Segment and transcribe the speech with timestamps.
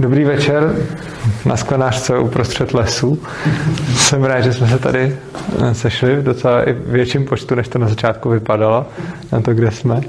[0.00, 0.76] Dobrý večer
[1.44, 3.22] na sklenářce uprostřed lesu.
[3.96, 5.16] Jsem rád, že jsme se tady
[5.58, 8.86] eh, sešli v docela i větším počtu, než to na začátku vypadalo,
[9.32, 10.00] na to, kde jsme.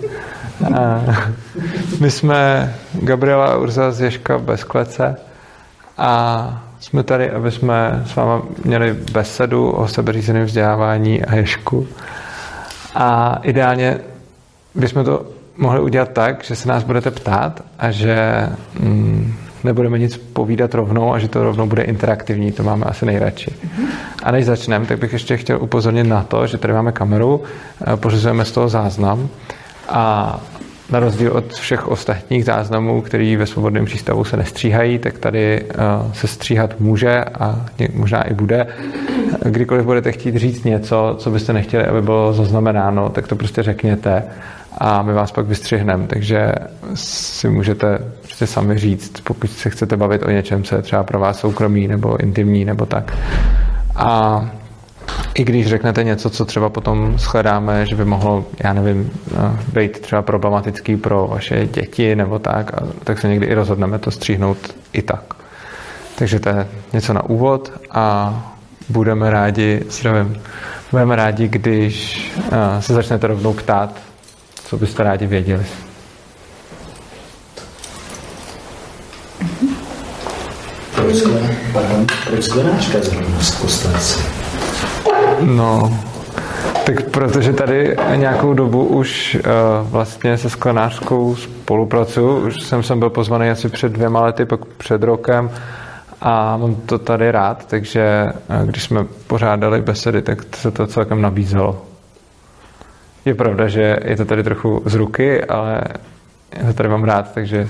[0.76, 1.02] A
[2.00, 5.16] my jsme Gabriela Urza z Ježka bez klece
[5.98, 11.88] a jsme tady, aby jsme s váma měli besedu o sebeřízeném vzdělávání a Ježku.
[12.96, 13.98] A ideálně
[14.76, 15.26] bychom to
[15.58, 18.48] mohli udělat tak, že se nás budete ptát a že
[18.80, 19.34] mm,
[19.64, 23.52] nebudeme nic povídat rovnou a že to rovnou bude interaktivní, to máme asi nejradši.
[24.24, 27.44] A než začneme, tak bych ještě chtěl upozornit na to, že tady máme kameru,
[27.88, 29.30] eh, pořizujeme z toho záznam
[29.90, 30.40] a
[30.92, 35.76] na rozdíl od všech ostatních záznamů, který ve svobodném přístavu se nestříhají, tak tady eh,
[36.14, 38.68] se stříhat může a možná i bude.
[39.46, 44.24] Kdykoliv budete chtít říct něco, co byste nechtěli, aby bylo zaznamenáno, tak to prostě řekněte
[44.78, 46.52] a my vás pak vystřihneme, takže
[46.94, 51.20] si můžete prostě sami říct, pokud se chcete bavit o něčem, co je třeba pro
[51.20, 53.18] vás soukromý nebo intimní nebo tak.
[53.96, 54.46] A
[55.34, 60.00] i když řeknete něco, co třeba potom shledáme, že by mohlo, já nevím, no, být
[60.00, 62.72] třeba problematický pro vaše děti nebo tak,
[63.04, 64.58] tak se někdy i rozhodneme to stříhnout
[64.94, 65.34] i tak.
[66.16, 68.36] Takže to je něco na úvod a
[68.90, 70.42] budeme rádi, zdravím,
[70.92, 72.26] budeme rádi, když
[72.80, 74.00] se začnete rovnou ptát,
[74.72, 75.66] co byste rádi věděli.
[82.28, 83.38] Proč sklenáčka zrovna?
[85.42, 86.00] No,
[86.86, 92.48] tak protože tady nějakou dobu už uh, vlastně se sklenářskou spolupracuju.
[92.48, 95.52] Už jsem sem byl pozvaný asi před dvěma lety, pak před rokem
[96.22, 101.22] a mám to tady rád, takže uh, když jsme pořádali besedy, tak se to celkem
[101.22, 101.91] nabízelo.
[103.26, 105.82] Je pravda, že je to tady trochu z ruky, ale
[106.58, 107.70] já to tady mám rád, takže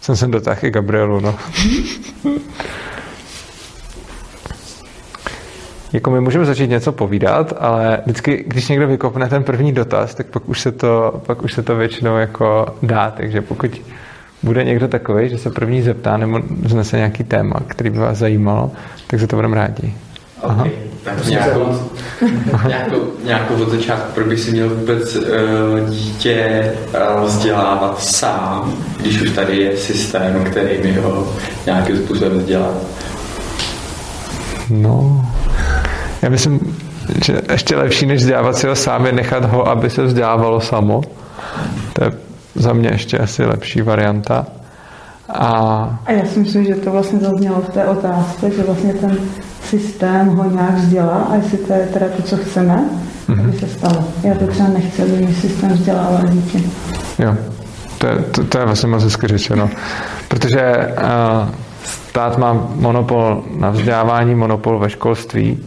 [0.00, 1.34] jsem sem dotáhl i Gabrielu, no.
[5.92, 10.26] jako my můžeme začít něco povídat, ale vždycky, když někdo vykopne ten první dotaz, tak
[10.26, 13.80] pak už se to, pak už se to většinou jako dá, takže pokud
[14.42, 18.70] bude někdo takový, že se první zeptá nebo znese nějaký téma, který by vás zajímalo,
[19.06, 19.94] tak se to budeme rádi.
[20.44, 20.70] Okay.
[21.04, 21.90] Tak nějakou,
[22.66, 25.24] nějakou, nějakou od začátku, proč by si měl vůbec uh,
[25.90, 26.72] dítě
[27.16, 31.34] uh, vzdělávat sám, když už tady je systém, který mi ho
[31.66, 32.68] nějakým způsobem vzdělá?
[34.70, 35.26] No,
[36.22, 36.76] já myslím,
[37.24, 41.00] že ještě lepší, než vzdělávat si ho sám, je nechat ho, aby se vzdělávalo samo.
[41.92, 42.12] To je
[42.54, 44.46] za mě ještě asi lepší varianta.
[45.28, 45.48] A...
[46.06, 49.18] a já si myslím, že to vlastně zaznělo v té otázce, že vlastně ten
[49.62, 52.84] systém ho nějak vzdělá a jestli to je teda to, co chceme,
[53.28, 53.40] mm-hmm.
[53.40, 54.04] aby se stalo.
[54.22, 56.60] Já to třeba nechci, aby mi systém vzdělával dítě.
[57.18, 57.34] Jo,
[57.98, 59.70] to je, to, to je vlastně moc hezky řečeno.
[60.28, 61.48] Protože uh,
[61.84, 65.58] stát má monopol na vzdělávání, monopol ve školství.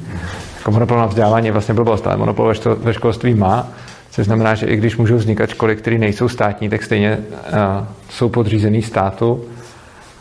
[0.57, 3.67] Jako monopol na vzdělávání je vlastně blbost, ale monopol ve školství má,
[4.17, 8.29] což znamená, že i když můžou vznikat školy, které nejsou státní, tak stejně uh, jsou
[8.29, 9.45] podřízený státu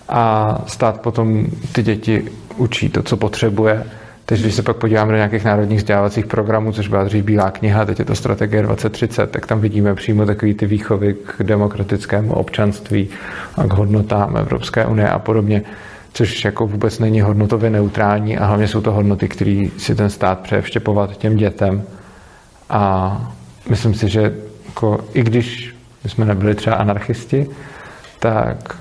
[0.09, 2.25] a stát potom ty děti
[2.57, 3.85] učí to, co potřebuje.
[4.27, 7.85] Takže když se pak podíváme do nějakých národních vzdělávacích programů, což byla dřív Bílá kniha,
[7.85, 13.09] teď je to strategie 2030, tak tam vidíme přímo takový ty výchovy k demokratickému občanství
[13.55, 15.63] a k hodnotám Evropské unie a podobně,
[16.13, 20.41] což jako vůbec není hodnotově neutrální a hlavně jsou to hodnoty, které si ten stát
[20.41, 21.83] přeje vštěpovat těm dětem.
[22.71, 23.36] A
[23.69, 24.35] myslím si, že
[24.67, 25.75] jako, i když
[26.07, 27.47] jsme nebyli třeba anarchisti,
[28.19, 28.77] tak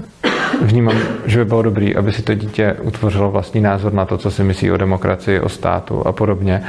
[0.62, 4.31] vnímám, že by bylo dobré, aby si to dítě utvořilo vlastní názor na to, co
[4.31, 6.63] si myslí o demokracii, o státu a podobně,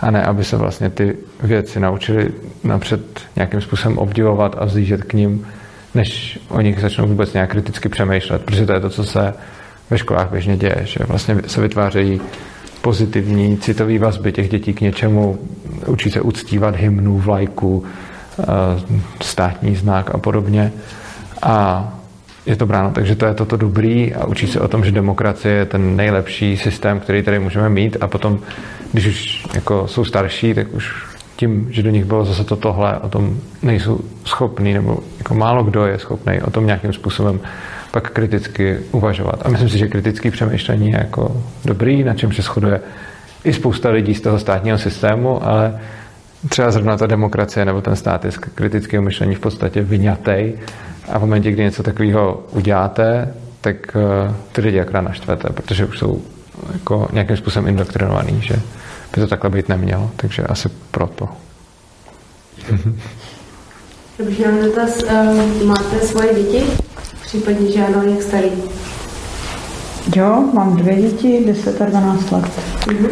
[0.00, 2.30] a ne, aby se vlastně ty věci naučili
[2.64, 3.00] napřed
[3.36, 5.46] nějakým způsobem obdivovat a vzlížet k ním,
[5.94, 9.34] než o nich začnou vůbec nějak kriticky přemýšlet, protože to je to, co se
[9.90, 12.20] ve školách běžně děje, že vlastně se vytvářejí
[12.82, 15.38] pozitivní citové vazby těch dětí k něčemu,
[15.86, 17.84] učí se uctívat hymnu, vlajku,
[18.38, 18.44] eh,
[19.22, 20.72] státní znak a podobně.
[21.42, 21.88] A
[22.46, 25.54] je to bráno, takže to je toto dobrý a učí se o tom, že demokracie
[25.54, 28.38] je ten nejlepší systém, který tady můžeme mít a potom,
[28.92, 32.98] když už jako jsou starší, tak už tím, že do nich bylo zase to tohle,
[32.98, 37.40] o tom nejsou schopní, nebo jako málo kdo je schopný o tom nějakým způsobem
[37.92, 39.42] pak kriticky uvažovat.
[39.44, 42.80] A myslím si, že kritické přemýšlení je jako dobrý, na čem se shoduje
[43.44, 45.80] i spousta lidí z toho státního systému, ale
[46.48, 50.58] třeba zrovna ta demokracie nebo ten stát je z kritického myšlení v podstatě vyňatej
[51.08, 55.98] a v momentě, kdy něco takového uděláte, tak uh, ty lidi akorát naštvete, protože už
[55.98, 56.22] jsou
[56.72, 58.54] jako nějakým způsobem indoktrinovaný, že
[59.14, 60.10] by to takhle být nemělo.
[60.16, 61.28] Takže asi proto.
[64.18, 65.02] Dobře, mám dotaz.
[65.02, 66.91] Uh, máte svoje děti?
[67.32, 68.50] Případně, že ano, jak starý?
[70.16, 72.44] Jo, mám dvě děti, 10 a 12 let.
[72.86, 73.08] Mm-hmm.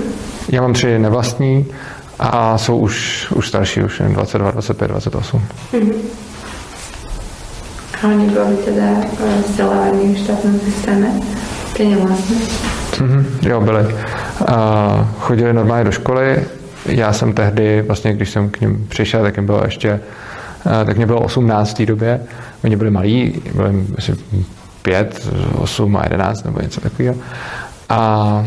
[0.49, 1.67] Já mám tři nevlastní
[2.19, 5.43] a jsou už, už starší, už 22, 25, 28.
[5.73, 5.95] Mm-hmm.
[8.03, 11.25] A oni byli teda eh, vzdělávání v štátním systému?
[11.77, 12.37] Ty nevlastní?
[12.93, 13.83] Mm-hmm, jo, byli.
[13.85, 13.95] Uh,
[15.19, 16.45] chodili normálně do školy.
[16.87, 20.01] Já jsem tehdy, vlastně když jsem k ním přišel, tak jim bylo ještě,
[20.67, 22.21] uh, tak mě bylo 18 v té době.
[22.65, 24.13] Oni byli malí, byli asi
[24.83, 27.17] 5, 8 a 11 nebo něco takového.
[27.89, 28.47] A,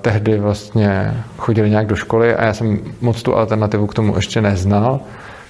[0.00, 4.40] tehdy vlastně chodili nějak do školy a já jsem moc tu alternativu k tomu ještě
[4.40, 5.00] neznal.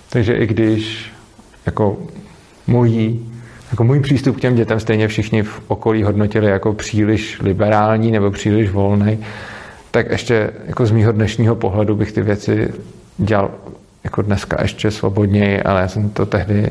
[0.08, 1.12] Takže i když
[1.66, 1.96] jako
[2.66, 3.18] můj,
[3.70, 8.30] jako můj přístup k těm dětem stejně všichni v okolí hodnotili jako příliš liberální nebo
[8.30, 9.18] příliš volný,
[9.90, 12.72] tak ještě jako z mýho dnešního pohledu bych ty věci
[13.18, 13.50] dělal
[14.04, 16.70] jako dneska ještě svobodněji, ale já jsem to tehdy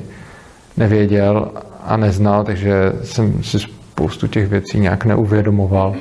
[0.78, 1.52] nevěděl
[1.84, 5.96] a neznal, takže jsem si spoustu těch věcí nějak neuvědomoval.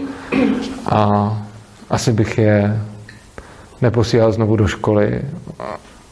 [0.86, 1.36] A
[1.90, 2.80] asi bych je
[3.82, 5.22] neposílal znovu do školy,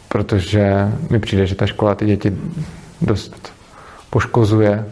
[0.09, 2.33] protože mi přijde, že ta škola ty děti
[3.03, 3.53] dost
[4.11, 4.85] poškozuje,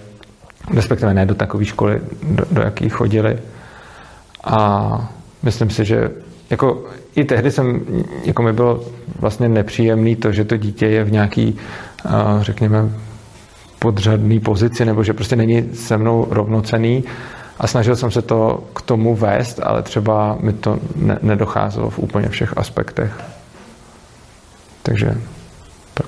[0.74, 3.38] respektive ne do takové školy, do, do jaký chodili.
[4.44, 5.10] A
[5.42, 6.10] myslím si, že
[6.50, 6.84] jako
[7.16, 7.80] i tehdy jsem,
[8.24, 8.84] jako mi bylo
[9.20, 11.56] vlastně nepříjemný to, že to dítě je v nějaký,
[12.40, 12.90] řekněme,
[13.78, 17.04] podřadný pozici, nebo že prostě není se mnou rovnocený
[17.58, 21.98] a snažil jsem se to k tomu vést, ale třeba mi to ne, nedocházelo v
[21.98, 23.12] úplně všech aspektech.
[24.82, 25.14] Takže
[25.94, 26.06] tak.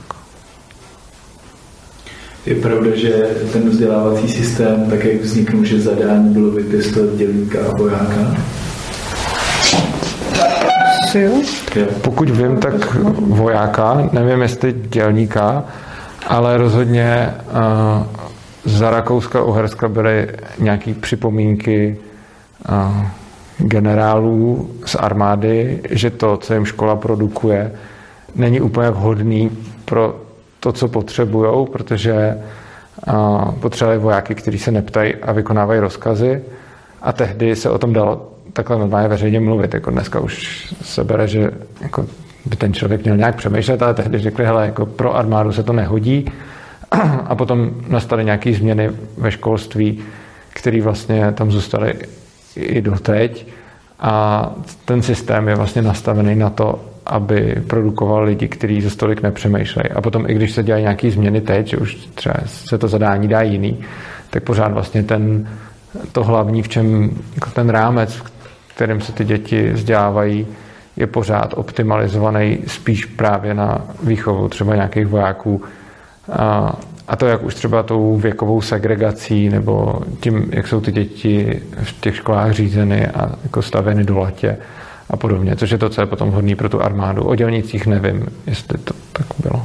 [2.46, 3.10] Je pravda, že
[3.52, 8.36] ten vzdělávací systém, tak jak vzniknul, že zadání bylo vypěstovat dělníka a vojáka?
[12.02, 15.64] Pokud vím, tak vojáka, nevím jestli dělníka,
[16.28, 18.06] ale rozhodně uh,
[18.64, 20.28] za Rakouska Uherska byly
[20.58, 21.98] nějaké připomínky
[22.68, 23.02] uh,
[23.58, 27.72] generálů z armády, že to, co jim škola produkuje,
[28.34, 29.50] není úplně vhodný
[29.84, 30.20] pro
[30.60, 32.38] to, co potřebují, protože
[33.08, 36.42] uh, potřebovali vojáky, kteří se neptají a vykonávají rozkazy.
[37.02, 39.74] A tehdy se o tom dalo takhle normálně veřejně mluvit.
[39.74, 41.50] Jako dneska už se bere, že
[41.80, 42.06] jako
[42.48, 45.72] by ten člověk měl nějak přemýšlet, ale tehdy řekli, hele, jako pro armádu se to
[45.72, 46.24] nehodí.
[47.26, 49.98] A potom nastaly nějaké změny ve školství,
[50.54, 51.94] které vlastně tam zůstaly
[52.56, 53.46] i doteď.
[54.00, 54.50] A
[54.84, 59.90] ten systém je vlastně nastavený na to, aby produkoval lidi, kteří za stolik nepřemýšlejí.
[59.90, 63.28] A potom, i když se dělají nějaké změny teď, že už třeba se to zadání
[63.28, 63.78] dá jiný,
[64.30, 65.48] tak pořád vlastně ten,
[66.12, 68.32] to hlavní, v čem jako ten rámec, v
[68.74, 70.46] kterým se ty děti vzdělávají,
[70.98, 75.62] je pořád optimalizovaný spíš právě na výchovu třeba nějakých vojáků.
[76.32, 76.72] A,
[77.08, 82.00] a to jak už třeba tou věkovou segregací nebo tím, jak jsou ty děti v
[82.00, 84.56] těch školách řízeny a jako stavěny do latě
[85.10, 87.24] a podobně, což je to, co je potom vhodný pro tu armádu.
[87.24, 89.64] O dělnicích nevím, jestli to tak bylo.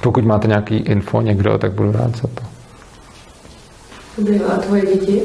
[0.00, 2.42] Pokud máte nějaký info někdo, tak budu rád za to.
[4.22, 5.22] Byla tvoje děti?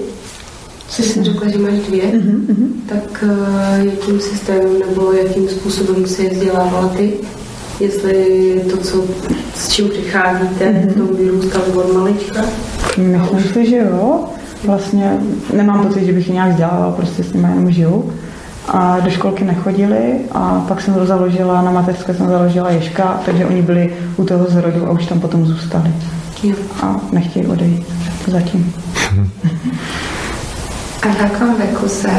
[0.89, 2.67] Jsi si řekla, že máš dvě, mm-hmm.
[2.89, 7.13] tak uh, jakým systémem nebo jakým způsobem se je vzdělávala ty?
[7.79, 9.03] Jestli to, co,
[9.55, 10.89] s čím přicházíte, mm-hmm.
[10.89, 12.41] v tom vyrůstalo od malička?
[12.97, 14.25] Myslím si, že jo.
[14.63, 15.17] Vlastně
[15.53, 18.13] nemám pocit, že bych je nějak vzdělávala, prostě s nimi jenom žiju.
[18.67, 23.45] A do školky nechodili a pak jsem to založila, na mateřské jsem založila Ješka, takže
[23.45, 25.91] oni byli u toho zrodu a už tam potom zůstali.
[26.43, 26.55] Jo.
[26.81, 27.85] A nechtějí odejít
[28.27, 28.73] zatím.
[31.05, 32.09] A v jakém věku se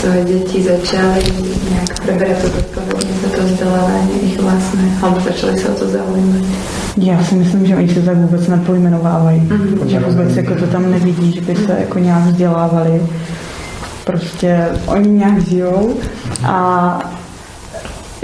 [0.00, 1.24] tvoje děti začaly
[1.70, 6.42] nějak preberat to odpovědnost za to vzdělávání jejich vlastné, alebo začaly se o to zaujímat?
[6.96, 9.40] Já si myslím, že oni se tak vůbec nepojmenovávají.
[9.40, 9.86] Mm-hmm.
[9.86, 13.02] Že vůbec jako to tam nevidí, že by se jako nějak vzdělávali.
[14.04, 15.94] Prostě oni nějak žijou
[16.44, 16.98] a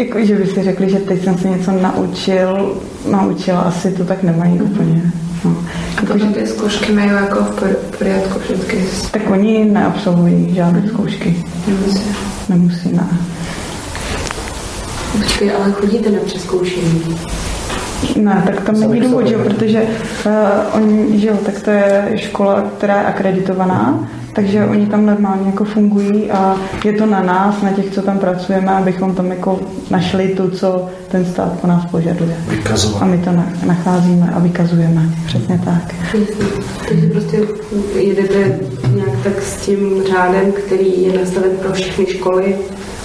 [0.04, 2.76] jako, že by si řekli, že teď jsem se něco naučil,
[3.11, 4.73] naučila, asi to tak nemají mm-hmm.
[4.73, 5.12] úplně.
[5.44, 5.56] No.
[5.97, 8.85] A potom ty zkoušky mají jako v pořádku všechny?
[9.11, 11.44] Tak oni neabsolvují žádné zkoušky.
[11.66, 12.02] Nemusí.
[12.49, 13.09] Nemusí, ne.
[15.18, 17.02] Počkej, ale chodíte na přeskoušení?
[18.16, 20.32] Ne, tak tam není důvod, že, protože uh,
[20.73, 25.64] oni, že jo, tak to je škola, která je akreditovaná, takže oni tam normálně jako
[25.64, 30.28] fungují a je to na nás, na těch, co tam pracujeme, abychom tam jako našli
[30.28, 32.37] to, co ten stát po nás požaduje.
[32.49, 33.02] Vykazovat.
[33.02, 33.30] A my to
[33.66, 35.02] nacházíme a vykazujeme.
[35.26, 35.94] Přesně tak.
[36.88, 37.40] Takže prostě
[37.99, 38.59] jedete
[38.94, 42.56] nějak tak s tím řádem, který je nastaven pro všechny školy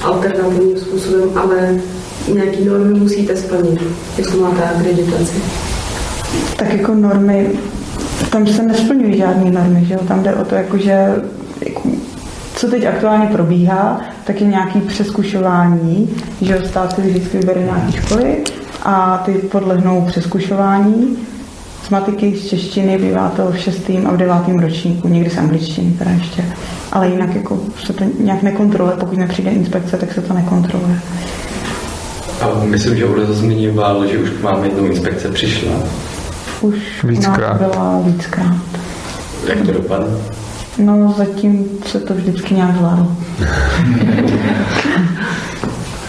[0.03, 1.79] alternativním způsobem, ale
[2.34, 3.81] nějaký normy musíte splnit,
[4.17, 5.41] jestli máte akreditaci.
[6.57, 7.51] Tak jako normy
[8.29, 10.00] tam se nesplňují žádné normy, že jo?
[10.07, 11.15] Tam jde o to, jako, že
[12.55, 16.10] co teď aktuálně probíhá, tak je nějaký přeskušování,
[16.41, 18.38] že stát si vždycky vybere nějaké školy
[18.84, 21.17] a ty podlehnou přeskušování.
[21.84, 25.91] Z matiky, z češtiny bývá to v šestém a v devátém ročníku, někdy z angličtiny
[25.91, 26.46] teda ještě.
[26.91, 31.00] Ale jinak jako se to nějak nekontroluje, pokud nepřijde inspekce, tak se to nekontroluje.
[32.41, 35.72] A myslím, že Uda zmiňoval, že už mám jednou inspekce přišla.
[36.62, 37.58] Už víckrát.
[37.58, 38.56] byla víckrát.
[39.48, 40.17] Jak to dopadne?
[40.77, 43.08] No, zatím se to vždycky nějak zvládlo.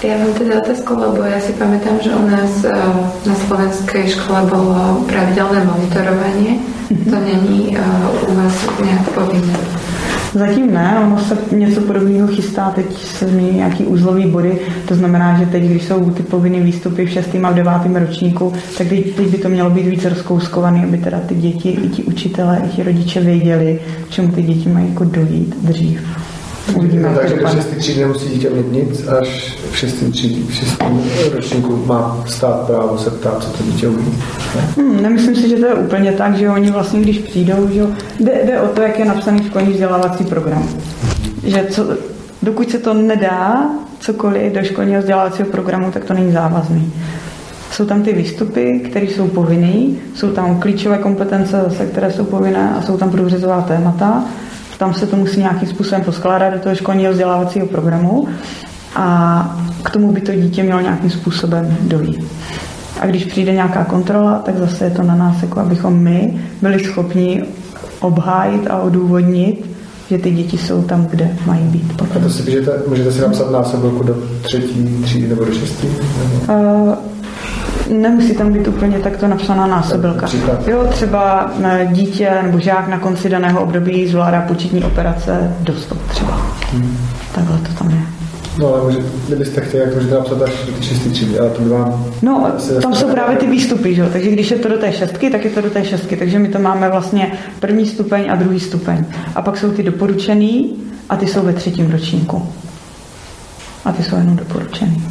[0.02, 2.72] Já mám teda otázku, lebo já si pamätám, že u nás eh,
[3.26, 6.60] na slovenské škole bylo pravidelné monitorování.
[7.10, 7.82] To není eh,
[8.28, 8.54] u vás
[8.84, 9.77] nějak povinné.
[10.34, 14.58] Zatím ne, ono se něco podobného chystá, teď se změní nějaký úzlový body,
[14.88, 17.28] to znamená, že teď, když jsou ty povinné výstupy v 6.
[17.42, 17.72] a v 9.
[18.06, 21.88] ročníku, tak teď, teď by to mělo být více rozkouskované, aby teda ty děti, i
[21.88, 26.27] ti učitelé, i ti rodiče věděli, čemu ty děti mají jako dojít dřív.
[26.74, 27.66] Uvidíme, takže do 6.
[27.66, 29.94] třídy nemusí dítě mít nic, až v 6.
[30.10, 30.82] třídě, v 6.
[31.34, 34.18] ročníku má stát právo se ptát, co to dítě umí.
[34.56, 34.62] Ne?
[34.76, 37.82] Hmm, nemyslím si, že to je úplně tak, že oni vlastně, když přijdou, že
[38.20, 40.68] jde, jde o to, jak je napsaný školní vzdělávací program.
[41.44, 41.86] Že co,
[42.42, 43.70] dokud se to nedá
[44.00, 46.92] cokoliv do školního vzdělávacího programu, tak to není závazný.
[47.70, 52.74] Jsou tam ty výstupy, které jsou povinné, jsou tam klíčové kompetence, zase, které jsou povinné
[52.78, 54.24] a jsou tam průřezová témata
[54.78, 58.28] tam se to musí nějakým způsobem poskládat do toho školního vzdělávacího programu
[58.96, 62.24] a k tomu by to dítě mělo nějakým způsobem dojít.
[63.00, 66.84] A když přijde nějaká kontrola, tak zase je to na nás, jako abychom my byli
[66.84, 67.44] schopni
[68.00, 69.70] obhájit a odůvodnit,
[70.10, 71.96] že ty děti jsou tam, kde mají být.
[71.96, 72.16] Potom.
[72.16, 75.86] A to si můžete, můžete si napsat násobilku do třetí třídy nebo do šestý?
[75.86, 76.94] Uh,
[77.88, 80.26] nemusí tam být úplně takto napsaná násobilka.
[80.66, 85.94] Jo, třeba eh, dítě nebo žák na konci daného období zvládá početní operace do 100
[85.94, 86.40] třeba.
[86.72, 86.96] Hmm.
[87.34, 88.02] Takhle to tam je.
[88.58, 91.68] No ale může, kdybyste chtěli, jak můžete napsat až do šestý třídy, ale to by
[91.68, 92.04] vám...
[92.22, 92.52] No,
[92.82, 94.06] tam jsou právě ty výstupy, že?
[94.12, 96.48] takže když je to do té šestky, tak je to do té šestky, takže my
[96.48, 99.04] to máme vlastně první stupeň a druhý stupeň.
[99.34, 100.76] A pak jsou ty doporučený
[101.08, 102.48] a ty jsou ve třetím ročníku.
[103.84, 105.02] A ty jsou jenom doporučený.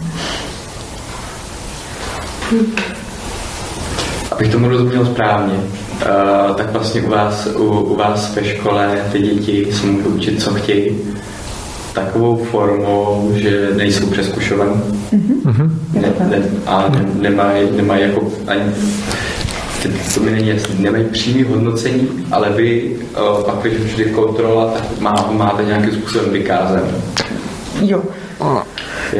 [4.31, 9.19] Abych tomu rozuměl správně, uh, tak vlastně u vás, u, u vás ve škole ty
[9.19, 10.97] děti se můžou učit, co chtějí,
[11.93, 14.81] takovou formou, že nejsou přeskušovaní
[15.13, 15.69] mm-hmm.
[15.93, 18.61] ne, ne, a ne, nemají, nemají jako ani
[20.13, 24.99] to mi není jasný, nemají přímý hodnocení, ale vy uh, pak, když přijde kontrola, tak
[24.99, 26.83] má, máte nějakým způsobem vykázat.
[27.81, 28.03] Jo.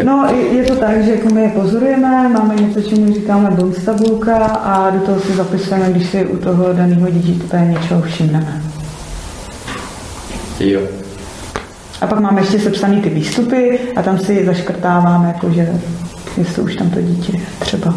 [0.04, 4.38] No, je to tak, že jako my je pozorujeme, máme něco, čemu říkáme bonus tabulka
[4.46, 8.62] a do toho si zapisujeme, když si u toho daného dítěte něčeho všimneme.
[10.60, 10.82] Jo.
[12.02, 15.70] A pak máme ještě sepsaný ty výstupy a tam si zaškrtáváme, jakože
[16.38, 17.96] jestli už tam to dítě třeba.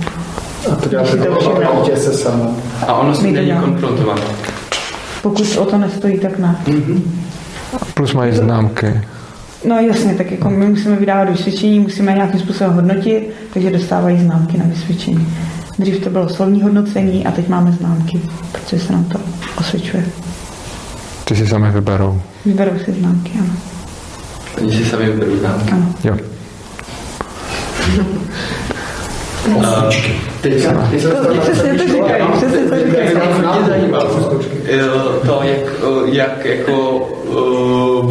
[0.73, 2.57] A to děláte to dítě se samo.
[2.87, 4.23] A ono si není konfrontované.
[5.23, 6.57] Pokud o to nestojí, tak ne.
[6.67, 7.03] Mm-hmm.
[7.95, 9.01] Plus mají známky.
[9.65, 14.59] No jasně, tak jako my musíme vydávat vysvědčení, musíme nějakým způsobem hodnotit, takže dostávají známky
[14.59, 15.29] na vysvědčení.
[15.79, 18.21] Dřív to bylo slovní hodnocení a teď máme známky,
[18.53, 19.21] protože se nám to
[19.59, 20.05] osvědčuje.
[21.25, 22.23] Ty si sami vyberou.
[22.47, 23.53] Vyberou si známky, ano.
[24.59, 25.73] Oni si sami vyberou známky?
[25.73, 25.95] Ano.
[26.05, 26.17] Jo.
[29.59, 30.13] Osmičky.
[30.41, 30.89] Teďka,
[31.43, 33.09] přesně to říkají, přesně to říkají.
[33.39, 34.05] Mě zajímalo
[35.27, 35.61] to, jak,
[36.13, 37.09] jak jako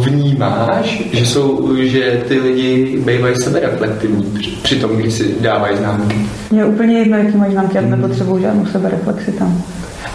[0.04, 6.16] vnímáš, že, jsou, že ty lidi bývají sebereflektivní při tom, když si dávají známky.
[6.50, 9.62] Mně úplně jedno, jaký mají známky, já nepotřebuju žádnou sebereflexi tam.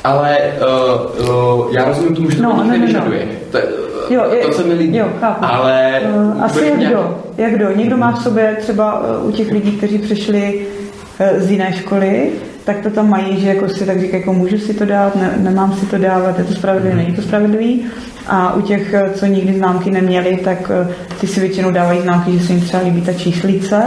[0.03, 0.37] Ale
[1.19, 3.27] uh, uh, já rozumím tomu, že to no, ne, nevyžaduje.
[3.51, 3.57] To,
[4.09, 4.97] jo, je, to se mi líbí.
[4.97, 5.45] Jo, chápu.
[5.45, 6.93] Ale uh, asi jak nějak...
[6.93, 7.71] kdo, jak kdo.
[7.75, 10.65] Někdo má v sobě třeba uh, u těch lidí, kteří přišli
[11.37, 12.29] z jiné školy,
[12.63, 15.33] tak to tam mají, že jako si tak říkají, jako můžu si to dát, ne,
[15.37, 17.85] nemám si to dávat, je to spravedlivé, není to spravedlivý.
[18.27, 20.87] A u těch, co nikdy známky neměli, tak eh,
[21.21, 23.83] ty si většinou dávají známky, že se jim třeba líbí ta číslice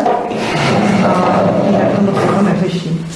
[1.06, 3.06] a jinak to moc jako neřeší.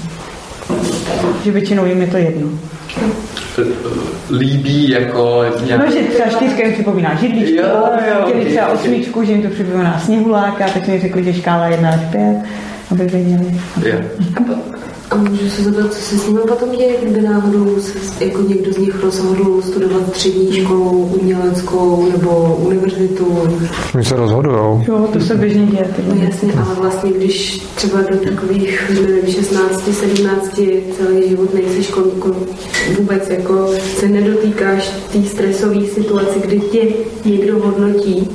[1.44, 2.48] Že většinou jim je to jedno.
[4.30, 5.86] Líbí jako nějak...
[5.86, 7.66] No, že třeba čtyřka jim připomíná židličku,
[8.26, 12.00] chtěli třeba osmičku, že jim to připomíná sněhuláka, tak mi řekli, že škála 1 až
[12.12, 12.36] 5,
[12.90, 13.60] aby věděli.
[13.84, 14.04] Yeah.
[15.12, 18.72] A můžu se zeptat, co se s nimi potom děje, kdyby náhodou se jako někdo
[18.72, 23.26] z nich rozhodl studovat střední školu, uměleckou nebo univerzitu?
[23.94, 24.84] Oni se rozhodují.
[24.88, 25.86] Jo, to se běžně děje.
[26.08, 30.60] No jasně, ale vlastně když třeba do takových, nevím, 16, 17,
[30.96, 32.34] celý život nejsi školníku,
[32.98, 36.80] vůbec jako se nedotýkáš té stresové situaci, kdy tě
[37.24, 38.28] někdo hodnotí,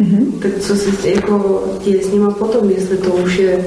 [0.00, 0.32] Mm-hmm.
[0.42, 3.64] Tak co si jako děje s nima potom, jestli to už je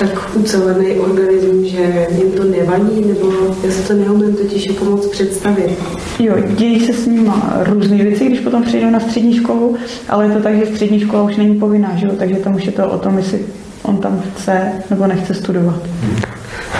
[0.00, 3.32] tak ucelený organism, že jim to nevadí, nebo
[3.64, 5.78] já se to neumím totiž jako moc představit.
[6.18, 7.30] Jo, dějí se s nimi
[7.64, 9.76] různé věci, když potom přijdou na střední školu,
[10.08, 12.12] ale je to tak, že střední škola už není povinná, že jo?
[12.18, 13.40] takže tam už je to o tom, jestli
[13.82, 15.82] on tam chce nebo nechce studovat.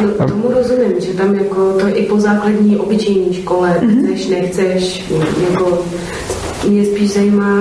[0.03, 4.05] No, tomu rozumím, že tam jako to i po základní obyčejní škole, mm-hmm.
[4.05, 5.05] chceš, nechceš,
[5.51, 5.85] jako
[6.69, 7.59] mě spíš zajímá,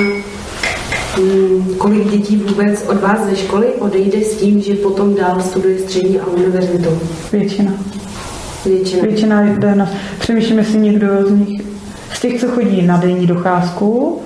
[1.78, 6.20] kolik dětí vůbec od vás ze školy odejde s tím, že potom dál studuje střední
[6.20, 6.90] a univerzitu?
[7.32, 7.72] Většina.
[8.66, 9.04] Většina.
[9.04, 9.90] Většina jde na...
[10.20, 11.62] Přemýšlím, jestli někdo z nich,
[12.14, 14.22] z těch, co chodí na denní docházku,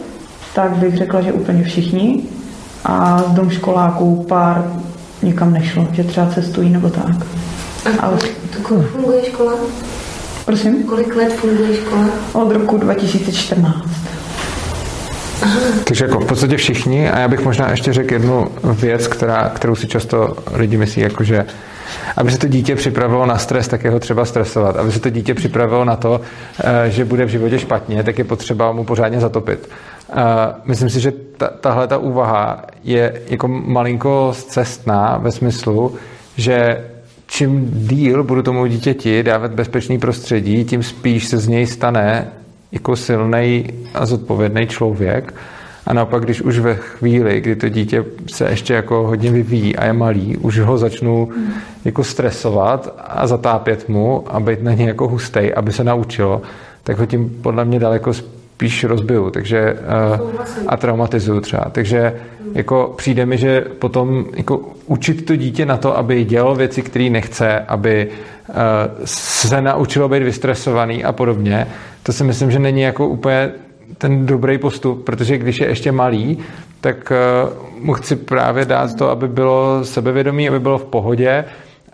[0.56, 2.24] tak bych řekla, že úplně všichni.
[2.86, 4.74] A z dom školáků pár
[5.24, 7.26] někam nešlo, že třeba cestují nebo tak.
[7.86, 8.18] A Ale...
[8.56, 9.54] to kolik funguje škola?
[10.46, 10.84] Prosím?
[10.84, 12.10] Kolik let funguje škola?
[12.34, 13.90] Od roku 2014.
[15.84, 19.76] Takže jako v podstatě všichni a já bych možná ještě řekl jednu věc, která, kterou
[19.76, 21.46] si často lidi myslí, jako že
[22.18, 24.76] aby se to dítě připravilo na stres, tak je ho třeba stresovat.
[24.76, 26.22] Aby se to dítě připravilo na to,
[26.64, 29.70] eh, že bude v životě špatně, tak je potřeba mu pořádně zatopit.
[30.10, 30.16] Eh,
[30.66, 35.96] myslím si, že ta, tahle ta úvaha je jako malinko cestná ve smyslu,
[36.38, 36.86] že
[37.28, 42.28] čím díl budu tomu dítěti dávat bezpečný prostředí, tím spíš se z něj stane
[42.74, 45.34] jako silný a zodpovědný člověk.
[45.86, 49.86] A naopak, když už ve chvíli, kdy to dítě se ještě jako hodně vyvíjí a
[49.86, 51.30] je malý, už ho začnu
[51.86, 56.42] jako stresovat a zatápět mu a být na něj jako hustej, aby se naučilo,
[56.84, 58.14] tak ho tím podle mě daleko
[58.54, 59.78] spíš rozbiju takže, eh,
[60.68, 61.66] a traumatizuju třeba.
[61.72, 62.14] Takže
[62.54, 67.10] jako přijde mi, že potom jako učit to dítě na to, aby dělalo věci, které
[67.10, 68.10] nechce, aby
[68.50, 68.56] uh,
[69.06, 71.68] se naučilo být vystresovaný a podobně,
[72.04, 73.52] to si myslím, že není jako úplně
[73.98, 76.38] ten dobrý postup, protože když je ještě malý,
[76.82, 81.46] tak uh, mu chci právě dát to, aby bylo sebevědomí, aby bylo v pohodě,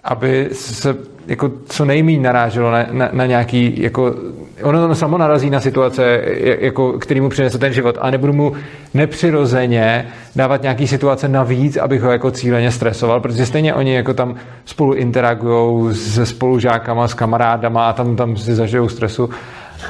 [0.04, 0.98] aby se
[1.30, 4.16] jako co nejméně naráželo na, na, na nějaký, jako,
[4.64, 6.22] ono, ono samo narazí na situace,
[6.60, 8.54] jako, který mu přinese ten život a nebudu mu
[8.94, 14.36] nepřirozeně dávat nějaký situace navíc, abych ho jako cíleně stresoval, protože stejně oni jako tam
[14.66, 19.30] spolu interagují se spolužákama, s kamarádama a tam, tam si zažijou stresu.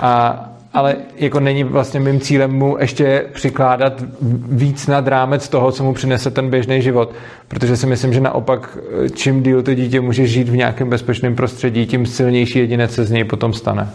[0.02, 4.04] A, ale jako není vlastně mým cílem mu ještě přikládat
[4.50, 7.12] víc nad rámec toho, co mu přinese ten běžný život.
[7.48, 8.78] Protože si myslím, že naopak
[9.14, 13.12] čím díl to dítě může žít v nějakém bezpečném prostředí, tím silnější jedinec se z
[13.12, 13.90] něj potom stane.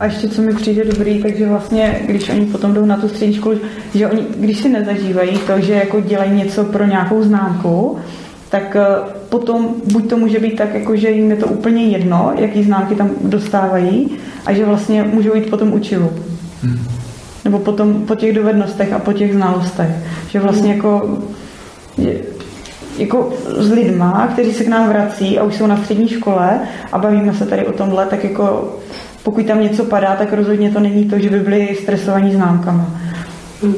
[0.00, 3.34] A ještě co mi přijde dobrý, takže vlastně, když oni potom jdou na tu střední
[3.34, 3.58] školu,
[3.94, 7.98] že oni, když si nezažívají to, že jako dělají něco pro nějakou známku,
[8.50, 8.84] tak eh,
[9.28, 12.94] potom buď to může být tak, jako že jim je to úplně jedno, jaký známky
[12.94, 14.10] tam dostávají
[14.46, 16.10] a že vlastně můžou jít po tom učivu.
[16.62, 16.78] Hmm.
[17.44, 19.90] Nebo potom po těch dovednostech a po těch znalostech.
[20.28, 21.18] Že vlastně jako,
[21.98, 22.20] je,
[22.98, 26.60] jako s lidma, kteří se k nám vrací a už jsou na střední škole
[26.92, 28.74] a bavíme se tady o tomhle, tak jako
[29.22, 32.90] pokud tam něco padá, tak rozhodně to není to, že by byli stresovaní známkama.
[33.62, 33.74] Hmm.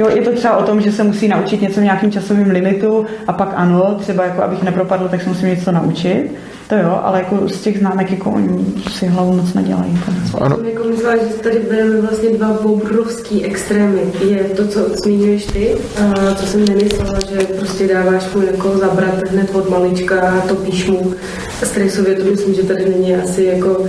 [0.00, 3.06] Jo, je to třeba o tom, že se musí naučit něco v nějakým časovém limitu
[3.26, 6.30] a pak ano, třeba jako abych nepropadl, tak se musím něco naučit.
[6.68, 9.98] To jo, ale jako z těch známek jako oni si hlavu moc nedělají.
[10.40, 10.50] Ano.
[10.50, 14.00] Já jsem jako myslela, že tady bereme vlastně dva obrovský extrémy.
[14.28, 19.28] Je to, co zmiňuješ ty, a co jsem nemyslela, že prostě dáváš mu jako zabrat
[19.30, 21.14] hned od malička a topíš mu
[21.62, 22.14] stresově.
[22.14, 23.84] To myslím, že tady není asi jako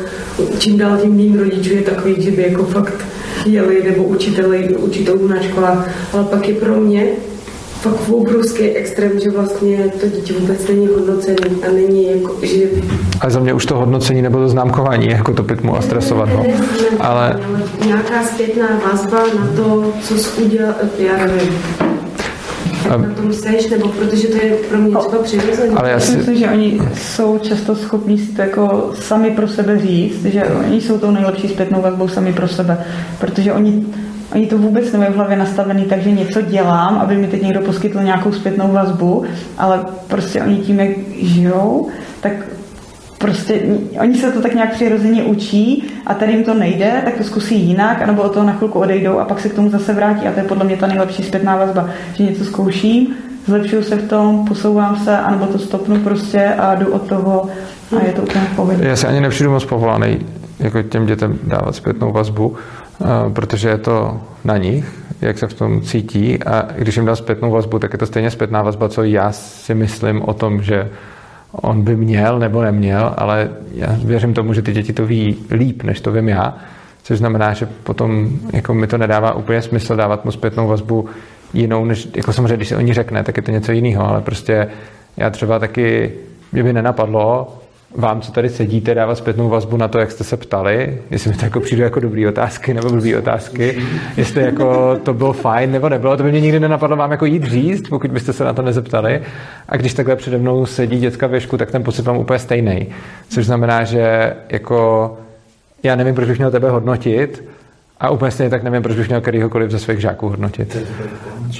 [0.59, 3.05] čím dál tím mým rodičů je takový, že by jako fakt
[3.45, 7.07] jeli nebo učiteli, učitelů na školách, ale pak je pro mě
[7.81, 12.65] fakt obrovský extrém, že vlastně to dítě vůbec není hodnocený a není jako, že...
[13.21, 16.45] Ale za mě už to hodnocení nebo to známkování, jako to mu a stresovat ho.
[16.99, 17.39] Ale...
[17.85, 21.53] Nějaká zpětná vazba na to, co jsi udělal, já nevím,
[22.89, 22.97] a...
[22.97, 25.75] na tom seš, nebo protože to je pro mě třeba přirozené.
[25.75, 26.17] Ale já si...
[26.17, 30.81] myslím, že oni jsou často schopní si to jako sami pro sebe říct, že oni
[30.81, 32.77] jsou tou nejlepší zpětnou vazbou sami pro sebe,
[33.19, 33.85] protože oni
[34.35, 38.03] Oni to vůbec nemají v hlavě nastavený, takže něco dělám, aby mi teď někdo poskytl
[38.03, 39.23] nějakou zpětnou vazbu,
[39.57, 40.89] ale prostě oni tím, jak
[41.19, 41.87] žijou,
[42.21, 42.31] tak
[43.21, 43.61] prostě
[43.99, 47.61] oni se to tak nějak přirozeně učí a tady jim to nejde, tak to zkusí
[47.61, 50.27] jinak, anebo od toho na chvilku odejdou a pak se k tomu zase vrátí.
[50.27, 53.07] A to je podle mě ta nejlepší zpětná vazba, že něco zkouším,
[53.45, 57.47] zlepšuju se v tom, posouvám se, anebo to stopnu prostě a jdu od toho
[57.99, 58.83] a je to úplně v.
[58.83, 60.19] Já se ani nepřijdu moc povolaný
[60.59, 62.55] jako těm dětem dávat zpětnou vazbu,
[63.33, 64.85] protože je to na nich,
[65.21, 68.31] jak se v tom cítí a když jim dám zpětnou vazbu, tak je to stejně
[68.31, 70.89] zpětná vazba, co já si myslím o tom, že
[71.51, 75.83] on by měl nebo neměl, ale já věřím tomu, že ty děti to ví líp,
[75.83, 76.57] než to vím já.
[77.03, 81.05] Což znamená, že potom jako mi to nedává úplně smysl dávat mu zpětnou vazbu
[81.53, 84.21] jinou, než jako samozřejmě, když se o ní řekne, tak je to něco jiného, ale
[84.21, 84.67] prostě
[85.17, 86.13] já třeba taky,
[86.51, 87.60] mě by nenapadlo
[87.95, 91.37] vám, co tady sedíte, dávat zpětnou vazbu na to, jak jste se ptali, jestli mi
[91.37, 93.83] to jako přijde jako dobrý otázky nebo blbý otázky,
[94.17, 97.43] jestli jako to bylo fajn nebo nebylo, to by mě nikdy nenapadlo vám jako jít
[97.43, 99.21] říct, pokud byste se na to nezeptali.
[99.69, 102.87] A když takhle přede mnou sedí děcka věšku, tak ten pocit mám úplně stejný.
[103.29, 105.17] Což znamená, že jako
[105.83, 107.43] já nevím, proč bych měl tebe hodnotit
[107.99, 110.77] a úplně stejně tak nevím, proč bych měl kterýhokoliv ze svých žáků hodnotit.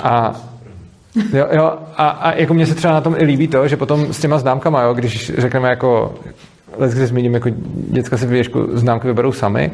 [0.03, 0.41] A
[1.33, 4.13] Jo, jo a, a jako mně se třeba na tom i líbí to, že potom
[4.13, 6.13] s těma známkama, jo, když řekneme jako,
[6.77, 7.49] let, když zmíním, jako
[7.89, 9.71] děcka si věšku známky vyberou sami,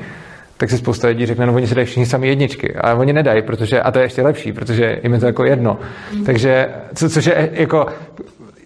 [0.58, 3.42] tak si spousta lidí řekne, no oni si dají všichni sami jedničky, ale oni nedají,
[3.42, 5.78] protože, a to je ještě lepší, protože jim je to jako jedno.
[6.26, 7.86] Takže, co, což je jako,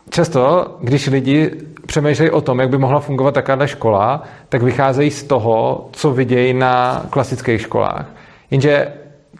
[0.10, 1.52] často, když lidi
[1.86, 6.54] přemýšlejí o tom, jak by mohla fungovat taková škola, tak vycházejí z toho, co vidějí
[6.54, 8.06] na klasických školách.
[8.52, 8.88] Jenže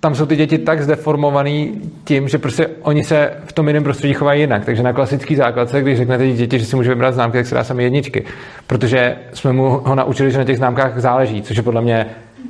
[0.02, 4.14] tam jsou ty děti tak zdeformovaný tím, že prostě oni se v tom jiném prostředí
[4.14, 4.66] chovají jinak.
[4.66, 7.64] Takže na klasický základce, když řeknete děti, že si může vybrat známky, tak se dá
[7.64, 8.26] sami jedničky.
[8.68, 12.06] Protože jsme mu ho naučili, že na těch známkách záleží, což je podle mě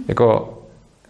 [0.08, 0.54] jako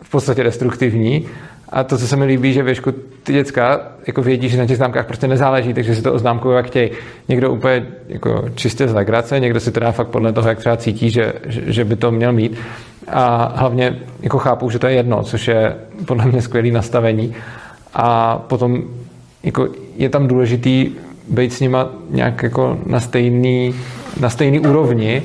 [0.01, 1.27] v podstatě destruktivní.
[1.69, 2.91] A to, co se mi líbí, že věšku
[3.23, 6.65] ty děcka jako vědí, že na těch známkách prostě nezáleží, takže si to oznámkují, jak
[6.65, 6.91] chtějí.
[7.27, 11.09] Někdo úplně jako čistě z legrace, někdo si teda fakt podle toho, jak třeba cítí,
[11.09, 12.57] že, že by to měl mít.
[13.07, 17.35] A hlavně jako chápu, že to je jedno, což je podle mě skvělé nastavení.
[17.93, 18.83] A potom
[19.43, 20.91] jako je tam důležitý
[21.29, 23.75] být s nima nějak jako na stejný,
[24.19, 25.23] na stejný úrovni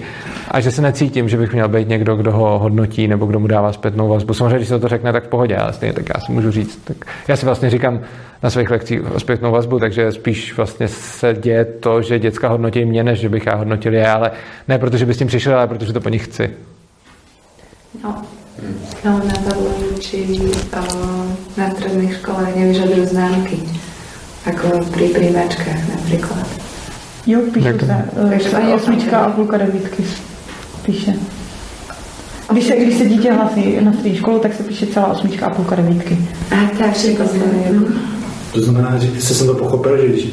[0.51, 3.47] a že se necítím, že bych měl být někdo, kdo ho hodnotí nebo kdo mu
[3.47, 4.35] dává zpětnou vazbu.
[4.35, 6.81] Samozřejmě, když se to řekne, tak v pohodě, ale stejně tak já si můžu říct.
[6.85, 6.97] Tak
[7.29, 8.01] já si vlastně říkám
[8.43, 13.05] na svých lekcích zpětnou vazbu, takže spíš vlastně se děje to, že děcka hodnotí mě,
[13.05, 14.31] než že bych já hodnotil je, ale
[14.69, 16.51] ne protože by s tím přišel, ale protože to po nich chci.
[18.05, 18.23] No,
[19.05, 20.83] no napadlo či uh,
[21.57, 23.57] na stredných školách nevyžadujú známky,
[24.47, 26.47] ako pri príjmačkách napríklad.
[27.27, 27.97] Jo, píšu se.
[28.17, 30.05] Uh, osmička a půlka devítky
[30.87, 31.15] píše.
[32.53, 35.51] Když se, když se dítě hlasí na střední školu, tak se píše celá osmička a
[35.51, 36.19] půlka devítky.
[36.51, 37.27] A tak všechno
[38.57, 40.29] to znamená, že se jsem to pochopil, že když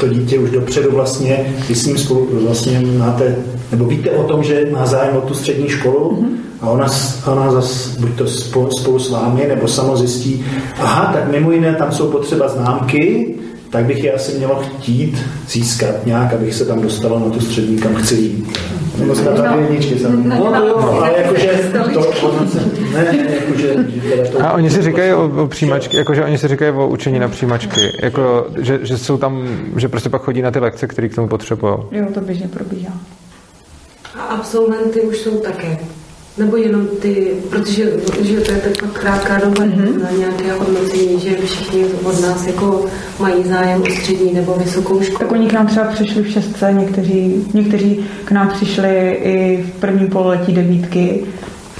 [0.00, 3.36] to dítě už dopředu vlastně, když s ním spolu vlastně máte,
[3.70, 6.36] nebo víte o tom, že má zájem o tu střední školu mm-hmm.
[6.60, 6.86] a ona,
[7.26, 10.44] ona zas, buď to spolu, spolu s vámi, nebo samo zjistí,
[10.78, 13.34] aha, tak mimo jiné tam jsou potřeba známky,
[13.70, 17.78] tak bych je asi měla chtít získat nějak, abych se tam dostala na tu střední,
[17.78, 18.58] kam chci jít.
[18.98, 19.62] Nebo se tam no.
[19.62, 20.28] jedničky jsem.
[20.28, 22.46] No, no, jo, ale jakože to,
[22.94, 23.74] ne, jakože,
[24.32, 27.28] to, A oni si říkají o, o přijímačky, jakože oni si říkají o učení na
[27.28, 31.14] přijímačky, jako, že, že jsou tam, že prostě pak chodí na ty lekce, které k
[31.14, 31.74] tomu potřebují.
[31.92, 32.92] Jo, to běžně probíhá.
[34.16, 35.78] A absolventy už jsou také
[36.38, 40.02] nebo jenom ty, protože že to je taková krátká doba mm-hmm.
[40.02, 42.86] na nějaké hodnocení, že všichni od nás jako
[43.20, 45.18] mají zájem o střední nebo vysokou školu.
[45.18, 49.80] Tak oni k nám třeba přišli v šestce, někteří, někteří k nám přišli i v
[49.80, 51.24] prvním pololetí devítky,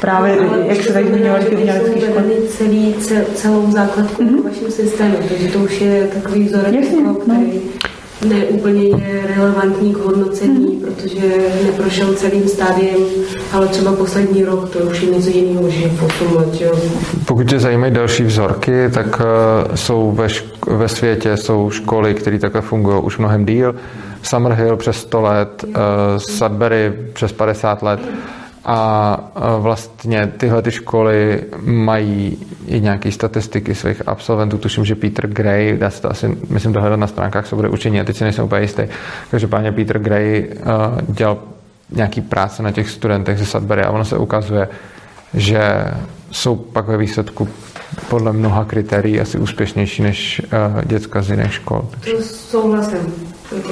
[0.00, 2.34] Právě, no, jak se tady zmiňovali ty umělecké školy.
[2.48, 4.44] Celý, cel, celou základku mm-hmm.
[4.44, 7.36] vašem systému, takže to už je takový vzorek, Jasně, jako, který...
[7.36, 7.85] No
[8.24, 10.80] ne úplně je relevantní k hodnocení, mm.
[10.80, 11.20] protože
[11.64, 12.96] neprošel celým stádiem,
[13.52, 16.60] ale třeba poslední rok to už je něco jiného, už je 8 let.
[16.60, 16.72] Jo.
[17.26, 22.38] Pokud tě zajímají další vzorky, tak uh, jsou ve, šk- ve světě jsou školy, které
[22.38, 23.74] takhle fungují už mnohem díl.
[24.22, 25.74] Summerhill přes 100 let, uh,
[26.16, 28.00] Sudbury přes 50 let.
[28.10, 28.36] Mm
[28.68, 29.18] a
[29.58, 34.58] vlastně tyhle ty školy mají i nějaké statistiky svých absolventů.
[34.58, 38.04] Tuším, že Peter Gray, dá se to asi, myslím, dohledat na stránkách bude učení, a
[38.04, 38.82] teď si nejsem úplně jistý.
[39.30, 41.38] Každopádně Peter Gray uh, dělal
[41.90, 44.68] nějaký práce na těch studentech ze Sudbury a ono se ukazuje,
[45.34, 45.60] že
[46.30, 47.48] jsou pak ve výsledku
[48.08, 51.88] podle mnoha kritérií asi úspěšnější než uh, děcka z jiných škol.
[52.22, 53.14] Souhlasím.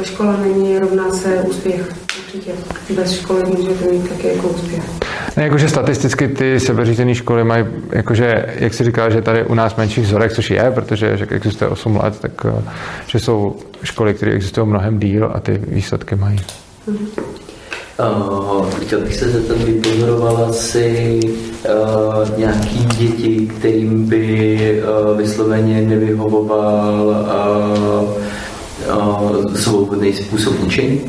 [0.02, 2.03] Škola není rovná se úspěch
[2.34, 2.52] určitě
[2.94, 4.82] bez školy můžete mít taky jako úspěch.
[5.36, 9.76] Ne, jakože statisticky ty sebeřízené školy mají, jakože, jak si říkal, že tady u nás
[9.76, 12.62] menší vzorek, což je, protože že existuje 8 let, tak eh,
[13.06, 16.40] že jsou školy, které existují mnohem díl a ty výsledky mají.
[17.98, 27.06] Uh, chtěl bych se zeptat, vypozorovala si uh, nějaký děti, kterým by uh, vysloveně nevyhovoval
[28.88, 31.00] uh, uh, svobodný způsob učení?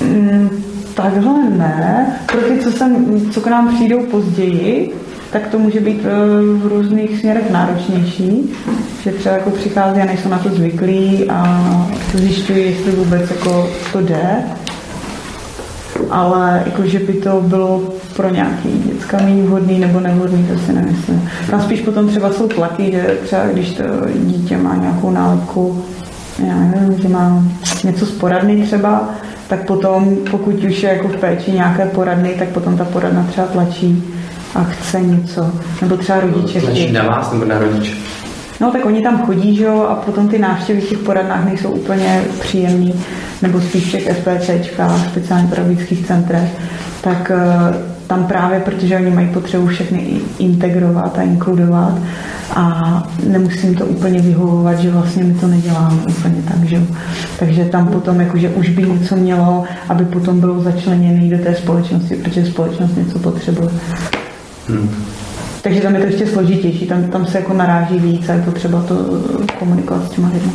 [0.00, 0.50] Mm,
[0.94, 2.16] takhle ne.
[2.26, 4.94] Pro ty, co, sem, co k nám přijdou později,
[5.32, 6.10] tak to může být eh,
[6.58, 8.50] v různých směrech náročnější,
[9.02, 11.66] že třeba jako přichází a nejsou na to zvyklí a
[12.14, 14.36] zjišťují, jestli vůbec jako to jde.
[16.10, 17.82] ale jako, že by to bylo
[18.16, 21.28] pro nějaký děcka méně vhodný nebo nevhodný, to si nemyslím.
[21.50, 23.82] Tam spíš potom třeba jsou tlaky, že třeba když to
[24.24, 25.84] dítě má nějakou nálepku,
[26.46, 27.42] já nevím, že má
[27.84, 29.08] něco z poradny třeba,
[29.48, 33.46] tak potom, pokud už je jako v péči nějaké poradny, tak potom ta poradna třeba
[33.46, 34.04] tlačí
[34.54, 35.52] a chce něco.
[35.82, 37.92] Nebo třeba rodiče Tlačí na vás nebo na rodiče?
[38.60, 41.68] No tak oni tam chodí, že jo, a potom ty návštěvy v těch poradnách nejsou
[41.68, 42.94] úplně příjemný,
[43.42, 46.48] nebo spíš v těch SPCčkách, speciálně pedagogických centrech,
[47.00, 51.98] tak eh, tam právě, protože oni mají potřebu všechny integrovat a inkludovat
[52.54, 56.82] a nemusím to úplně vyhovovat, že vlastně my to neděláme úplně tak, že
[57.38, 62.16] Takže tam potom jakože už by něco mělo, aby potom bylo začleněné do té společnosti,
[62.16, 63.70] protože společnost něco potřebuje.
[64.68, 64.90] Hmm.
[65.62, 68.82] Takže tam je to ještě složitější, tam, tam se jako naráží víc a je potřeba
[68.82, 68.94] to
[69.58, 70.52] komunikovat s těma lidmi.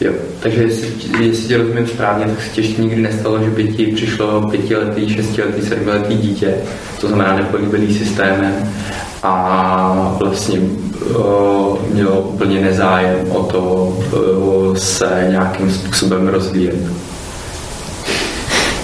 [0.00, 0.88] Jo, takže jestli,
[1.24, 5.14] jestli tě rozumím správně, tak se ti ještě nikdy nestalo, že by ti přišlo pětiletý,
[5.14, 6.54] šestiletý, sedmiletý dítě,
[7.00, 8.54] to znamená nepolíbený systémem
[9.22, 16.76] a vlastně uh, mělo úplně nezájem o to uh, se nějakým způsobem rozvíjet.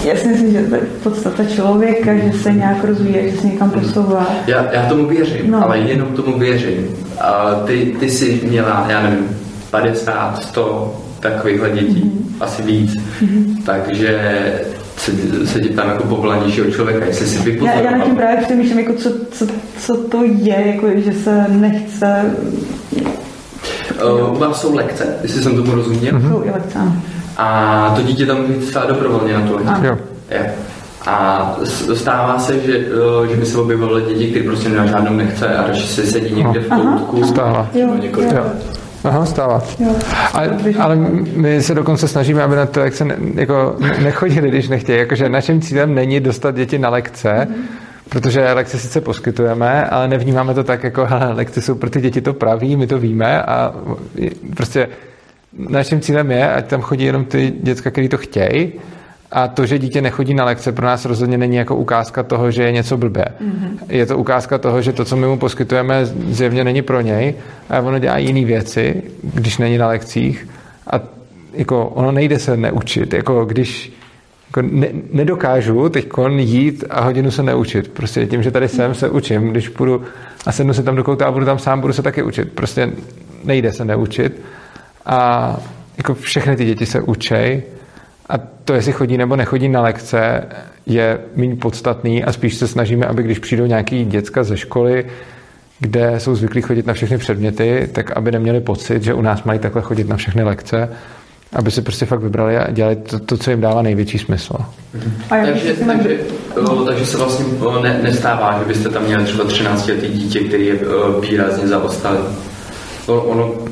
[0.03, 3.69] Já si myslím, že to je podstata člověka, že se nějak rozvíje, že se někam
[3.69, 4.27] posouvá.
[4.47, 5.63] Já, já tomu věřím, no.
[5.63, 6.87] ale jenom tomu věřím.
[7.21, 9.37] A ty, ty jsi měla, já nevím,
[9.71, 12.43] 50, 100 takovýchhle dětí, mm-hmm.
[12.43, 12.95] asi víc.
[12.95, 13.63] Mm-hmm.
[13.65, 14.19] Takže
[14.97, 15.11] se,
[15.45, 17.83] se tě tam jako povolanějšího člověka, jestli si vypozoroval.
[17.83, 19.47] Já, já na tím právě přemýšlím, jako co, co,
[19.79, 22.35] co to je, jako, že se nechce...
[24.03, 26.13] Uh, u vás jsou lekce, jestli jsem tomu rozuměl.
[26.13, 26.31] Mm-hmm.
[26.31, 26.79] Jsou i lekce,
[27.41, 29.85] A to dítě tam může celá dobrovolně na tu lekci.
[29.85, 29.97] Jo.
[30.31, 30.53] Je.
[31.07, 31.55] A
[31.93, 32.85] stává se, že,
[33.29, 36.59] že by se objevily děti, které prostě na žádnou nechce a radši se sedí někde
[36.59, 37.23] v koutku.
[37.23, 37.67] Stává.
[37.73, 37.89] Jo,
[38.35, 38.45] jo.
[39.03, 39.63] Aha, stává.
[40.33, 40.95] Ale, ale
[41.35, 44.99] my se dokonce snažíme, aby na to lekce ne, jako nechodili, když nechtějí.
[44.99, 47.47] Jakože naším cílem není dostat děti na lekce,
[48.09, 52.21] protože lekce sice poskytujeme, ale nevnímáme to tak, jako hele, lekce jsou pro ty děti
[52.21, 53.73] to praví, my to víme a
[54.55, 54.87] prostě
[55.69, 58.73] naším cílem je, ať tam chodí jenom ty děcka, který to chtějí
[59.31, 62.63] a to, že dítě nechodí na lekce, pro nás rozhodně není jako ukázka toho, že
[62.63, 63.25] je něco blbé.
[63.41, 63.77] Mm-hmm.
[63.89, 67.33] Je to ukázka toho, že to, co my mu poskytujeme, zjevně není pro něj
[67.69, 70.47] a ono dělá jiné věci, když není na lekcích
[70.87, 70.99] a
[71.53, 73.13] jako ono nejde se neučit.
[73.13, 73.93] Jako když
[74.47, 77.87] jako ne, nedokážu teď jít a hodinu se neučit.
[77.87, 79.49] Prostě tím, že tady jsem, se učím.
[79.49, 80.01] Když půjdu
[80.45, 82.51] a sednu se tam do kouta a budu tam sám, budu se taky učit.
[82.53, 82.91] Prostě
[83.43, 84.41] nejde se neučit.
[85.09, 85.57] A
[85.97, 87.63] jako všechny ty děti se učej
[88.29, 90.43] a to, jestli chodí nebo nechodí na lekce,
[90.85, 95.05] je méně podstatný a spíš se snažíme, aby když přijdou nějaký děcka ze školy,
[95.79, 99.59] kde jsou zvyklí chodit na všechny předměty, tak aby neměli pocit, že u nás mají
[99.59, 100.89] takhle chodit na všechny lekce,
[101.53, 104.55] aby si prostě fakt vybrali a dělali to, to co jim dává největší smysl.
[105.29, 106.19] A takže, takže,
[106.55, 107.45] o, takže se vlastně
[107.81, 110.79] ne, nestává, že byste tam měli třeba 13 letý dítě, který je
[111.21, 112.19] výrazně zaostalý.
[113.07, 113.68] Ono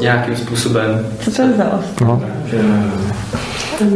[0.00, 1.06] nějakým způsobem.
[1.20, 2.22] Co to je za no.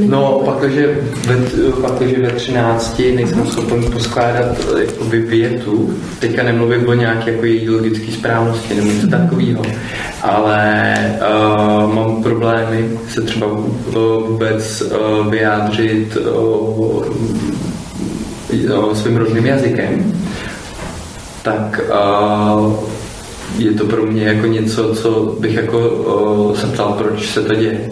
[0.06, 1.36] No, pak, že ve,
[1.82, 4.46] pak, že ve 13 nejsem schopen poskládat
[4.78, 9.62] jakoby větu, teďka nemluvím o nějaké jako její logické správnosti nebo něco takového,
[10.22, 13.46] ale uh, mám problémy se třeba
[14.28, 17.06] vůbec uh, vyjádřit uh,
[18.68, 20.12] uh, svým rodným jazykem,
[21.42, 22.95] tak uh,
[23.58, 27.54] je to pro mě jako něco, co bych jako uh, se ptal, proč se to
[27.54, 27.90] děje.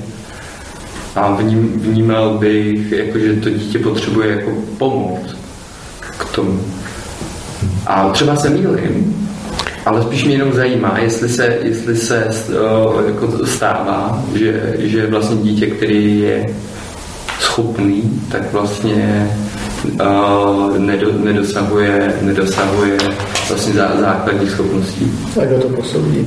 [1.17, 5.37] A vním, vnímal bych, jako, že to dítě potřebuje jako pomoc
[6.19, 6.61] k tomu.
[7.87, 9.29] A třeba se mýlím,
[9.87, 15.37] ale spíš mě jenom zajímá, jestli se, jestli se uh, jako stává, že, že vlastně
[15.37, 16.55] dítě, který je
[17.41, 19.31] schopný, tak vlastně
[20.79, 22.99] nedo, nedosahuje, nedosahuje
[23.49, 25.13] vlastně zá, základních schopností.
[25.43, 26.27] A kdo to posoudí?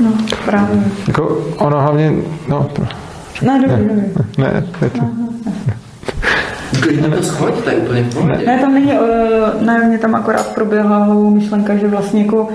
[0.00, 0.12] No,
[0.44, 0.82] právě.
[1.08, 2.12] Jako ono hlavně,
[2.48, 2.70] no,
[3.42, 4.02] ne, dobrý, dobrý.
[4.38, 4.90] Ne, ne,
[5.66, 5.76] ne.
[6.80, 8.46] Klidně to schoď, to je úplně v pohodě.
[8.46, 12.48] Ne, tam není, uh, ne, mě tam akorát proběhla hlavou myšlenka, že vlastně jako uh,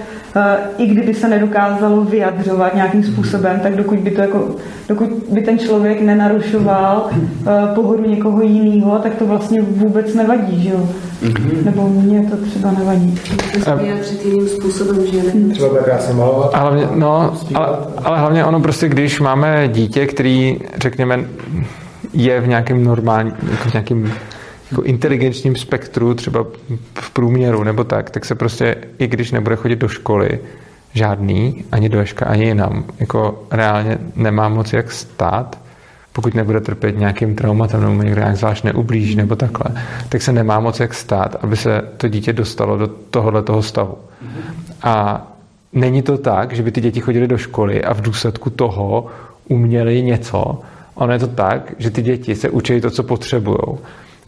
[0.78, 4.56] i kdyby se nedokázalo vyjadřovat nějakým způsobem, tak dokud by to jako,
[4.90, 10.70] dokud by ten člověk nenarušoval uh, pohodu někoho jiného, tak to vlastně vůbec nevadí, že
[10.70, 10.90] jo?
[11.24, 11.66] Mm-hmm.
[11.66, 13.20] Nebo mně to třeba nevadí.
[13.66, 15.54] To vyjádřit jiným způsobem, že ne?
[15.54, 16.56] Třeba tak krásně malovat.
[16.56, 21.26] Ale, hlavně, no, ale, ale hlavně ono prostě, když máme dítě, který, řekněme,
[22.16, 24.14] je v nějakém normálním, jako v nějakém
[24.72, 26.46] jako inteligenčním spektru, třeba
[26.94, 30.40] v průměru nebo tak, tak se prostě, i když nebude chodit do školy,
[30.94, 35.60] žádný, ani do Eška, ani jinam, jako reálně nemá moc jak stát,
[36.14, 40.60] pokud nebude trpět nějakým traumatem nebo někdo nějak zvlášť neublíží nebo takhle, tak se nemá
[40.60, 43.98] moc jak stát, aby se to dítě dostalo do tohohle toho stavu.
[44.84, 45.28] A
[45.74, 49.08] není to tak, že by ty děti chodily do školy a v důsledku toho
[49.48, 50.62] uměli něco.
[50.96, 53.58] Ono je to tak, že ty děti se učí to, co potřebují.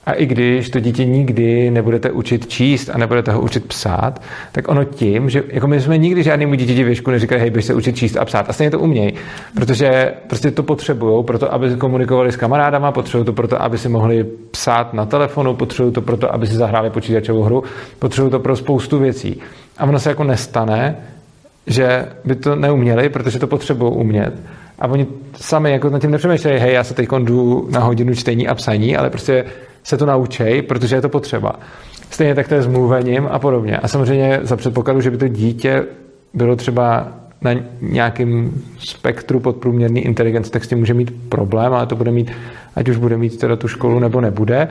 [0.06, 4.68] A i když to dítě nikdy nebudete učit číst a nebudete ho učit psát, tak
[4.68, 7.96] ono tím, že jako my jsme nikdy žádnému dítěti věšku neříkali, hej, běž se učit
[7.96, 8.50] číst a psát.
[8.50, 9.14] A stejně to umějí,
[9.56, 14.24] protože prostě to potřebují, proto aby komunikovali s kamarádama, potřebují to proto, aby si mohli
[14.52, 17.64] psát na telefonu, potřebují to proto, aby si zahráli počítačovou hru,
[18.00, 19.42] potřebují to pro spoustu věcí.
[19.78, 20.96] A ono se jako nestane,
[21.68, 24.34] že by to neuměli, protože to potřebují umět.
[24.80, 28.48] A oni sami jako na tím nepřemýšlejí, hej, já se teď jdu na hodinu čtení
[28.48, 29.46] a psaní, ale prostě
[29.84, 31.60] se to naučej, protože je to potřeba.
[32.10, 33.78] Stejně tak to je s mluvením a podobně.
[33.78, 35.86] A samozřejmě za předpokladu, že by to dítě
[36.34, 37.08] bylo třeba
[37.42, 42.32] na nějakém spektru podprůměrný inteligence, tak s tím může mít problém, ale to bude mít,
[42.76, 44.68] ať už bude mít teda tu školu nebo nebude.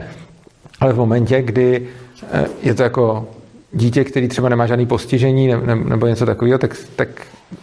[0.79, 1.87] Ale v momentě, kdy
[2.31, 3.27] eh, je to jako
[3.77, 5.53] dítě, který třeba nemá žádný postižení
[5.89, 7.09] nebo něco takového, tak, tak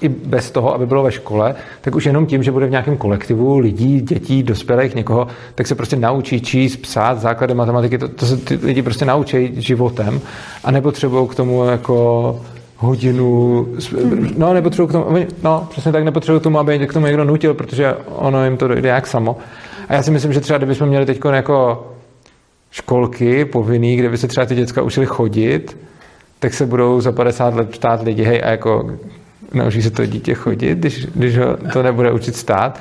[0.00, 2.96] i bez toho, aby bylo ve škole, tak už jenom tím, že bude v nějakém
[2.96, 8.26] kolektivu lidí, dětí, dospělých, někoho, tak se prostě naučí číst, psát, základy matematiky, to, to
[8.26, 10.20] se ty lidi prostě naučí životem
[10.64, 12.40] a nepotřebují k tomu jako
[12.76, 13.66] hodinu,
[14.36, 17.54] no nepotřebují k tomu, no přesně tak nepotřebují k tomu, aby k tomu někdo nutil,
[17.54, 19.36] protože ono jim to dojde jak samo.
[19.88, 21.86] A já si myslím, že třeba kdybychom měli teď jako
[22.70, 25.76] školky povinný, kde by se třeba ty děcka učili chodit,
[26.44, 28.90] tak se budou za 50 let ptát lidi, hej, a jako
[29.54, 32.80] naučí se to dítě chodit, když, když ho to nebude učit stát.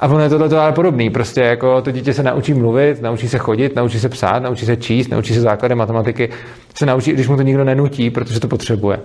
[0.00, 1.10] A ono je tohle ale podobný.
[1.10, 4.76] Prostě jako to dítě se naučí mluvit, naučí se chodit, naučí se psát, naučí se
[4.76, 6.28] číst, naučí se základy matematiky,
[6.74, 9.00] se naučí, když mu to nikdo nenutí, protože to potřebuje.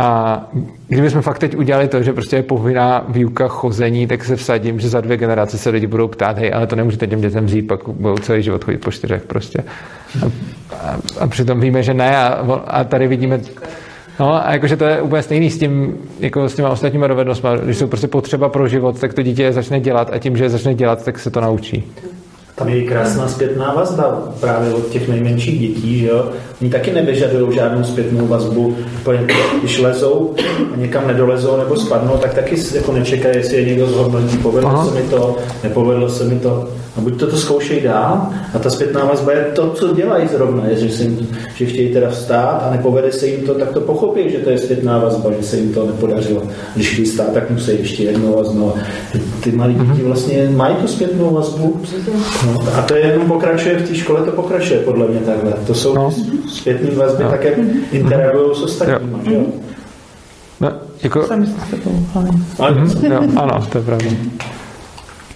[0.00, 0.40] A
[0.88, 4.88] kdybychom fakt teď udělali to, že prostě je povinná výuka chození, tak se vsadím, že
[4.88, 7.88] za dvě generace se lidi budou ptát, hej, ale to nemůžete těm dětem vzít, pak
[7.88, 9.64] budou celý život chodit po čtyřech prostě.
[10.22, 10.26] A,
[10.76, 12.26] a, a přitom víme, že ne a,
[12.66, 13.40] a tady vidíme
[14.20, 17.48] No a jakože to je úplně stejný s tím, jako s těma ostatníma dovednostmi.
[17.64, 20.50] Když jsou prostě potřeba pro život, tak to dítě začne dělat a tím, že je
[20.50, 21.92] začne dělat, tak se to naučí.
[22.58, 26.28] Tam je krásná zpětná vazba právě od těch nejmenších dětí, že jo?
[26.60, 28.76] Oni taky nevyžadují žádnou zpětnou vazbu.
[29.60, 30.34] Když lezou
[30.74, 34.84] a někam nedolezou nebo spadnou, tak taky jako nečekají, jestli je někdo zhodnotí, povedlo Aha.
[34.84, 36.68] se mi to, nepovedlo se mi to.
[36.96, 40.66] A buď to, to zkoušej dál a ta zpětná vazba je to, co dělají zrovna,
[40.66, 44.30] je, že, jim, že chtějí teda vstát a nepovede se jim to, tak to pochopí,
[44.30, 46.42] že to je zpětná vazba, že se jim to nepodařilo.
[46.74, 48.72] Když chtějí stát, tak musí ještě jednou a znovu.
[49.44, 50.04] Ty malí děti mhm.
[50.04, 51.80] vlastně mají tu zpětnou vazbu
[52.52, 55.52] no, a to je jenom pokračuje v té škole, to pokračuje podle mě takhle.
[55.52, 56.14] To jsou no.
[56.48, 57.30] zpětné vazby, no.
[57.30, 57.54] také
[57.92, 59.34] interagují s ostatními.
[59.34, 59.42] Jo.
[60.60, 61.26] No, jako...
[61.26, 61.90] Sami se to
[63.36, 64.10] Ano, to je pravda.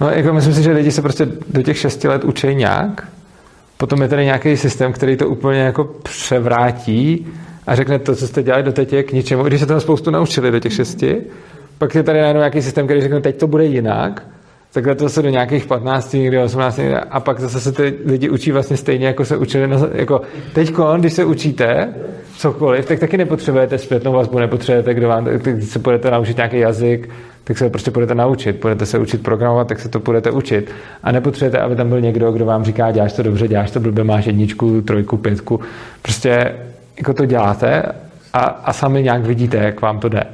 [0.01, 3.09] No, jako myslím si, že lidi se prostě do těch šesti let učí nějak,
[3.77, 7.27] potom je tady nějaký systém, který to úplně jako převrátí
[7.67, 10.51] a řekne to, co jste dělali doteď je k ničemu, když se toho spoustu naučili
[10.51, 11.23] do těch šesti,
[11.79, 14.23] pak je tady najednou nějaký systém, který řekne, teď to bude jinak,
[14.73, 16.81] takhle to se do nějakých 15, někdy 18
[17.11, 19.67] a pak zase se ty lidi učí vlastně stejně, jako se učili.
[19.67, 21.95] Na, jako teď, když se učíte
[22.37, 27.09] cokoliv, tak taky nepotřebujete zpětnou vazbu, nepotřebujete, kdo vám, když se budete naučit nějaký jazyk,
[27.45, 28.61] tak se prostě budete naučit.
[28.63, 30.71] Budete se učit programovat, tak se to budete učit.
[31.03, 34.05] A nepotřebujete, aby tam byl někdo, kdo vám říká, děláš to dobře, děláš to blbě,
[34.05, 35.61] máš jedničku, trojku, pětku.
[36.03, 36.55] Prostě
[36.97, 37.83] jako to děláte
[38.33, 40.25] a, a sami nějak vidíte, jak vám to jde.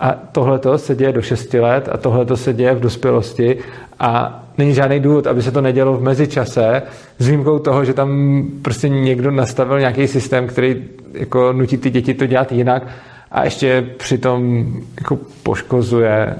[0.00, 3.58] A tohle se děje do 6 let a tohle se děje v dospělosti.
[4.00, 6.82] A není žádný důvod, aby se to nedělo v mezičase,
[7.18, 12.14] s výjimkou toho, že tam prostě někdo nastavil nějaký systém, který jako nutí ty děti
[12.14, 12.86] to dělat jinak
[13.30, 14.66] a ještě přitom
[14.98, 16.36] jako poškozuje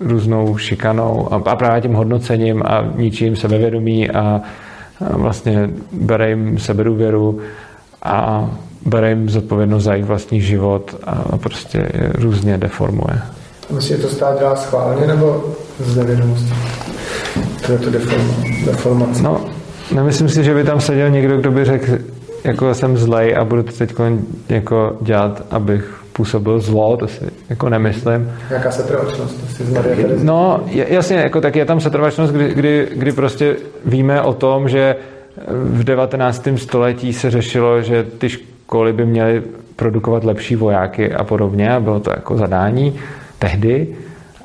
[0.00, 4.40] různou šikanou a, právě tím hodnocením a ničím sebevědomí a,
[5.10, 7.40] a vlastně bere jim sebedůvěru
[8.02, 8.50] a
[8.86, 13.20] bere jim zodpovědnost za jejich vlastní život a prostě je různě deformuje.
[13.70, 15.44] Myslíš, že to stát dělá schválně nebo
[15.78, 16.52] z nevědomosti?
[17.66, 17.90] To je to
[18.64, 19.22] deformace.
[19.22, 19.44] No,
[19.94, 21.98] nemyslím si, že by tam seděl někdo, kdo by řekl,
[22.44, 23.94] jako jsem zlej a budu to teď
[24.48, 28.32] jako dělat, abych působil zlo, to si jako nemyslím.
[28.50, 29.36] Jaká setrvačnost?
[30.22, 34.96] No, jasně, jako tak je tam setrvačnost, kdy, kdy, kdy prostě víme o tom, že
[35.48, 36.48] v 19.
[36.56, 38.28] století se řešilo, že ty
[38.70, 39.42] školy by měly
[39.76, 42.94] produkovat lepší vojáky a podobně a bylo to jako zadání
[43.38, 43.86] tehdy.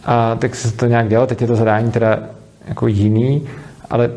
[0.06, 2.20] A tak se to nějak dělalo, teď je to zadání teda
[2.68, 3.48] jako jiný,
[3.90, 4.10] ale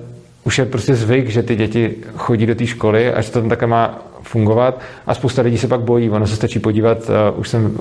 [0.45, 3.49] už je prostě zvyk, že ty děti chodí do té školy a že to tam
[3.49, 4.81] také má fungovat.
[5.07, 6.11] A spousta lidí se pak bojí.
[6.11, 7.73] Ono se stačí podívat, uh, už jsem uh,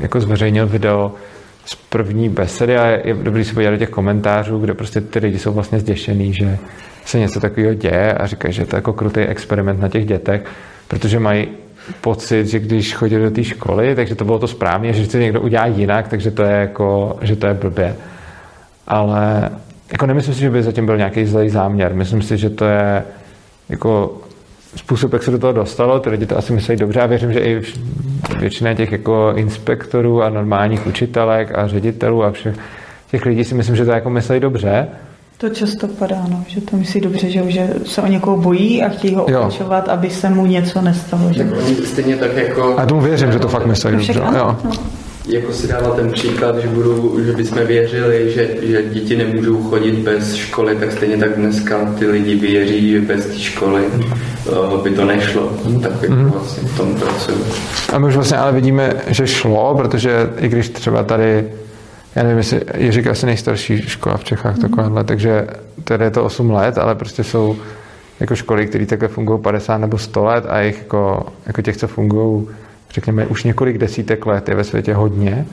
[0.00, 1.12] jako zveřejnil video
[1.64, 5.38] z první besedy a je dobrý se podívat do těch komentářů, kde prostě ty lidi
[5.38, 6.58] jsou vlastně zděšený, že
[7.04, 10.44] se něco takového děje a říkají, že to je jako krutý experiment na těch dětech,
[10.92, 11.48] protože mají
[12.00, 15.40] pocit, že když chodí do té školy, takže to bylo to správně, že se někdo
[15.40, 17.96] udělá jinak, takže to je jako, že to je blbě.
[18.86, 19.50] Ale
[19.92, 21.94] jako nemyslím si, že by zatím byl nějaký zlej záměr.
[21.94, 23.04] Myslím si, že to je
[23.68, 24.18] jako
[24.76, 27.40] způsob, jak se do toho dostalo, ty lidi to asi myslí dobře a věřím, že
[27.40, 27.62] i
[28.38, 32.56] většina těch jako inspektorů a normálních učitelek a ředitelů a všech
[33.10, 34.88] těch lidí si myslím, že to jako myslí dobře.
[35.42, 38.88] To často padá, no, že to myslí dobře, že, že se o někoho bojí a
[38.88, 41.32] chtějí ho opačovat, aby se mu něco nestalo.
[41.32, 41.44] Že?
[41.44, 42.78] Tak oni stejně tak jako...
[42.78, 44.12] A tomu věřím, že to fakt myslí dobře.
[44.36, 44.56] Jo.
[44.64, 44.70] No
[45.28, 49.94] jako si dával ten příklad, že, budu, že bychom věřili, že, že děti nemůžou chodit
[49.94, 54.90] bez školy, tak stejně tak dneska ty lidi věří, že bez té školy uh, by
[54.90, 55.52] to nešlo.
[55.82, 56.30] Tak jako mm.
[56.30, 57.44] vlastně v tom pracuji.
[57.92, 61.44] A my už vlastně ale vidíme, že šlo, protože i když třeba tady
[62.16, 64.62] já nevím, jestli Jiřík asi nejstarší škola v Čechách mm.
[64.62, 65.46] takováhle, takže
[65.84, 67.56] tady je to 8 let, ale prostě jsou
[68.20, 71.88] jako školy, které takhle fungují 50 nebo 100 let a jich jako, jako těch, co
[71.88, 72.48] fungují
[72.94, 75.46] řekněme, už několik desítek let je ve světě hodně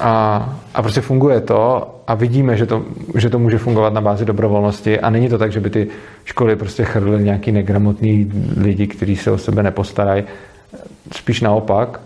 [0.00, 4.24] a, a prostě funguje to a vidíme, že to, že to může fungovat na bázi
[4.24, 5.88] dobrovolnosti a není to tak, že by ty
[6.24, 10.24] školy prostě chrlily nějaký negramotný lidi, kteří se o sebe nepostarají.
[11.12, 12.00] Spíš naopak.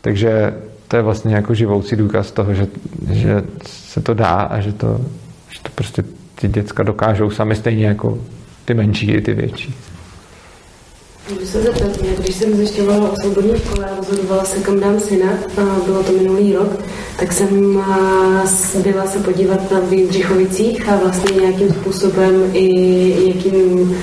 [0.00, 0.54] Takže
[0.88, 2.66] to je vlastně jako živoucí důkaz toho, že,
[3.10, 5.00] že se to dá a že to,
[5.50, 8.18] že to prostě ty děcka dokážou sami stejně jako
[8.64, 9.74] ty menší i ty větší.
[11.30, 15.28] Můžu se zeptat, když jsem zjišťovala o svobodné škole a rozhodovala se, kam dám syna,
[15.30, 16.80] a bylo to minulý rok,
[17.18, 17.82] tak jsem
[18.82, 23.96] byla se podívat na Výdřichovicích a vlastně nějakým způsobem i jakým,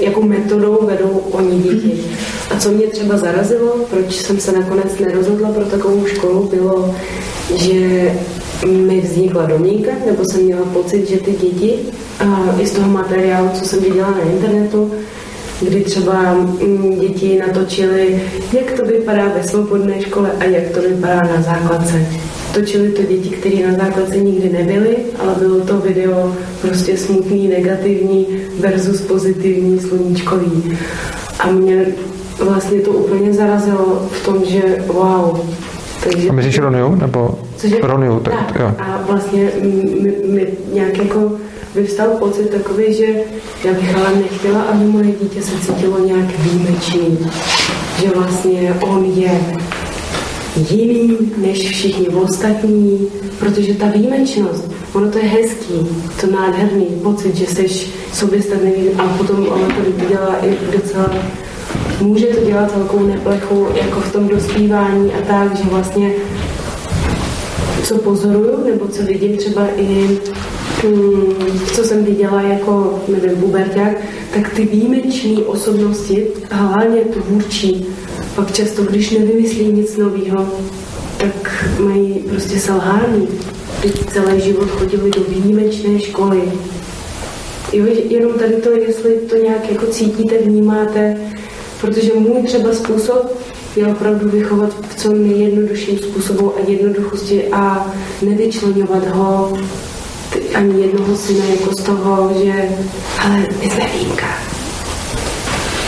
[0.00, 2.04] jakou metodou vedou oni děti.
[2.50, 6.94] A co mě třeba zarazilo, proč jsem se nakonec nerozhodla pro takovou školu, bylo,
[7.54, 8.12] že
[8.66, 11.74] mi vznikla domínka, nebo jsem měla pocit, že ty děti
[12.18, 14.92] a i z toho materiálu, co jsem viděla na internetu,
[15.60, 18.22] kdy třeba mm, děti natočili,
[18.52, 22.06] jak to vypadá ve svobodné škole a jak to vypadá na základce.
[22.54, 28.26] Točili to děti, které na základce nikdy nebyly, ale bylo to video prostě smutný, negativní
[28.60, 30.78] versus pozitivní, sluníčkový.
[31.38, 31.86] A mě
[32.38, 35.40] vlastně to úplně zarazilo v tom, že wow.
[36.04, 36.94] Takže, a myslíš Roniu?
[36.94, 37.76] Nebo Cože?
[37.82, 38.74] Roniu, tak, tak, jo.
[38.78, 39.50] A vlastně
[40.00, 41.32] mi, mi nějak jako
[41.74, 43.06] vyvstal pocit takový, že
[43.64, 47.18] já bych ale nechtěla, aby moje dítě se cítilo nějak výjimečný.
[48.00, 49.40] Že vlastně on je
[50.56, 55.74] jiný než všichni ostatní, protože ta výjimečnost, ono to je hezký,
[56.20, 57.68] to nádherný pocit, že jsi
[58.12, 61.10] soběstačný a potom ono to dělá i docela
[62.00, 66.12] může to dělat velkou neplechu jako v tom dospívání a tak, že vlastně
[67.84, 70.18] co pozoruju, nebo co vidím třeba i
[70.82, 73.96] Hmm, co jsem viděla jako, nevím, buberťák,
[74.34, 77.86] tak ty výjimečné osobnosti, hlavně tvůrčí,
[78.36, 80.46] pak často, když nevymyslí nic nového,
[81.18, 83.28] tak mají prostě selhání.
[83.82, 86.52] Teď celý život chodili do výjimečné školy.
[87.72, 91.16] Jo, jenom tady to, jestli to nějak jako cítíte, vnímáte,
[91.80, 93.42] protože můj třeba způsob
[93.76, 99.58] je opravdu vychovat v co nejjednodušším způsobu a jednoduchosti a nevyčlenovat ho
[100.54, 102.68] ani jednoho syna jako z toho, že
[103.20, 104.26] ale my jsme výjimka.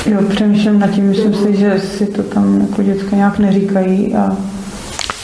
[0.06, 4.36] Jo, přemýšlím nad tím, myslím si, že si to tam jako děcka nějak neříkají a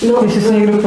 [0.09, 0.79] No, Jestli se někdo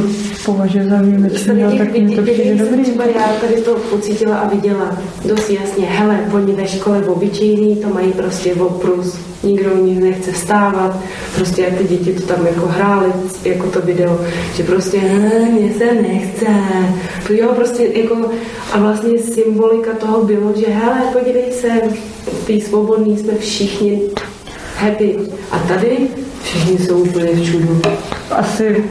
[0.45, 2.83] považuje za výjimečného, tak mi to přijde dobrý.
[2.83, 7.75] Třeba já tady to pocítila a viděla dost jasně, hele, oni ve škole v obyčejný
[7.75, 10.99] to mají prostě oprus, nikdo u nich nechce vstávat,
[11.35, 13.11] prostě jak ty děti to tam jako hrály,
[13.45, 14.19] jako to video,
[14.55, 15.01] že prostě,
[15.51, 16.45] mně se nechce,
[17.27, 18.31] to jo, prostě jako,
[18.71, 21.69] a vlastně symbolika toho bylo, že hele, podívej se,
[22.45, 24.01] ty svobodní jsme všichni
[24.77, 25.15] happy.
[25.51, 25.97] A tady
[26.43, 27.81] všichni jsou úplně v čudu.
[28.31, 28.83] Asi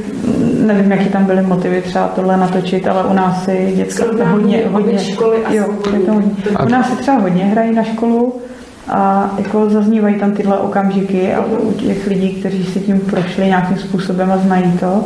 [0.67, 4.63] nevím, jaký tam byly motivy třeba tohle natočit, ale u nás si děcka to hodně,
[4.71, 6.33] hodně, školy a jo, je to hodně.
[6.67, 8.41] U nás si třeba hodně hrají na školu
[8.89, 13.77] a jako zaznívají tam tyhle okamžiky a u těch lidí, kteří si tím prošli nějakým
[13.77, 15.05] způsobem a znají to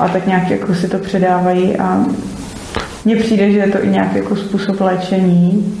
[0.00, 2.04] a tak nějak jako si to předávají a
[3.04, 5.74] mně přijde, že je to i nějaký jako způsob léčení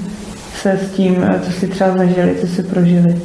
[0.54, 3.16] se s tím, co si třeba zažili, co si prožili.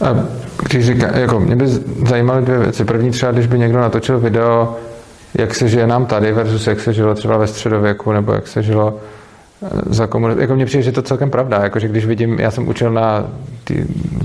[0.00, 0.24] A
[0.62, 1.66] když říká, jako mě by
[2.08, 2.84] zajímaly dvě věci.
[2.84, 4.76] První třeba, když by někdo natočil video,
[5.38, 8.62] jak se žije nám tady versus jak se žilo třeba ve středověku, nebo jak se
[8.62, 8.98] žilo
[9.62, 10.40] eh, za komunity.
[10.40, 11.60] Jako mně přijde, že to celkem pravda.
[11.62, 13.26] Jako, že když vidím, já jsem učil na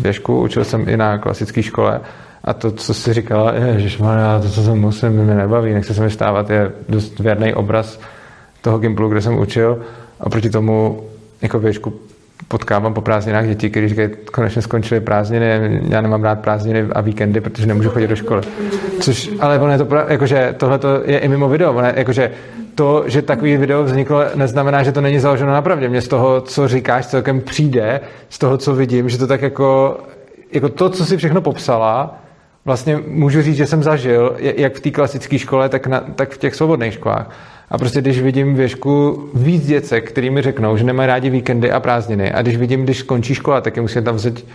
[0.02, 2.02] věžku, učil jsem i na klasické škole
[2.44, 3.98] A to, co jsi říkala, že
[4.42, 8.00] to, co jsem musím, mě nebaví, nechce se mi stávat, je dost věrný obraz
[8.62, 9.82] toho Gimplu, kde jsem učil.
[10.20, 11.04] A proti tomu
[11.42, 11.94] jako věšku
[12.48, 17.42] potkávám po prázdninách děti, kteří říkají, konečně skončily prázdniny, já nemám rád prázdniny a víkendy,
[17.42, 18.42] protože nemůžu chodit do školy.
[19.00, 22.32] Což, ale ono je to, jakože tohle je i mimo video, ono je, jakože
[22.76, 25.90] to, že takový video vzniklo, neznamená, že to není založeno na pravdě.
[25.90, 30.00] Mně z toho, co říkáš, celkem přijde, z toho, co vidím, že to tak jako,
[30.52, 32.20] jako to, co si všechno popsala,
[32.66, 36.38] vlastně můžu říct, že jsem zažil, jak v té klasické škole, tak, na, tak v
[36.38, 37.32] těch svobodných školách.
[37.72, 41.80] A prostě když vidím věšku víc děcek, který mi řeknou, že nemají rádi víkendy a
[41.80, 44.46] prázdniny, a když vidím, když skončí škola, tak je musím tam vzít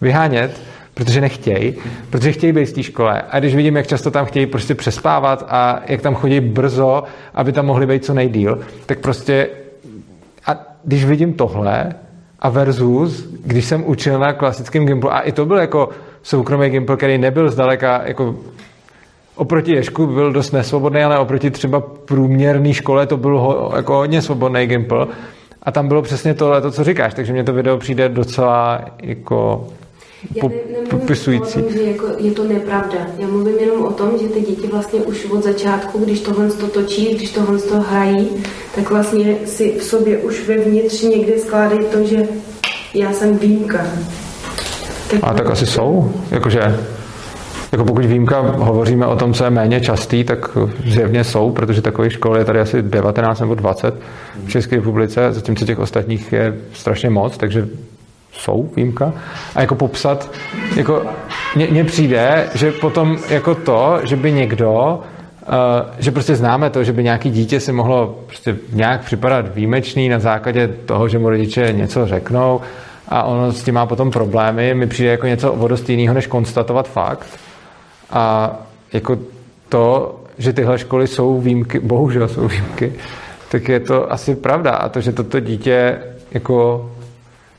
[0.00, 0.60] vyhánět,
[0.94, 1.74] protože nechtějí,
[2.10, 3.22] protože chtějí být v té škole.
[3.30, 7.02] A když vidím, jak často tam chtějí prostě přespávat a jak tam chodí brzo,
[7.34, 9.48] aby tam mohli být co nejdíl, tak prostě
[10.46, 11.94] a když vidím tohle
[12.38, 15.88] a versus, když jsem učil na klasickém Gimplu, a i to byl jako
[16.22, 18.36] soukromý Gimpl, který nebyl zdaleka jako
[19.36, 24.22] oproti Ješku byl dost nesvobodný, ale oproti třeba průměrné škole to byl ho, jako hodně
[24.22, 25.06] svobodný Gimple.
[25.62, 29.66] A tam bylo přesně tohle, to, co říkáš, takže mě to video přijde docela jako
[30.40, 30.50] po,
[30.90, 31.62] popisující.
[31.62, 32.98] Tom, že jako je to nepravda.
[33.18, 36.66] Já mluvím jenom o tom, že ty děti vlastně už od začátku, když tohle to
[36.66, 38.28] točí, když tohle to hrají,
[38.74, 42.28] tak vlastně si v sobě už vevnitř někde skládají to, že
[42.94, 43.86] já jsem výjimka.
[45.10, 46.60] Tak a tak asi jsou, jakože
[47.72, 52.12] jako pokud výjimka hovoříme o tom, co je méně častý, tak zjevně jsou, protože takových
[52.12, 53.94] škol je tady asi 19 nebo 20
[54.46, 57.68] v České republice, zatímco těch ostatních je strašně moc, takže
[58.32, 59.12] jsou výjimka.
[59.54, 60.30] A jako popsat,
[60.76, 61.02] jako
[61.70, 65.00] mně přijde, že potom jako to, že by někdo
[65.48, 70.08] Uh, že prostě známe to, že by nějaký dítě si mohlo prostě nějak připadat výjimečný
[70.08, 72.60] na základě toho, že mu rodiče něco řeknou
[73.08, 76.26] a ono s tím má potom problémy, mi přijde jako něco o dost jiného, než
[76.26, 77.26] konstatovat fakt.
[78.10, 78.56] A
[78.92, 79.18] jako
[79.68, 82.92] to, že tyhle školy jsou výjimky, bohužel jsou výjimky,
[83.50, 84.70] tak je to asi pravda.
[84.70, 85.98] A to, že toto dítě
[86.30, 86.90] jako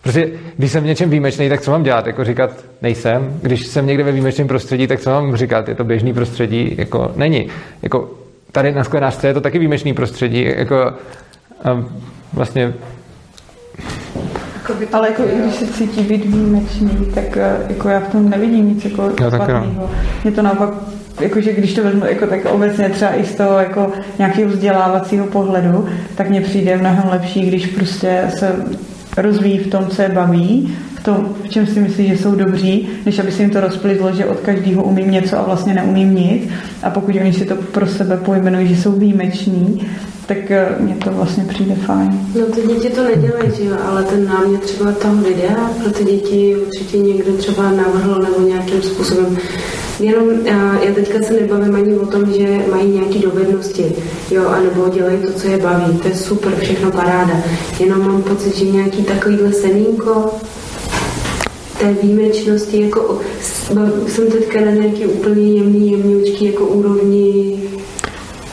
[0.01, 2.07] Prostě když jsem v něčem výjimečný, tak co mám dělat?
[2.07, 3.39] Jako říkat, nejsem.
[3.41, 5.69] Když jsem někde ve výjimečném prostředí, tak co mám říkat?
[5.69, 6.75] Je to běžný prostředí?
[6.77, 7.47] Jako není.
[7.81, 8.09] Jako
[8.51, 10.43] tady na sklenářce je to taky výjimečný prostředí.
[10.57, 10.93] Jako
[11.73, 12.01] um,
[14.67, 18.69] vlastně ale jako když se cítí být výjimečný, tak eh, jako já v tom nevidím
[18.69, 19.89] nic jako špatného.
[20.25, 20.69] Je to naopak
[21.21, 25.85] jakože když to vezmu jako tak obecně třeba i z toho jako nějakého vzdělávacího pohledu,
[26.15, 28.55] tak mně přijde mnohem lepší, když prostě se
[29.17, 32.89] rozvíjí v tom, co je baví, v tom, v čem si myslí, že jsou dobří,
[33.05, 36.49] než aby si jim to rozplizlo, že od každého umím něco a vlastně neumím nic.
[36.83, 39.87] A pokud oni si to pro sebe pojmenují, že jsou výjimeční,
[40.27, 42.19] tak eh, mně to vlastně přijde fajn.
[42.39, 46.03] No ty děti to nedělají, že jo, ale ten námět třeba toho videa pro ty
[46.03, 49.37] děti určitě někdo třeba navrhl nebo nějakým způsobem.
[49.99, 53.95] Jenom eh, já teďka se nebavím ani o tom, že mají nějaké dovednosti,
[54.31, 55.97] jo, anebo dělají to, co je baví.
[55.97, 57.43] To je super, všechno paráda.
[57.79, 60.31] Jenom mám pocit, že nějaký takovýhle semínko
[61.79, 63.19] té výjimečnosti, jako
[64.07, 67.59] jsem teďka na nějaký úplně jemný, jemňoučký jako úrovni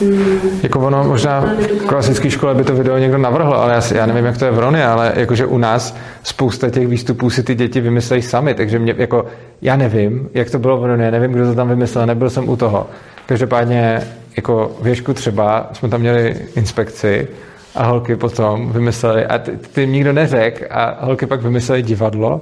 [0.01, 0.59] Hmm.
[0.63, 1.41] Jako ono možná
[1.81, 4.51] v klasické škole by to video někdo navrhl, ale já, já nevím, jak to je
[4.51, 8.79] v Roně, ale jakože u nás spousta těch výstupů si ty děti vymyslejí sami, takže
[8.79, 9.25] mě, jako,
[9.61, 12.55] já nevím, jak to bylo v Roně, nevím, kdo to tam vymyslel, nebyl jsem u
[12.55, 12.87] toho.
[13.25, 14.01] Každopádně
[14.37, 17.27] jako věšku třeba jsme tam měli inspekci
[17.75, 22.41] a holky potom vymysleli, a ty, ty nikdo neřekl, a holky pak vymysleli divadlo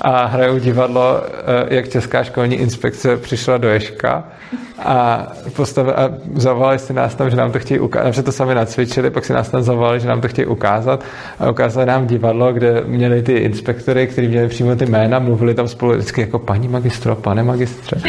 [0.00, 4.24] a hrajou divadlo, eh, jak Česká školní inspekce přišla do Ješka
[4.78, 5.26] a,
[5.94, 9.24] a zavolali si nás tam, že nám to chtějí ukázat, že to sami nacvičili, pak
[9.24, 11.04] si nás tam zavolali, že nám to chtějí ukázat
[11.38, 15.68] a ukázali nám divadlo, kde měli ty inspektory, kteří měli přímo ty jména, mluvili tam
[15.68, 18.02] spolu vždycky jako paní magistro, pane magistře.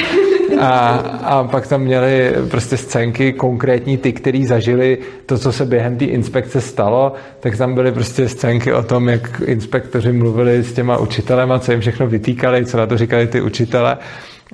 [0.60, 0.90] A,
[1.24, 6.06] a pak tam měli prostě scénky konkrétní, ty, který zažili to, co se během té
[6.06, 11.60] inspekce stalo, tak tam byly prostě scénky o tom, jak inspektoři mluvili s těma učitelema,
[11.60, 13.98] co jim všechno vytýkali, co na to říkali ty učitele.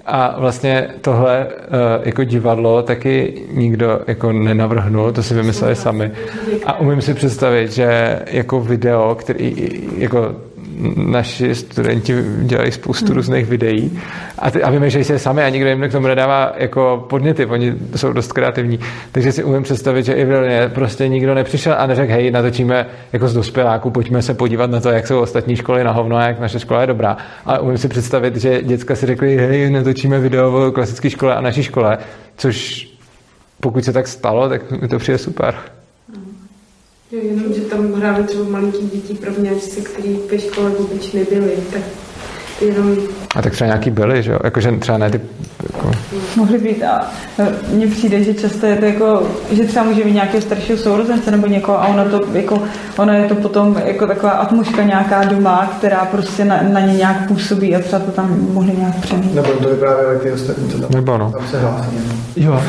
[0.05, 1.67] A vlastně tohle eh,
[2.03, 6.11] jako divadlo taky nikdo jako nenavrhnul, to si vymysleli sami.
[6.65, 9.53] A umím si představit, že jako video, který
[9.97, 10.35] jako
[10.95, 13.99] naši studenti dělají spoustu různých videí
[14.39, 17.73] a, ty, a vymýšlejí se sami a nikdo jim k tomu nedává jako podněty, oni
[17.95, 18.79] jsou dost kreativní.
[19.11, 22.85] Takže si umím představit, že i v Rolně prostě nikdo nepřišel a neřekl, hej, natočíme
[23.13, 26.27] jako z dospěláků, pojďme se podívat na to, jak jsou ostatní školy na hovno a
[26.27, 27.17] jak naše škola je dobrá.
[27.45, 31.41] Ale umím si představit, že děcka si řekli, hej, natočíme video o klasické škole a
[31.41, 31.97] naší škole,
[32.37, 32.87] což
[33.59, 35.55] pokud se tak stalo, tak mi to přijde super.
[37.11, 41.81] Jo, jenom, že tam hráli třeba malinký děti prvňáčci, který ve škole vůbec nebyli, tak
[42.61, 42.97] jenom...
[43.35, 44.39] A tak třeba nějaký byli, že jo?
[44.43, 45.21] Jakože třeba ne ty
[45.73, 45.91] jako...
[46.35, 47.07] Mohly být a
[47.73, 51.47] mně přijde, že často je to jako, že třeba může mít nějakého staršího sourozence nebo
[51.47, 52.61] někoho a ono to jako,
[52.97, 57.27] ono je to potom jako taková atmosféra nějaká doma, která prostě na, na ně nějak
[57.27, 59.33] působí a třeba to tam mohli nějak přenést.
[59.33, 61.31] Nebo to vyprávěli ty ostatní, co tam, Nebo no.
[61.31, 61.89] tam se hlásí.
[62.35, 62.61] Jo.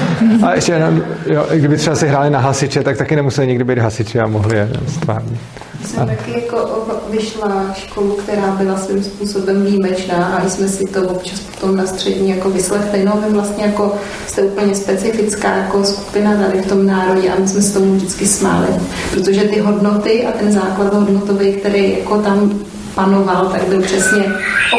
[0.43, 3.79] A ještě jenom, jo, kdyby třeba si hráli na hasiče, tak taky nemuseli nikdy být
[3.79, 5.41] hasiči a mohli je stvárnit.
[5.89, 11.41] Jsem taky jako vyšla školu, která byla svým způsobem výjimečná a jsme si to občas
[11.41, 13.05] potom na střední jako vyslechli.
[13.05, 13.95] No, vy vlastně jako
[14.27, 18.27] jste úplně specifická jako skupina tady v tom národě a my jsme se tomu vždycky
[18.27, 18.69] smáli,
[19.11, 22.61] protože ty hodnoty a ten základ hodnotový, který jako tam
[22.95, 24.25] panoval, tak byl přesně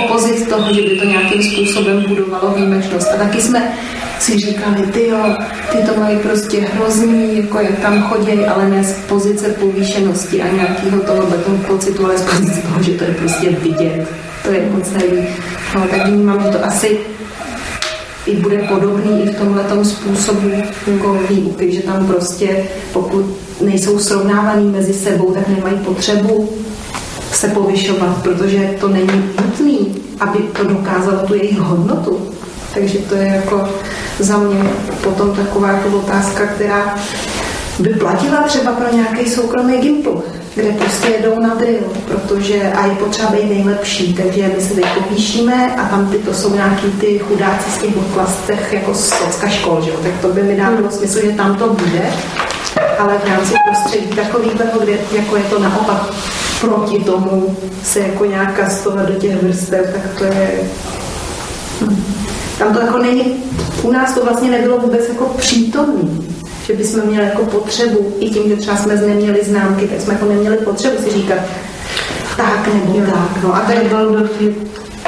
[0.03, 3.07] opozit toho, že by to nějakým způsobem budovalo výjimečnost.
[3.13, 3.71] A taky jsme
[4.19, 5.35] si říkali, ty jo,
[5.71, 10.55] ty to mají prostě hrozný, jako jak tam chodí, ale ne z pozice povýšenosti a
[10.55, 14.07] nějakého toho toho pocitu, ale z pozice toho, že to je prostě vidět.
[14.43, 15.27] To je jako celý.
[15.75, 16.97] No, tak vnímám, že to asi
[18.25, 20.49] i bude podobný i v tomhle způsobu
[20.87, 22.63] jako výuky, že tam prostě,
[22.93, 23.25] pokud
[23.61, 26.49] nejsou srovnávaný mezi sebou, tak nemají potřebu
[27.31, 32.29] se povyšovat, protože to není nutný, aby to dokázalo tu jejich hodnotu.
[32.73, 33.69] Takže to je jako
[34.19, 34.63] za mě
[35.03, 36.95] potom taková jako otázka, která
[37.79, 40.23] by platila třeba pro nějaký soukromý gimpl,
[40.55, 44.85] kde prostě jedou na drill, protože a je potřeba být nejlepší, takže my se teď
[44.85, 49.13] popíšíme a tam ty to jsou nějaký ty chudáci z těch odklastech jako z
[49.47, 49.95] škol, že jo?
[50.03, 52.13] tak to by mi dávalo smysl, že tam to bude,
[52.99, 56.13] ale v rámci prostředí takového, kde jako je to naopak
[56.61, 60.49] proti tomu se jako nějak kastovat do těch vrstev, tak to je...
[61.81, 62.18] Hm.
[62.59, 63.43] Tam to jako není,
[63.83, 66.27] u nás to vlastně nebylo vůbec jako přítomný,
[66.67, 70.25] že bychom měli jako potřebu, i tím, že třeba jsme neměli známky, tak jsme jako
[70.25, 71.39] neměli potřebu si říkat
[72.39, 73.05] tak nebo jo.
[73.05, 73.43] tak.
[73.43, 73.55] No.
[73.55, 74.51] A tady Waldorf je,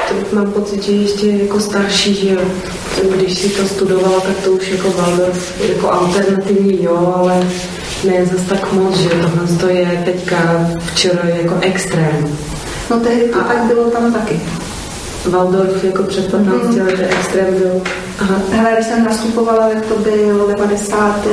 [0.08, 2.40] to mám pocit, že ještě jako starší, že jo.
[3.16, 7.46] Když si to studovala, tak to už jako Waldorf jako alternativní, jo, ale
[8.04, 12.36] ne zase tak moc, že tohle to je teďka včera jako extrém.
[12.90, 14.40] No tehdy to a tak bylo tam taky.
[15.30, 16.86] Waldorf jako před 15 mm.
[16.86, 17.82] lety extrém byl.
[18.18, 18.36] Aha.
[18.50, 21.26] Hele, když jsem nastupovala, tak to byl 90.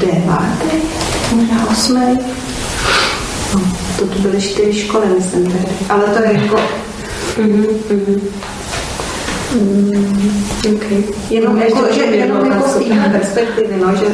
[0.00, 0.24] 9.
[1.32, 2.18] možná 8.
[3.54, 3.60] No,
[3.98, 5.68] to tu byly čtyři školy, myslím tedy.
[5.88, 6.56] Ale to je jako...
[7.36, 8.20] Mm-hmm, mm-hmm.
[9.52, 10.44] Mm,
[10.76, 11.04] okay.
[11.30, 14.06] Jenom, no, jako, že, jenom jako z jiné perspektivy, no, že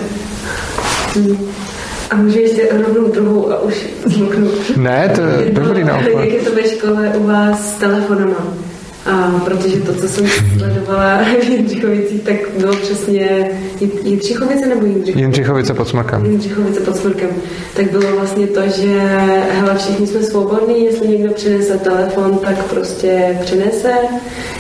[1.21, 1.39] mm.
[2.11, 4.51] A můžu ještě rovnou druhou a už zmoknu.
[4.77, 6.13] Ne, to je dobrý naopak.
[6.25, 8.55] Jak je to ve škole u vás s telefonama?
[9.07, 10.27] A protože to, co jsem
[10.59, 13.51] sledovala v Jindřichovicích, tak bylo přesně
[14.03, 15.21] Jindřichovice nebo Jindřichovice?
[15.21, 16.25] Jindřichovice pod smrkem.
[16.25, 17.29] Jindřichovice pod smrkem.
[17.77, 18.99] Tak bylo vlastně to, že
[19.51, 23.93] hele, všichni jsme svobodní, jestli někdo přinese telefon, tak prostě přinese.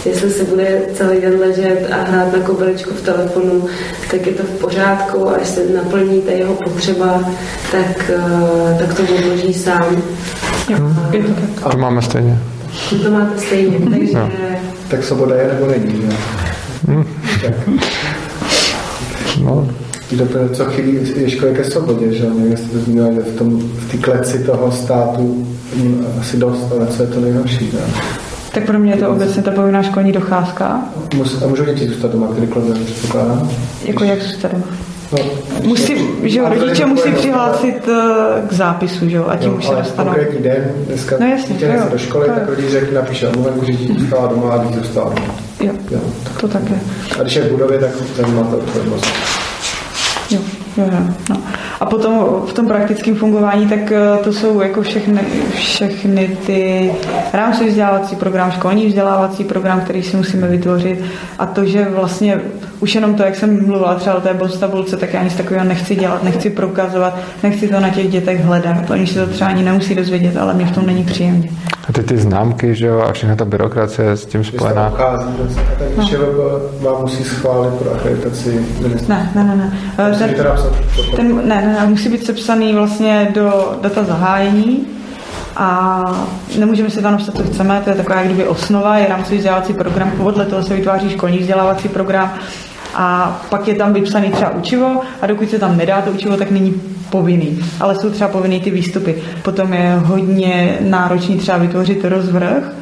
[0.04, 3.66] Jestli se bude celý den ležet a hrát na koberečku v telefonu,
[4.10, 7.24] tak je to v pořádku a až se naplní ta jeho potřeba,
[7.72, 10.02] tak, eh, tak to odloží sám.
[10.68, 10.78] Jo,
[11.62, 12.38] a, to máme stejně.
[13.02, 14.18] To máte stejně, takže...
[14.18, 14.30] No.
[14.88, 16.16] Tak svoboda je nebo není, ne?
[16.88, 17.04] Hmm.
[19.42, 19.68] No.
[20.12, 23.58] Doplně, co chybí je školy ke svobodě, že nevím, jestli to zmínila, že v, tom,
[23.58, 25.46] v té kleci toho státu
[26.20, 27.80] asi dost, ale co je to nejhorší, ne?
[28.52, 30.80] Tak pro mě je to obecně ta povinná školní docházka.
[31.14, 33.50] Mus, a můžou děti zůstat doma, kdykoliv předpokládám?
[33.84, 34.64] Jako jak zůstat doma?
[35.12, 35.18] No,
[35.62, 39.66] musí, že jo, rodiče musí přihlásit uh, k zápisu, že jo, a tím jo, už
[39.66, 40.10] se dostanou.
[40.10, 44.00] konkrétní den, dneska no jasně, dítě do školy, tak rodič řekne, napíše omluvenku, že dítě
[44.00, 45.34] zůstává doma a dítě zůstává doma.
[45.60, 46.40] Jo, jo tak.
[46.40, 46.74] to také.
[47.18, 49.06] A když je v budově, tak ten má to odpovědnost.
[50.30, 50.40] Jo,
[50.76, 51.14] jo, jo.
[51.30, 51.36] No.
[51.80, 55.20] A potom v tom praktickém fungování, tak eh, to jsou jako všechny,
[55.54, 56.90] všechny ty
[57.32, 61.04] rámcový vzdělávací program, školní vzdělávací program, který si musíme vytvořit
[61.38, 62.40] a to, že vlastně
[62.80, 65.96] už jenom to, jak jsem mluvila třeba o té tabulce, tak já nic takového nechci
[65.96, 68.90] dělat, nechci prokazovat, nechci to na těch dětech hledat.
[68.90, 71.50] Oni se to třeba ani nemusí dozvědět, ale mě v tom není příjemně.
[71.88, 74.92] A ty ty známky, že jo, a všechna ta byrokracie s tím spojená.
[75.96, 76.18] Když no.
[76.80, 78.66] vám musí schválit pro akreditaci
[79.08, 79.56] Ne, ne, ne.
[79.56, 79.72] ne.
[79.96, 80.34] Ten,
[81.16, 84.86] ten, ne, ne, ne, musí být sepsaný vlastně do data zahájení
[85.56, 86.00] a
[86.58, 89.72] nemůžeme si tam napsat, co chceme, to je taková jak kdyby osnova, je rámcový vzdělávací
[89.72, 92.34] program, podle toho se vytváří školní vzdělávací program
[92.94, 96.50] a pak je tam vypsaný třeba učivo a dokud se tam nedá to učivo, tak
[96.50, 99.22] není povinný, ale jsou třeba povinný ty výstupy.
[99.42, 102.72] Potom je hodně náročný třeba vytvořit rozvrh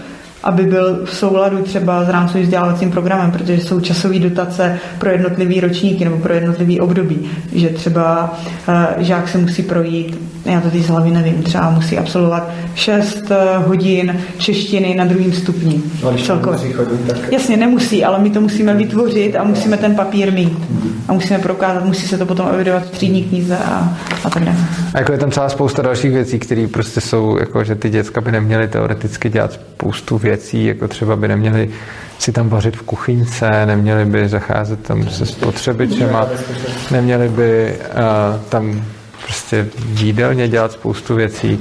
[0.45, 5.61] aby byl v souladu třeba s rámcovým vzdělávacím programem, protože jsou časové dotace pro jednotlivé
[5.61, 8.35] ročníky nebo pro jednotlivé období, že třeba
[8.69, 13.31] uh, žák se musí projít, já to teď z hlavy nevím, třeba musí absolvovat 6
[13.31, 15.83] uh, hodin češtiny na druhém stupni.
[16.03, 16.73] No, celkově.
[16.73, 17.33] Chodit, tak...
[17.33, 20.59] Jasně, nemusí, ale my to musíme vytvořit a musíme ten papír mít.
[21.09, 24.59] A musíme prokázat, musí se to potom evidovat v třídní knize a, a tak dále.
[24.95, 28.21] A jako je tam celá spousta dalších věcí, které prostě jsou, jako že ty děcka
[28.21, 31.71] by neměly teoreticky dělat spoustu věcí, jako třeba by neměly
[32.19, 36.29] si tam vařit v kuchyňce, neměli by zacházet tam se spotřebičema,
[36.91, 38.85] neměli by uh, tam
[39.25, 41.61] prostě jídelně dělat spoustu věcí.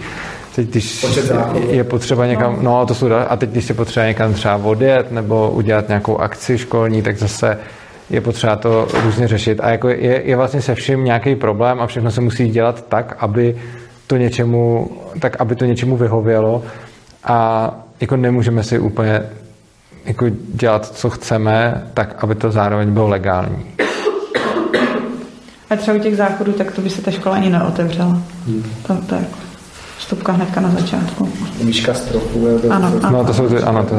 [0.56, 1.06] Teď, když
[1.70, 5.52] je potřeba někam, no to jsou, a teď, když je potřeba někam třeba odjet nebo
[5.52, 7.58] udělat nějakou akci školní, tak zase
[8.10, 9.60] je potřeba to různě řešit.
[9.64, 13.16] A jako je, je vlastně se vším nějaký problém a všechno se musí dělat tak,
[13.20, 13.56] aby
[14.08, 16.64] to něčemu, tak aby to něčemu vyhovělo
[17.24, 17.72] a
[18.02, 19.24] jako nemůžeme si úplně
[20.06, 23.66] jako dělat, co chceme, tak aby to zároveň bylo legální.
[25.70, 28.22] A třeba u těch záchodů, tak to by se ta škola ani neotevřela.
[28.48, 28.64] Hmm.
[28.88, 29.38] To, to je jako
[30.00, 31.30] stupka hnedka na začátku.
[31.64, 32.48] Výška stropu.
[32.70, 33.18] Ano, ano.
[33.18, 33.96] No, to jsou ty, ano, to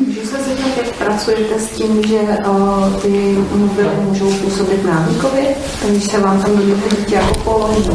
[0.00, 5.54] Můžu se zeptat, jak pracujete s tím, že o, ty mobily můžou působit návykově,
[5.88, 7.90] když se vám tam do dítě jako položí?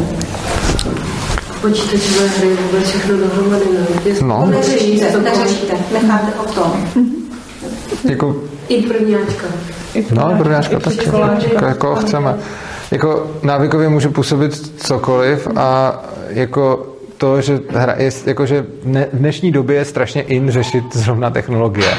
[1.68, 3.64] Počítačové hry, vůbec všechno dohromady.
[4.20, 4.26] No.
[4.28, 4.46] no.
[4.46, 6.88] Neřešíte, to neřešíte, necháte o tom.
[8.04, 8.36] Jako...
[8.68, 9.46] I prvňáčka.
[10.10, 11.06] No, prvňáčka taky.
[11.06, 12.36] Jako, jako chceme.
[12.90, 16.86] Jako návykově může působit cokoliv a jako
[17.16, 18.66] to, že, hra, je, jako, že
[19.12, 21.94] v dnešní době je strašně in řešit zrovna technologie.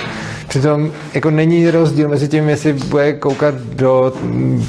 [0.56, 4.14] Přitom jako není rozdíl mezi tím, jestli bude koukat do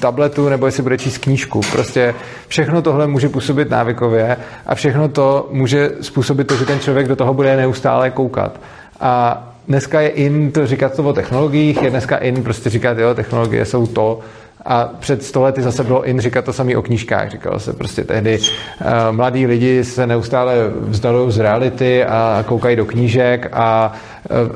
[0.01, 1.61] tabletu nebo jestli bude číst knížku.
[1.73, 2.15] Prostě
[2.49, 7.17] všechno tohle může působit návykově a všechno to může způsobit to, že ten člověk do
[7.17, 8.61] toho bude neustále koukat.
[9.01, 13.15] A dneska je in to říkat to o technologiích, je dneska in prostě říkat, jo,
[13.15, 14.21] technologie jsou to,
[14.67, 17.31] a před sto lety zase bylo in říkat to samé o knížkách.
[17.31, 22.85] Říkalo se prostě tehdy, uh, mladí lidi se neustále vzdalují z reality a koukají do
[22.85, 23.93] knížek a,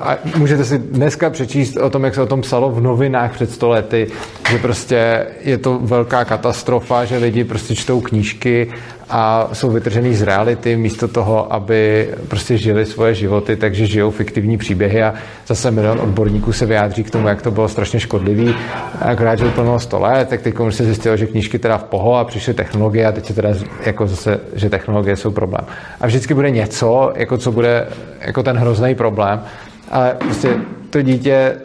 [0.00, 3.50] a můžete si dneska přečíst o tom, jak se o tom psalo v novinách před
[3.50, 4.06] sto lety,
[4.50, 8.72] že prostě je to velká katastrofa, že lidi prostě čtou knížky
[9.10, 14.58] a jsou vytržený z reality místo toho, aby prostě žili svoje životy, takže žijou fiktivní
[14.58, 15.14] příběhy a
[15.46, 18.54] zase milion odborníků se vyjádří k tomu, jak to bylo strašně škodlivý.
[19.00, 22.24] Akorát, že úplně 100 let, tak teď se zjistilo, že knížky teda v poho a
[22.24, 23.48] přišly technologie a teď se teda
[23.86, 25.64] jako zase, že technologie jsou problém.
[26.00, 27.86] A vždycky bude něco, jako co bude
[28.20, 29.40] jako ten hrozný problém,
[29.90, 30.56] ale prostě
[30.90, 31.56] to dítě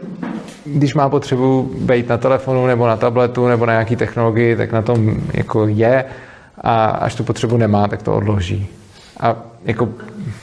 [0.66, 4.82] když má potřebu být na telefonu nebo na tabletu nebo na nějaký technologii, tak na
[4.82, 6.06] tom jako je
[6.62, 8.68] a až tu potřebu nemá, tak to odloží.
[9.20, 9.90] A jako...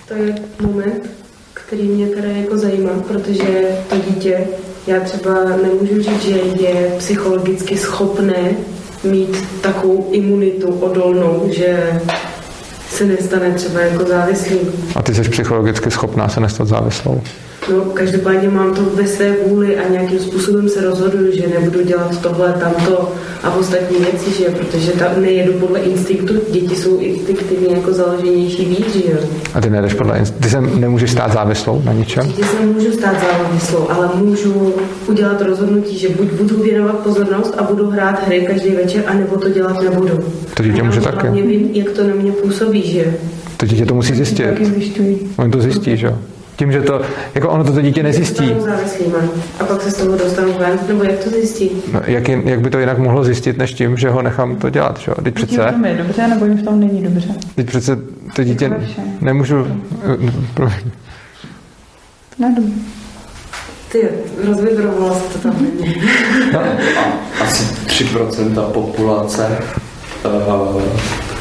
[0.09, 1.11] To je moment,
[1.55, 4.45] který mě teda jako zajímá, protože to dítě,
[4.87, 5.31] já třeba
[5.63, 8.51] nemůžu říct, že je psychologicky schopné
[9.05, 12.01] mít takovou imunitu odolnou, že
[12.89, 14.73] se nestane třeba jako závislým.
[14.97, 17.23] A ty jsi psychologicky schopná se nestat závislou?
[17.71, 22.21] No, každopádně mám to ve své vůli a nějakým způsobem se rozhoduju, že nebudu dělat
[22.23, 27.93] tohle, tamto a ostatní věci, že protože tam nejedu podle instinktu, děti jsou instinktivně jako
[27.93, 29.19] založenější víc, že jo.
[29.55, 32.33] A ty nejdeš podle instinktu, ty se nemůžeš stát závislou na ničem?
[32.33, 34.75] Ty se můžu stát závislou, ale můžu
[35.09, 39.49] udělat rozhodnutí, že buď budu věnovat pozornost a budu hrát hry každý večer, anebo to
[39.49, 40.19] dělat nebudu.
[40.55, 41.43] To dítě může taky.
[41.43, 43.15] vím, jak to na mě působí, že
[43.57, 44.47] To dítě to musí zjistit.
[45.37, 46.19] On to zjistí, že jo.
[46.57, 47.01] Tím, že to,
[47.35, 48.55] jako ono to, to dítě nezjistí.
[49.61, 51.71] A pak se z toho dostanu ven, nebo jak to zjistí?
[51.93, 54.99] No, jak, jak, by to jinak mohlo zjistit, než tím, že ho nechám to dělat,
[54.99, 55.15] že jo?
[55.23, 55.73] Teď přece...
[55.75, 57.29] Tím je dobře, nebo jim v tom není dobře.
[57.55, 57.99] Teď přece
[58.37, 58.81] to dítě jako
[59.21, 59.67] nemůžu...
[62.39, 62.73] Ne, dobře.
[63.93, 64.09] Ty,
[64.45, 65.67] rozvibrovala se to tam
[66.53, 66.61] no,
[67.41, 69.59] Asi 3% populace
[70.25, 70.83] uh,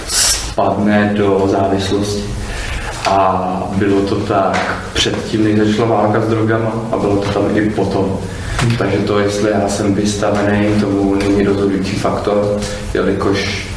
[0.08, 2.41] spadne do závislosti.
[3.10, 7.70] A bylo to tak předtím, než začala válka s drogama a bylo to tam i
[7.70, 8.18] potom.
[8.78, 12.60] Takže to, jestli já jsem vystavený, tomu není rozhodující faktor,
[12.94, 13.68] jelikož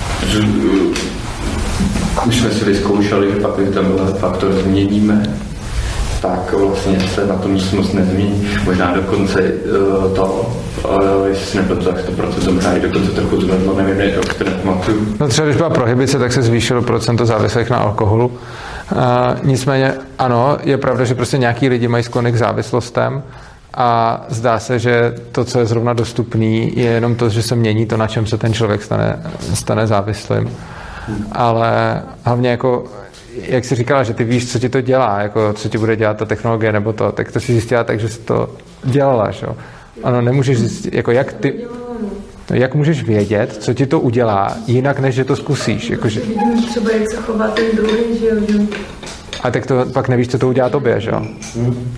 [2.27, 5.23] už jsme si vyzkoušeli, že pak, když tenhle faktor změníme,
[6.23, 8.49] tak vlastně se na tom nic moc nezmění.
[8.65, 10.53] Možná dokonce uh, to,
[10.85, 15.07] uh, jestli si nepletu, tak 100% možná i dokonce trochu zvedlo, nevím, jak to nepamatuju.
[15.21, 18.33] No třeba když byla prohibice, tak se zvýšilo procento závislých na alkoholu.
[18.95, 23.23] Uh, nicméně ano, je pravda, že prostě nějaký lidi mají sklony k závislostem
[23.75, 27.87] a zdá se, že to, co je zrovna dostupný, je jenom to, že se mění
[27.87, 29.23] to, na čem se ten člověk stane,
[29.55, 30.57] stane závislým.
[31.33, 32.85] Ale hlavně jako
[33.37, 36.17] jak jsi říkala, že ty víš, co ti to dělá, jako co ti bude dělat
[36.17, 38.49] ta technologie nebo to, tak to si zjistila tak, že jsi to
[38.85, 39.47] dělala, že?
[40.03, 41.65] Ano, nemůžeš zjistit, jako jak ty...
[42.55, 45.91] Jak můžeš vědět, co ti to udělá, jinak než že to zkusíš?
[45.91, 46.23] Jakože...
[46.71, 48.67] Třeba, jak se chová ten druhý, že jo,
[49.45, 51.27] a tak to pak nevíš, co to udělá tobě, že jo?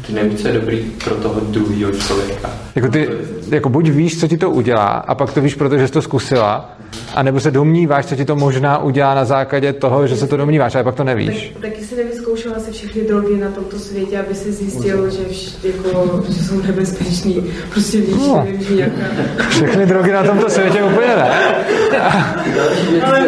[0.07, 2.51] Ty nevíš, co je dobrý pro toho druhého člověka.
[2.74, 3.09] Jako ty,
[3.49, 6.76] jako buď víš, co ti to udělá, a pak to víš, protože jsi to zkusila,
[7.14, 10.36] a nebo se domníváš, co ti to možná udělá na základě toho, že se to
[10.36, 11.53] domníváš, ale pak to nevíš.
[11.61, 15.57] Tak, taky si nevyzkoušela si všechny drogy na tomto světě, aby si zjistil, že, vš,
[15.64, 17.44] jako, že jsou nebezpečný.
[17.70, 18.42] Prostě víš, no.
[18.44, 19.03] nevím, že nějaká...
[19.49, 21.30] Všechny drogy na tomto světě úplně ne.
[23.03, 23.26] ale,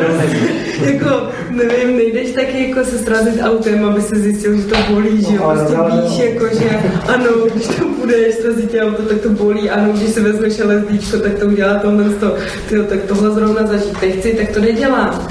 [0.80, 5.34] jako, nevím, nejdeš taky jako se srazit autem, aby se zjistil, že to bolí, že
[5.34, 6.70] jo, prostě víš, jako, že
[7.08, 11.34] ano, když to budeš srazit auto, tak to bolí, ano, když se vezmeš LSDčko, tak
[11.34, 12.36] to udělá tohle, to,
[12.68, 15.28] tyjo, tak tohle zrovna zažít nechci, tak to nedělám.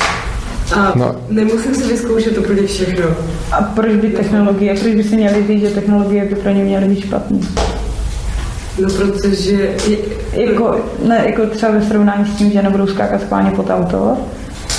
[0.76, 1.16] A no.
[1.30, 3.06] nemusím si vyzkoušet úplně všechno.
[3.52, 6.86] A proč by technologie, proč by si měli říct, že technologie by pro ně měly
[6.88, 7.48] být špatný?
[8.82, 9.76] No protože...
[9.88, 9.98] Je,
[10.32, 14.18] jako, ne, jako třeba ve srovnání s tím, že nebudou skákat schválně pod auto,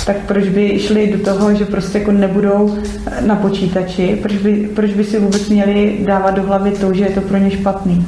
[0.05, 2.77] tak proč by šli do toho, že prostě jako nebudou
[3.21, 7.09] na počítači, proč by, proč by si vůbec měli dávat do hlavy to, že je
[7.09, 8.07] to pro ně špatný?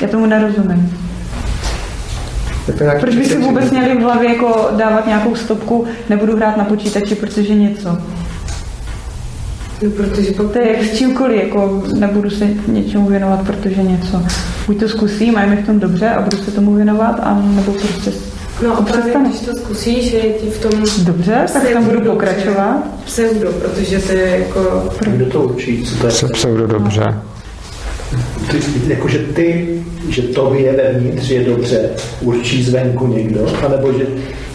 [0.00, 0.96] Já tomu nerozumím.
[3.00, 7.14] Proč by si vůbec měli v hlavě jako dávat nějakou stopku, nebudu hrát na počítači,
[7.14, 7.98] protože něco?
[9.82, 10.52] No, protože pokud...
[10.52, 14.22] To je jak s čímkoliv, jako nebudu se něčemu věnovat, protože něco.
[14.66, 17.42] Buď to zkusím a je mi v tom dobře a budu se tomu věnovat, a
[17.54, 18.12] nebo prostě
[18.62, 20.70] No a právě když to zkusíš, že je ti v tom
[21.04, 22.82] Dobře, tak tam budu pokračovat.
[23.04, 24.88] Pseudo, protože to je jako...
[25.06, 26.12] Kdo to určí, co to je?
[26.32, 27.02] Pseudo dobře.
[28.50, 31.90] Ty, jakože ty, že to je vevnitř je dobře,
[32.20, 34.06] určí zvenku někdo, anebo že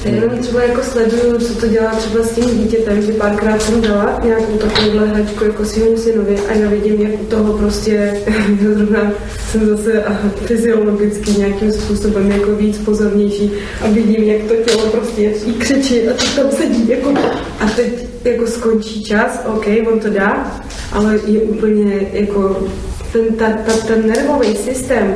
[0.06, 4.20] Jenom třeba jako sleduju, co to dělá třeba s tím dítětem, že párkrát jsem dala
[4.24, 8.22] nějakou takovouhle hračku jako svým synovi a já vidím, jak u toho prostě
[8.62, 9.12] zrovna
[9.52, 10.04] jsem zase
[10.46, 13.52] fyziologicky nějakým způsobem jako víc pozornější
[13.82, 17.14] a vidím, jak to tělo prostě jí křičí a teď tam sedí jako
[17.60, 22.68] a teď jako skončí čas, OK, on to dá, ale je úplně jako
[23.12, 25.16] ten, ta, ta, ten nervový systém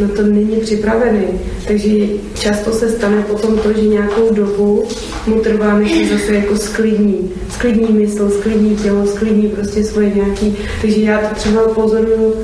[0.00, 1.24] na to není připravený.
[1.66, 1.90] Takže
[2.34, 4.84] často se stane potom to, že nějakou dobu
[5.26, 7.30] mu trvá, než se zase jako sklidní.
[7.50, 10.56] Sklidní mysl, sklidní tělo, sklidní prostě svoje nějaký.
[10.80, 12.34] Takže já to třeba pozoruju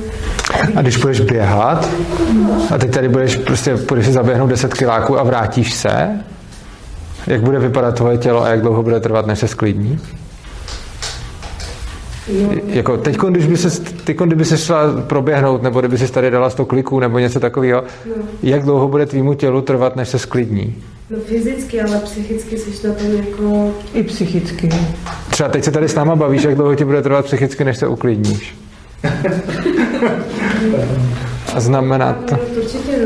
[0.76, 1.88] a když budeš běhat
[2.70, 6.10] a teď tady budeš prostě, budeš si zaběhnout 10 kiláků a vrátíš se,
[7.26, 9.98] jak bude vypadat tvoje tělo a jak dlouho bude trvat, než se sklidní?
[12.28, 12.50] No.
[12.66, 16.50] Jako teď, když by se, teď, kdyby se šla proběhnout, nebo kdyby si tady dala
[16.50, 18.22] 100 kliků, nebo něco takového, no.
[18.42, 20.82] jak dlouho bude tvýmu tělu trvat, než se sklidní?
[21.10, 23.70] No fyzicky, ale psychicky jsi na tom jako...
[23.94, 24.68] I psychicky.
[25.30, 27.86] Třeba teď se tady s náma bavíš, jak dlouho ti bude trvat psychicky, než se
[27.86, 28.54] uklidníš?
[31.54, 32.38] A znamená to...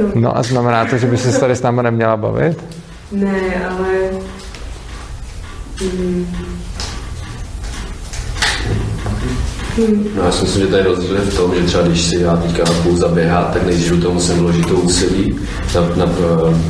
[0.03, 0.11] No.
[0.15, 2.65] no a znamená to, že by se tady s náma neměla bavit?
[3.13, 3.89] Ne, ale...
[9.79, 10.05] Hmm.
[10.17, 12.37] No já si myslím, že tady rozdíl je v tom, že třeba když si já
[12.37, 15.37] teďka budu zaběhat, tak nejdřív toho musím vložit to úsilí,
[15.75, 16.13] na, na,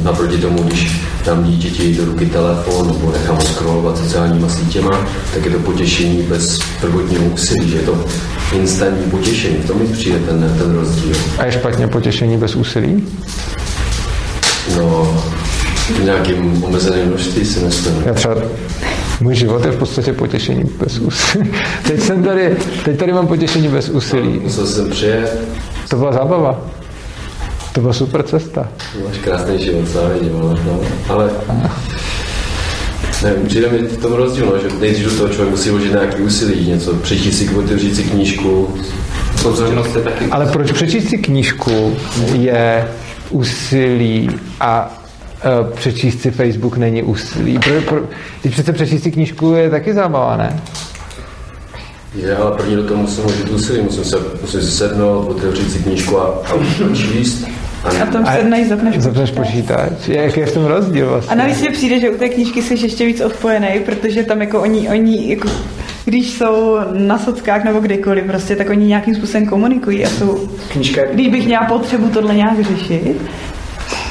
[0.03, 5.45] naproti tomu, když dám dítěti do ruky telefon nebo nechám ho scrollovat sociálníma sítěma, tak
[5.45, 8.05] je to potěšení bez prvotního úsilí, že je to
[8.53, 9.57] instantní potěšení.
[9.57, 11.17] V tom mi přijde ten, ten rozdíl.
[11.39, 13.09] A je špatně potěšení bez úsilí?
[14.77, 15.23] No,
[16.01, 18.03] v nějakým omezeném množství si myslím.
[18.07, 18.35] Já třeba
[19.21, 21.51] můj život je v podstatě potěšení bez úsilí.
[21.87, 24.41] Teď jsem tady, teď tady mám potěšení bez úsilí.
[24.49, 25.49] Co jsem přijet?
[25.89, 26.61] To byla zábava.
[27.73, 28.69] To byla super cesta.
[29.07, 31.31] Máš krásný život, závidím, ale, no, ale
[33.23, 36.23] nevím, přijde mi v tom rozdíl, no, že nejdřív do toho člověk musí vložit nějaký
[36.23, 38.75] úsilí, něco, přečíst si, otevřít si knížku,
[39.43, 40.25] pozornost je taky...
[40.25, 41.97] Ale proč přečíst si knížku
[42.33, 42.89] je
[43.31, 45.03] úsilí a
[45.75, 47.59] přečíst si Facebook není úsilí.
[47.59, 48.01] Pro, pro,
[48.43, 50.61] teď přece přečíst si knížku je taky zábava, ne?
[52.15, 55.79] Je, ale první do toho musím uložit úsilí, musím, se, musím si sednout, otevřít si
[55.79, 57.47] knížku a, a číst.
[57.85, 60.09] A, a tam sedneš, zapneš, zapneš počítač.
[60.09, 61.33] Jak je v tom rozdíl vlastně?
[61.33, 64.61] A navíc mi přijde, že u té knížky jsi ještě víc odpojený, protože tam jako
[64.61, 65.49] oni, oni jako,
[66.05, 71.03] když jsou na sockách nebo kdekoliv, prostě, tak oni nějakým způsobem komunikují a jsou, Knížka.
[71.13, 73.17] když bych měla potřebu tohle nějak řešit,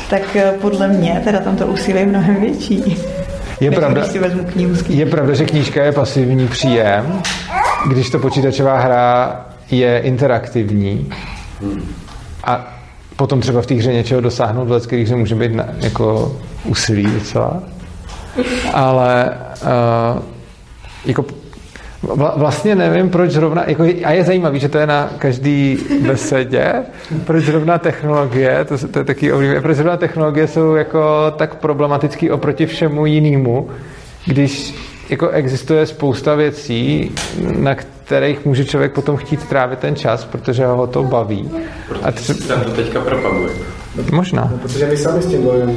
[0.10, 2.98] tak eh, podle mě teda tam to úsilí je mnohem větší.
[3.60, 7.22] Je pravda, si vezmu knihu je pravda, že knížka je pasivní příjem,
[7.88, 11.10] když to počítačová hra je interaktivní
[12.44, 12.78] a
[13.16, 16.36] potom třeba v té hře něčeho dosáhnout, v kterých může být na, jako
[16.66, 17.64] úsilí docela.
[18.74, 20.22] Ale uh,
[21.06, 21.26] jako
[22.36, 25.78] Vlastně nevím, proč zrovna, jako, a je zajímavý, že to je na každý
[26.08, 26.74] besedě,
[27.26, 32.32] proč zrovna technologie, to, to je taky oblíbené, proč zrovna technologie jsou jako tak problematický
[32.32, 33.70] oproti všemu jinému,
[34.26, 34.76] když
[35.10, 37.12] jako existuje spousta věcí,
[37.58, 41.52] na kterých může člověk potom chtít trávit ten čas, protože ho to baví.
[41.88, 42.56] Protože a třeba...
[42.64, 43.50] to teďka propaguje.
[44.12, 44.50] Možná.
[44.52, 45.74] No, protože my sami s tím bojujeme.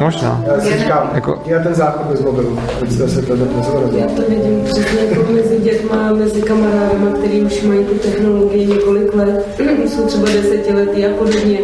[0.00, 0.44] Možná.
[0.46, 1.42] Já si říkám, jako...
[1.46, 2.58] já ten záchod bez mobilu,
[3.06, 3.98] se to nezvládá.
[3.98, 9.14] Já to vidím přesně jako mezi dětma, mezi kamarádama, který už mají tu technologii několik
[9.14, 11.58] let, jsou třeba desetiletí a podobně.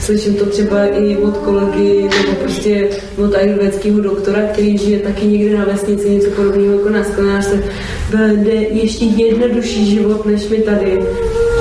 [0.00, 2.88] Slyším to třeba i od kolegy nebo prostě
[3.24, 7.62] od ajurvédského doktora, který žije taky někde na vesnici, něco podobného jako na sklenářce.
[8.10, 10.98] Vede ještě jednodušší život než my tady.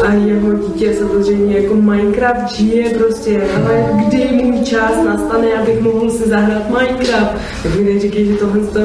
[0.04, 6.10] A jeho dítě samozřejmě jako Minecraft žije prostě, ale kdy můj čas nastane, abych mohl
[6.10, 7.32] si zahrát Minecraft.
[7.64, 8.80] Tak mi neříkej, že tohle to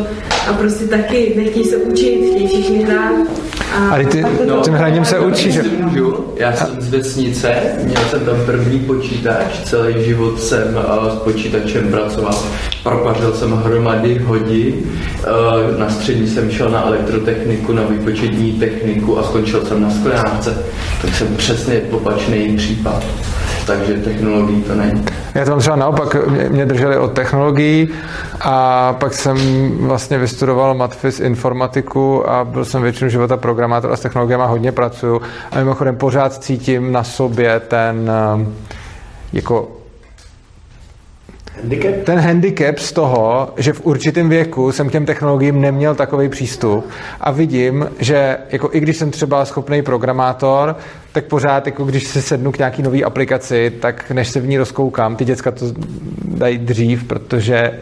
[0.51, 3.27] a prostě taky nechtějí se učit, chtějí všichni hrát.
[3.73, 5.63] A, ale ty no, tím hraním se učí, že?
[5.63, 7.55] Můžu, já jsem z vesnice,
[7.85, 12.35] měl jsem tam první počítač, celý život jsem uh, s počítačem pracoval,
[12.83, 19.23] propařil jsem hromady hodin, uh, na střední jsem šel na elektrotechniku, na výpočetní techniku a
[19.23, 20.65] skončil jsem na sklenářce.
[21.03, 23.03] Tak jsem přesně opačný případ.
[23.67, 25.05] Takže technologií to není.
[25.35, 26.17] Já tam třeba naopak,
[26.49, 27.89] mě drželi od technologií
[28.41, 29.37] a pak jsem
[29.79, 35.21] vlastně vystudoval matfis informatiku a byl jsem většinu života programátor a s technologiemi hodně pracuju.
[35.51, 38.11] A mimochodem pořád cítím na sobě ten
[39.33, 39.82] jako
[41.57, 41.95] Handicap?
[42.05, 46.89] Ten handicap z toho, že v určitém věku jsem k těm technologiím neměl takový přístup
[47.21, 50.77] a vidím, že jako i když jsem třeba schopný programátor,
[51.13, 54.59] tak pořád, jako když se sednu k nějaký nové aplikaci, tak než se v ní
[54.59, 55.67] rozkoukám, ty děcka to
[56.25, 57.81] dají dřív, protože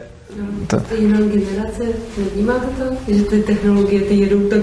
[0.67, 0.81] to...
[0.81, 1.83] To je jiná generace,
[2.19, 3.13] nevnímáte to?
[3.15, 4.61] Že ty technologie, ty jedou tak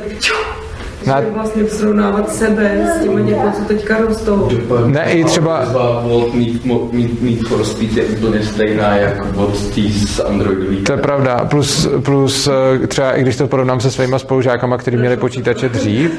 [1.07, 1.21] na...
[1.33, 4.49] vlastně srovnávat sebe s těmi dětmi, co teďka rostou.
[4.85, 5.65] Ne, i třeba...
[6.03, 10.77] Volt mít, mít, mít for Speed je úplně stejná jako od tý z Androidový.
[10.77, 11.45] To je pravda.
[11.45, 12.49] Plus, plus
[12.83, 16.11] eh, třeba i když to porovnám se svýma spolužákama, kteří měli počítače dřív,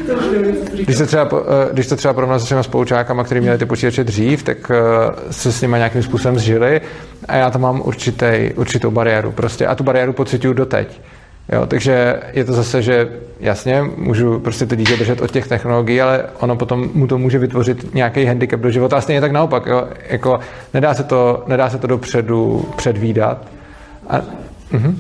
[0.85, 4.05] když to třeba, eh, když to třeba porovnám se svýma spolužákama, kteří měli ty počítače
[4.05, 6.81] dřív, tak eh, se s nimi nějakým způsobem zžili
[7.29, 11.01] a já tam mám určitý, určitou bariéru prostě a tu bariéru pocituju doteď.
[11.53, 13.09] Jo, takže je to zase, že
[13.41, 17.39] jasně, můžu prostě to dítě držet od těch technologií, ale ono potom mu to může
[17.39, 19.67] vytvořit nějaký handicap do života a stejně tak naopak.
[19.67, 20.41] Jo, jako
[20.75, 23.39] nedá, se to, nedá se to dopředu předvídat.
[24.09, 24.21] A,
[24.73, 24.95] uh-huh.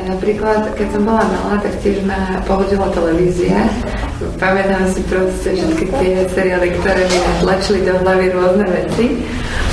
[0.00, 3.68] Napríklad, keď som bola malá, tak tiež ma pohodila televízia.
[4.40, 9.20] Pamätám si proste všetky tie seriály, ktoré mi tlačili do hlavy rôzne veci.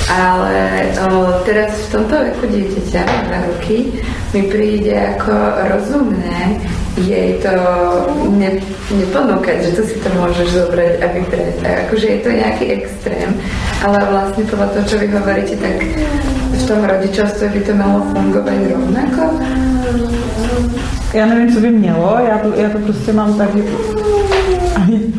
[0.08, 3.92] Ale o, teraz v tomto veku dieťaťa, na roky,
[4.32, 5.32] mi príde ako
[5.68, 6.60] rozumné
[7.06, 7.52] jej to
[8.34, 8.58] ne,
[8.90, 11.56] neponúkať, že to si to môžeš zobrať a vybrať.
[11.62, 13.30] A akože je to nejaký extrém,
[13.84, 15.76] ale vlastne podľa toho, čo vy hovoríte, tak
[16.50, 19.22] v tom rodičovstve by to malo fungovať rovnako.
[21.14, 23.62] Já nevím, co by mělo, já to, já to prostě mám tak, že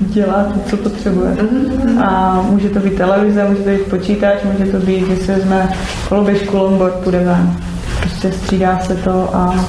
[0.10, 1.38] dělá to, co potřebuje.
[2.03, 5.74] A může to být televize, může to být počítač, může to být, že si vezme
[6.10, 7.57] koloběžku, longboard, půjde ven.
[8.01, 9.66] Prostě střídá se to a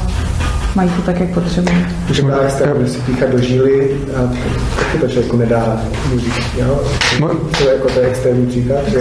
[0.75, 1.87] mají to tak, jak potřebují.
[2.09, 4.33] Může právě tak si píchat do žíly a
[4.79, 6.81] taky to člověku nedá mluvit, jo?
[7.59, 8.99] To je jako to je extrémní příklad, že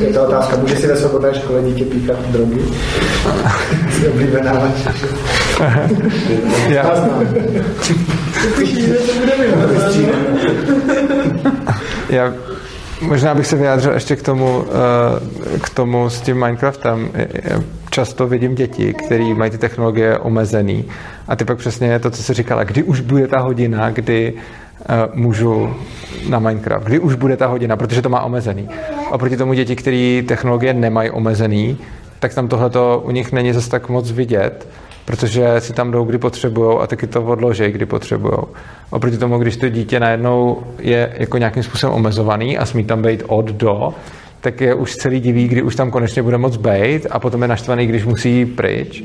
[0.00, 2.60] je to otázka, může si ve svobodné škole dítě píchat drogy?
[4.02, 4.72] je oblíbená
[6.68, 7.26] Já znám.
[12.10, 12.32] Já
[13.00, 17.10] možná bych se vyjádřil ještě k tomu, eh, k tomu s tím Minecraftem.
[17.92, 20.84] Často vidím děti, které mají ty technologie omezený
[21.28, 24.84] a ty pak přesně to, co jsi říkala, kdy už bude ta hodina, kdy eh,
[25.14, 25.74] můžu
[26.28, 28.68] na Minecraft, kdy už bude ta hodina, protože to má omezený.
[29.12, 31.76] A proti tomu děti, které technologie nemají omezený,
[32.18, 34.68] tak tam tohleto u nich není zase tak moc vidět
[35.04, 38.38] protože si tam jdou, kdy potřebují a taky to odloží, kdy potřebují.
[38.90, 43.22] Oproti tomu, když to dítě najednou je jako nějakým způsobem omezovaný a smí tam být
[43.26, 43.94] od do,
[44.42, 47.48] tak je už celý diví, kdy už tam konečně bude moc být a potom je
[47.48, 49.04] naštvaný, když musí pryč.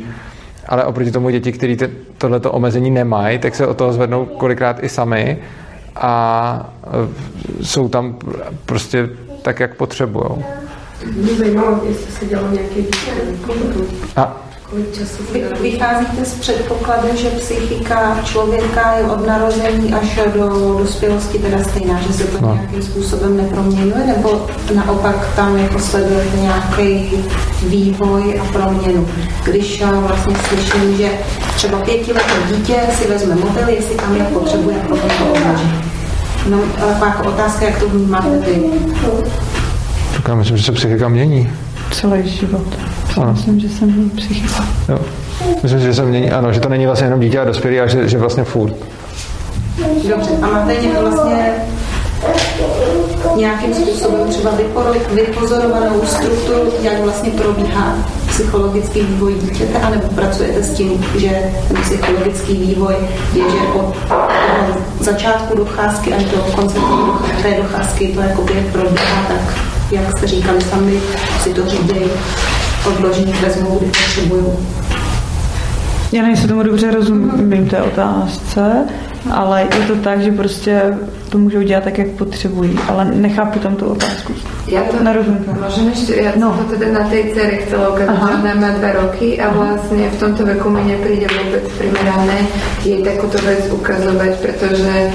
[0.65, 1.77] Ale oproti tomu děti, kteří
[2.17, 5.37] tohleto omezení nemají, tak se o toho zvednou kolikrát i sami
[5.95, 8.17] a e, jsou tam
[8.65, 9.09] prostě
[9.41, 10.45] tak, jak potřebují.
[11.05, 12.87] Mě zajímalo, jestli se nějaký
[14.15, 15.23] A Kolik času
[15.61, 22.13] Vycházíte z předpokladu, že psychika člověka je od narození až do dospělosti teda stejná, že
[22.13, 22.53] se to no.
[22.53, 27.09] nějakým způsobem neproměňuje, nebo naopak tam jako sledujete nějaký
[27.67, 29.07] vývoj a proměnu.
[29.45, 31.09] Když já vlastně slyším, že
[31.55, 35.73] třeba pětileté dítě si vezme mobil, jestli tam je potřebuje, potom to odloží.
[36.49, 36.59] No,
[37.05, 38.63] jako otázka, jak to vnímáte vy?
[40.15, 41.49] Tak já myslím, že se psychika mění.
[41.91, 42.67] Celý život.
[43.17, 43.31] Ano.
[43.33, 44.65] Myslím, že se mění psychika.
[44.89, 44.99] Jo.
[45.63, 48.09] Myslím, že se mění, ano, že to není vlastně jenom dítě a dospělý, ale že,
[48.09, 48.73] že vlastně furt.
[50.09, 51.53] Dobře, a máte někdo vlastně
[53.35, 54.51] nějakým způsobem třeba
[55.13, 57.95] vypozorovanou strukturu, jak vlastně probíhá
[58.27, 61.29] psychologický vývoj dítěte, anebo pracujete s tím, že
[61.67, 62.95] ten psychologický vývoj
[63.33, 63.95] je, že od
[64.99, 66.79] začátku docházky až do konce
[67.41, 70.99] té docházky to jakoby probíhá tak, jak jste říkali sami,
[71.39, 72.07] si to řídej,
[72.87, 74.59] odloží, vezmou, kdy potřebuju.
[76.11, 78.85] Já nejsem tomu dobře rozumím té otázce,
[79.31, 80.97] ale je to tak, že prostě
[81.29, 84.33] to můžou dělat tak, jak potřebují, ale nechápu tam tu otázku.
[84.67, 85.45] Já to nerozumím.
[85.65, 86.65] Můžeme ještě, já no.
[86.69, 90.19] to teda na té dcere chcela ukázat, že ona má dva roky a vlastně v
[90.19, 92.37] tomto veku mi nepríde vůbec primerané
[92.85, 95.11] jej takovou věc ukazovat, protože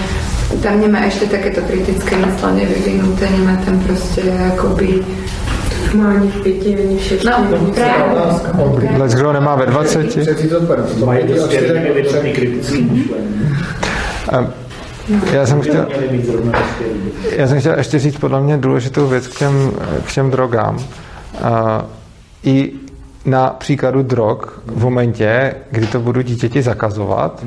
[0.63, 5.01] tam nemá ještě takéto kritické myslenie vyvinuté, nemá tam prostě jakoby
[5.95, 7.27] má ani v pěti, ani v šesti.
[7.27, 8.99] No, právě.
[8.99, 10.21] Let's kdo nemá ve dvaceti.
[11.05, 13.51] Mají prostě evidentní kritický myšlení.
[15.33, 15.89] Já jsem chtěl,
[17.37, 19.73] já jsem chtěl ještě říct podle mě důležitou věc k těm,
[20.05, 20.79] k těm drogám.
[22.45, 22.73] I
[23.25, 27.45] na příkladu drog v momentě, kdy to budu dítěti zakazovat,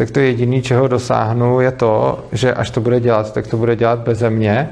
[0.00, 3.76] tak to jediné, čeho dosáhnu, je to, že až to bude dělat, tak to bude
[3.76, 4.68] dělat beze mě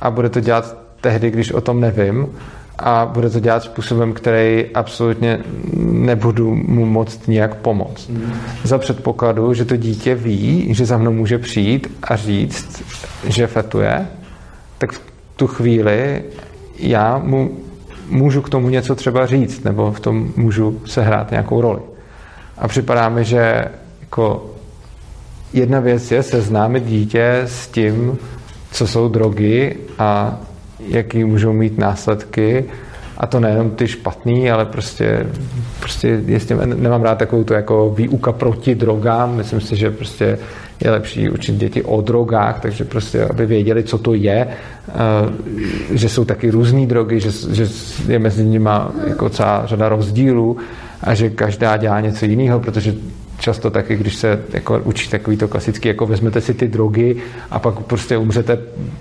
[0.00, 2.26] a bude to dělat tehdy, když o tom nevím
[2.78, 5.38] a bude to dělat způsobem, který absolutně
[5.76, 8.08] nebudu mu moct nijak pomoct.
[8.08, 8.32] Mm.
[8.64, 12.82] Za předpokladu, že to dítě ví, že za mnou může přijít a říct,
[13.28, 14.06] že fetuje,
[14.78, 15.00] tak v
[15.36, 16.22] tu chvíli
[16.78, 17.50] já mu
[18.08, 21.80] můžu k tomu něco třeba říct, nebo v tom můžu sehrát nějakou roli.
[22.58, 23.64] A připadá mi, že
[24.00, 24.52] jako
[25.52, 28.18] jedna věc je seznámit dítě s tím,
[28.72, 30.40] co jsou drogy a
[30.88, 32.64] jaký můžou mít následky.
[33.16, 35.26] A to nejenom ty špatný, ale prostě,
[35.80, 40.38] prostě jestli nemám rád takovou to jako výuka proti drogám, myslím si, že prostě
[40.84, 44.92] je lepší učit děti o drogách, takže prostě, aby věděli, co to je, eh,
[45.90, 47.66] že jsou taky různé drogy, že, že
[48.08, 48.70] je mezi nimi
[49.06, 50.56] jako celá řada rozdílů
[51.00, 52.94] a že každá dělá něco jiného, protože
[53.42, 57.16] často taky, když se jako učí takový to klasický, jako vezmete si ty drogy
[57.50, 58.58] a pak prostě umřete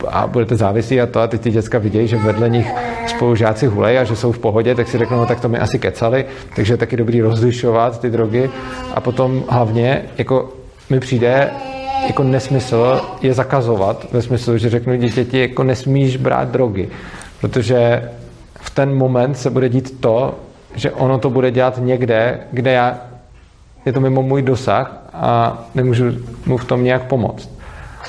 [0.08, 2.68] a budete závislí a to a teď ty děcka vidějí, že vedle nich
[3.08, 5.80] spolužáci hulej a že jsou v pohodě, tak si řeknou, no tak to mi asi
[5.80, 6.26] kecali,
[6.56, 8.50] takže je taky dobrý rozlišovat ty drogy.
[8.94, 10.54] A potom hlavně jako
[10.90, 11.52] mi přijde
[12.08, 16.90] jako nesmysl je zakazovat, ve smyslu, že řeknu dítěti, jako nesmíš brát drogy,
[17.42, 18.10] protože
[18.62, 20.36] v ten moment se bude dít to,
[20.76, 23.11] že ono to bude dělat někde, kde já
[23.86, 26.06] je to mimo můj dosah a nemůžu
[26.46, 27.50] mu v tom nějak pomoct.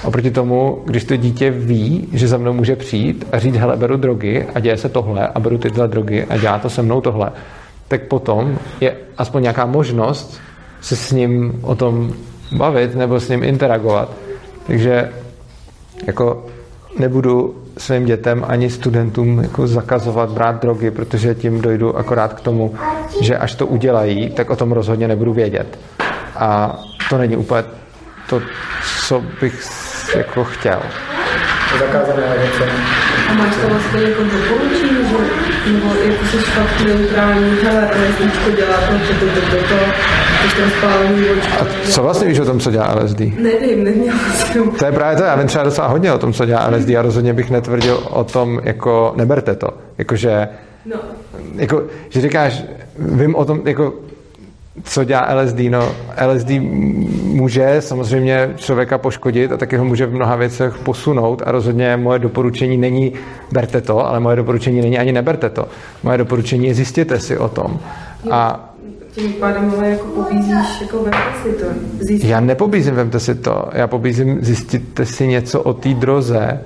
[0.04, 3.96] Oproti tomu, když to dítě ví, že za mnou může přijít a říct, hele, beru
[3.96, 7.32] drogy a děje se tohle a beru tyhle drogy a dělá to se mnou tohle,
[7.88, 10.40] tak potom je aspoň nějaká možnost
[10.80, 12.12] se s ním o tom
[12.56, 14.10] bavit nebo s ním interagovat.
[14.66, 15.12] Takže
[16.06, 16.46] jako
[16.98, 22.74] nebudu svým dětem ani studentům jako zakazovat brát drogy, protože tím dojdu akorát k tomu,
[23.20, 25.78] že až to udělají, tak o tom rozhodně nebudu vědět.
[26.36, 26.80] A
[27.10, 27.64] to není úplně
[28.28, 28.42] to,
[29.06, 29.68] co bych
[30.16, 30.82] jako chtěl.
[31.78, 32.62] Zakázané věci.
[33.28, 38.76] A máš to vlastně jako doporučení, že nebo jako jsi fakt neutrální, hele, LSDčko dělá
[38.76, 40.22] to, to, to, to, to, to,
[41.60, 43.20] a co vlastně víš o tom, co dělá LSD?
[43.20, 44.70] Nevím, neměl jsem.
[44.70, 47.02] To je právě to, já vím třeba docela hodně o tom, co dělá LSD a
[47.02, 49.68] rozhodně bych netvrdil o tom, jako neberte to.
[49.98, 50.48] Jakože,
[50.86, 50.96] no.
[51.54, 52.64] jako, že říkáš,
[52.98, 53.92] vím o tom, jako,
[54.84, 55.58] co dělá LSD?
[55.70, 55.92] No,
[56.26, 56.50] LSD
[57.22, 62.18] může samozřejmě člověka poškodit a taky ho může v mnoha věcech posunout a rozhodně moje
[62.18, 63.12] doporučení není
[63.52, 65.68] berte to, ale moje doporučení není ani neberte to.
[66.02, 67.80] Moje doporučení je zjistěte si o tom.
[68.30, 68.68] A
[69.14, 71.64] tím pádem ale jako pobízíš, jako vemte si to.
[72.00, 72.28] Zjistit.
[72.28, 73.64] Já nepobízím, vemte si to.
[73.72, 76.60] Já pobízím, zjistíte si něco o té droze.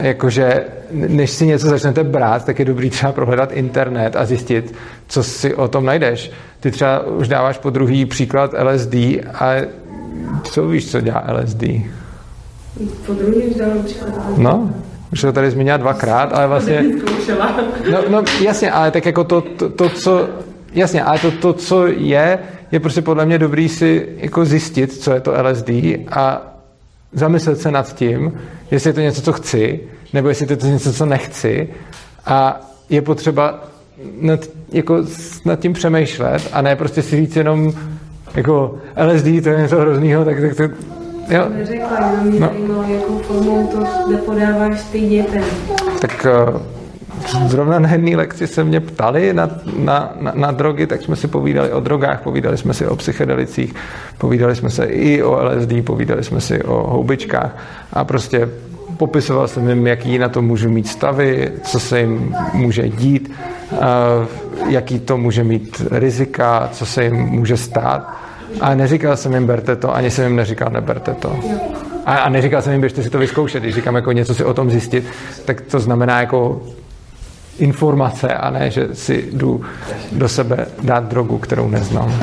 [0.00, 4.74] Jakože, než si něco začnete brát, tak je dobrý třeba prohledat internet a zjistit,
[5.08, 6.30] co si o tom najdeš.
[6.60, 8.94] Ty třeba už dáváš po druhý příklad LSD
[9.34, 9.54] a
[10.42, 11.62] co víš, co dělá LSD?
[13.06, 14.38] Po druhý už dávám příklad.
[14.38, 14.70] No,
[15.12, 16.84] už to tady zmínila dvakrát, ale vlastně...
[17.92, 20.28] No, no jasně, ale tak jako to, to, to co
[20.74, 22.38] jasně, ale to, to, co je,
[22.72, 25.70] je prostě podle mě dobrý si jako zjistit, co je to LSD
[26.10, 26.52] a
[27.12, 28.32] zamyslet se nad tím,
[28.70, 29.80] jestli je to něco, co chci,
[30.12, 31.68] nebo jestli je to něco, co nechci
[32.26, 32.60] a
[32.90, 33.64] je potřeba
[34.20, 34.40] nad,
[34.72, 35.04] jako,
[35.44, 37.72] nad tím přemýšlet a ne prostě si říct jenom
[38.34, 40.62] jako LSD, to je něco hroznýho, tak, tak to,
[41.28, 41.48] Jo.
[41.48, 42.46] Neřekla, jenom mě no.
[42.46, 45.44] zajímalo, jakou formou to nepodáváš ty dětem.
[46.00, 51.02] Tak uh, zrovna na jedné lekci se mě ptali na, na, na, na drogy, tak
[51.02, 53.74] jsme si povídali o drogách, povídali jsme si o psychedelicích,
[54.18, 57.56] povídali jsme se i o LSD, povídali jsme si o houbičkách
[57.92, 58.48] a prostě
[59.02, 63.30] popisoval jsem jim, jaký na to můžu mít stavy, co se jim může dít,
[63.72, 63.78] uh,
[64.68, 68.14] jaký to může mít rizika, co se jim může stát.
[68.60, 71.36] A neříkal jsem jim berte to, ani jsem jim neříkal neberte to.
[72.06, 73.62] A, a neříkal jsem jim běžte si to vyzkoušet.
[73.62, 75.04] Když říkám jako něco si o tom zjistit,
[75.44, 76.62] tak to znamená jako
[77.58, 79.60] informace a ne, že si jdu
[80.12, 82.14] do sebe dát drogu, kterou neznám.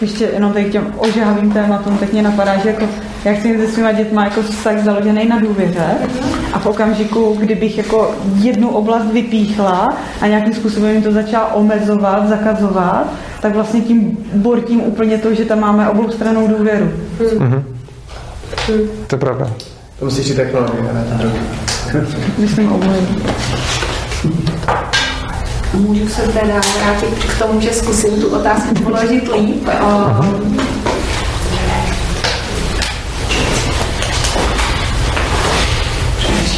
[0.00, 2.88] Ještě jenom tady k těm ožávým tématům, tak mě napadá, že jako,
[3.24, 5.96] já chci mít se svýma dětma jako vztah založený na důvěře
[6.52, 12.28] a v okamžiku, kdybych jako jednu oblast vypíchla a nějakým způsobem jim to začala omezovat,
[12.28, 16.90] zakazovat, tak vlastně tím bortím úplně to, že tam máme obou stranou důvěru.
[17.18, 17.62] Mm-hmm.
[19.06, 19.50] To je pravda.
[19.98, 21.32] To musíš říct technologie, ne
[22.38, 22.98] Myslím oboje.
[25.78, 29.68] Můžu se teda vrátit k tomu, že zkusím tu otázku položit líp.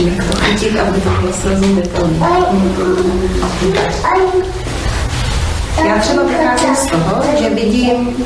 [0.01, 2.27] jak to chytit, aby to bylo srozumitelné.
[5.89, 8.25] Já třeba vycházím z toho, že vidím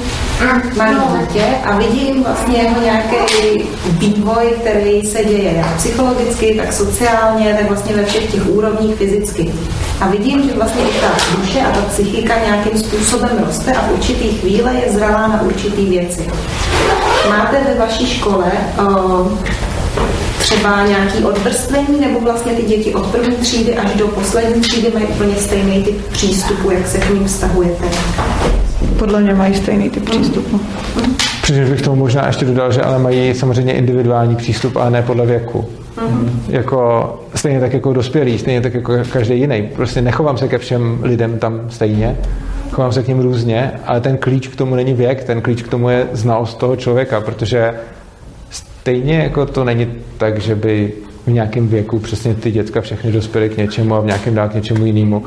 [0.76, 7.54] malé dítě a vidím vlastně jeho nějaký vývoj, který se děje jak psychologicky, tak sociálně,
[7.54, 9.54] tak vlastně ve všech těch úrovních fyzicky.
[10.00, 13.92] A vidím, že vlastně i ta duše a ta psychika nějakým způsobem roste a v
[13.92, 16.28] určitý chvíle je zralá na určitý věci.
[17.28, 19.32] Máte ve vaší škole uh,
[20.44, 25.06] třeba nějaký odvrstvení, nebo vlastně ty děti od první třídy až do poslední třídy mají
[25.06, 27.84] úplně stejný typ přístupu, jak se k ním vztahujete?
[28.98, 30.60] Podle mě mají stejný typ přístupu.
[31.42, 35.26] Přičemž bych tomu možná ještě dodal, že ale mají samozřejmě individuální přístup, ale ne podle
[35.26, 35.64] věku.
[35.96, 36.28] Mm-hmm.
[36.48, 39.68] Jako, stejně tak jako dospělí, stejně tak jako každý jiný.
[39.76, 42.16] Prostě nechovám se ke všem lidem tam stejně,
[42.70, 45.68] chovám se k ním různě, ale ten klíč k tomu není věk, ten klíč k
[45.68, 47.74] tomu je znalost toho člověka, protože
[48.84, 49.86] stejně jako to není
[50.18, 50.92] tak, že by
[51.26, 54.54] v nějakém věku přesně ty děcka všechny dospěly k něčemu a v nějakém dál k
[54.54, 55.24] něčemu jinému.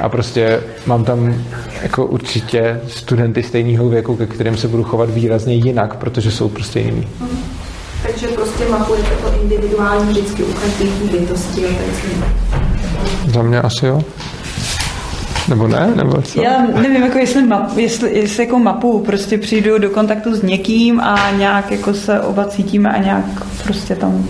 [0.00, 1.34] A prostě mám tam
[1.82, 6.80] jako určitě studenty stejného věku, ke kterým se budu chovat výrazně jinak, protože jsou prostě
[6.80, 7.08] jiný.
[7.20, 7.38] Hmm.
[8.02, 10.84] Takže prostě mapujete to individuální vždycky u každé
[11.18, 11.64] bytosti.
[13.26, 14.02] Za mě asi jo.
[15.48, 15.92] Nebo ne?
[15.96, 16.42] Nebo co?
[16.42, 21.00] Já nevím, jako jestli, map, jestli, jestli jako mapu prostě přijdu do kontaktu s někým
[21.00, 23.24] a nějak jako se oba cítíme a nějak
[23.64, 24.24] prostě tam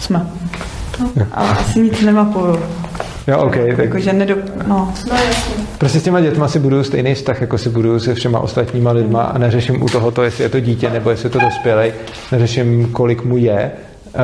[0.00, 0.26] jsme.
[1.00, 2.58] No, ale asi nic nemapuju.
[3.26, 3.56] Jo, OK.
[3.76, 3.78] Tak...
[3.78, 4.36] Jako, že nedo...
[4.66, 4.94] no.
[5.10, 5.16] no
[5.78, 9.22] prostě s těma dětma si budu stejný vztah, jako si budu se všema ostatníma lidma
[9.22, 11.92] a neřeším u tohoto, jestli je to dítě nebo jestli je to dospělej,
[12.32, 13.72] neřeším, kolik mu je,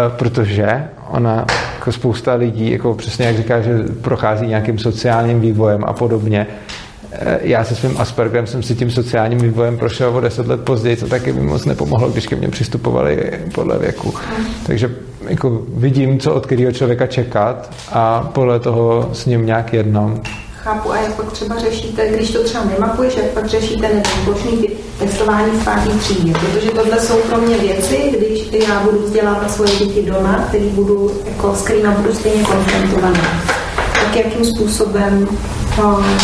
[0.09, 5.93] protože ona jako spousta lidí, jako přesně jak říká, že prochází nějakým sociálním vývojem a
[5.93, 6.47] podobně.
[7.13, 10.97] Eh, já se svým Aspergerem jsem si tím sociálním vývojem prošel o deset let později,
[10.97, 14.15] co taky mi moc nepomohlo, když ke mně přistupovali podle věku.
[14.67, 14.91] Takže
[15.29, 20.21] jako vidím, co od kterého člověka čekat a podle toho s ním nějak jednám.
[20.65, 24.69] Chápu, a jak pak třeba řešíte, když to třeba nemapuješ, jak pak řešíte nevím, plošný
[24.99, 29.77] testování v pátý třídě, protože tohle jsou pro mě věci, když já budu vzdělávat svoje
[29.77, 33.45] děti doma, který budu, jako, s kterými budu stejně konfrontovaná.
[33.95, 35.29] Tak jakým způsobem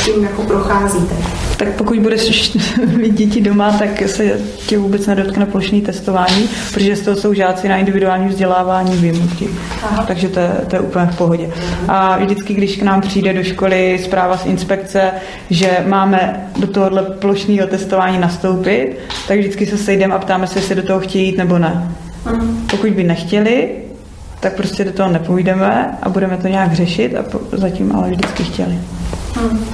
[0.04, 1.14] tím jako procházíte?
[1.56, 2.52] Tak pokud budeš
[2.96, 7.68] mít děti doma, tak se tě vůbec nedotkne plošný testování, protože z toho jsou žáci
[7.68, 9.48] na individuální vzdělávání výjimky.
[10.06, 11.50] Takže to je, to je úplně v pohodě.
[11.88, 15.10] A vždycky, když k nám přijde do školy zpráva z inspekce,
[15.50, 18.96] že máme do tohohle plošného testování nastoupit,
[19.28, 21.92] tak vždycky se sejdeme a ptáme se, jestli do toho chtějí jít nebo ne.
[22.70, 23.68] Pokud by nechtěli,
[24.40, 28.78] tak prostě do toho nepůjdeme a budeme to nějak řešit a zatím ale vždycky chtěli.
[29.36, 29.64] Hmm.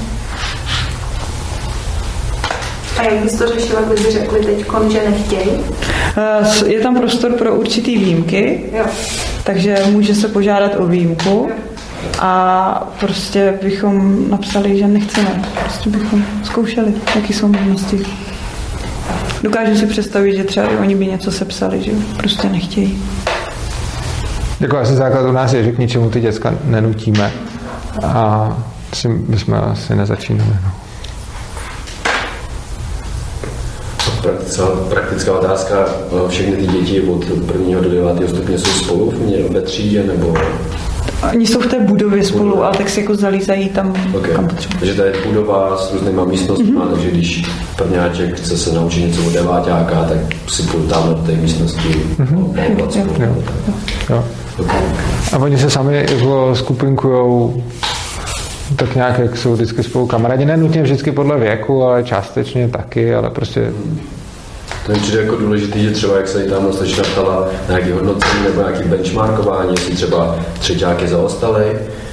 [2.98, 5.50] A jak bys to řešila, kdyby řekli teď, že nechtějí?
[6.16, 8.84] Eh, je tam prostor pro určitý výjimky, jo.
[9.44, 11.48] takže může se požádat o výjimku.
[11.50, 11.56] Jo.
[12.18, 15.42] A prostě bychom napsali, že nechceme.
[15.62, 18.02] Prostě bychom zkoušeli, jaký jsou možnosti.
[19.42, 23.02] Dokážu si představit, že třeba i oni by něco sepsali, že prostě nechtějí.
[24.60, 27.32] Jako asi základ u nás je, že k ničemu ty děcka nenutíme.
[28.04, 28.56] A
[28.94, 30.56] si bychom asi nezačínali.
[30.64, 30.72] No.
[34.22, 35.76] praktická, praktická otázka,
[36.28, 39.12] všechny ty děti od prvního do devátého stupně jsou spolu
[39.50, 40.34] ve třídě, nebo
[41.32, 44.30] Oni jsou v té budově spolu, ale tak si jako zalízají tam, okay.
[44.30, 44.78] kam potřebují.
[44.78, 46.90] Takže to je budova s různýma místnostmi, mm-hmm.
[46.94, 47.44] takže když
[47.76, 51.88] prvňáček chce se naučit něco od deváťáka, tak si půjdu tam do té místnosti
[52.18, 52.50] mm-hmm.
[54.58, 54.80] Okay.
[55.32, 57.62] A oni se sami jako skupinkujou
[58.76, 63.14] tak nějak, jak jsou vždycky spolu kamarádi, ne nutně vždycky podle věku, ale částečně taky,
[63.14, 63.72] ale prostě
[64.86, 68.42] to mi přijde jako důležitý, že třeba, jak se tam slečna ptala na nějaké hodnocení
[68.44, 71.64] nebo nějaké benchmarkování, jestli třeba třetíák je zaostalý,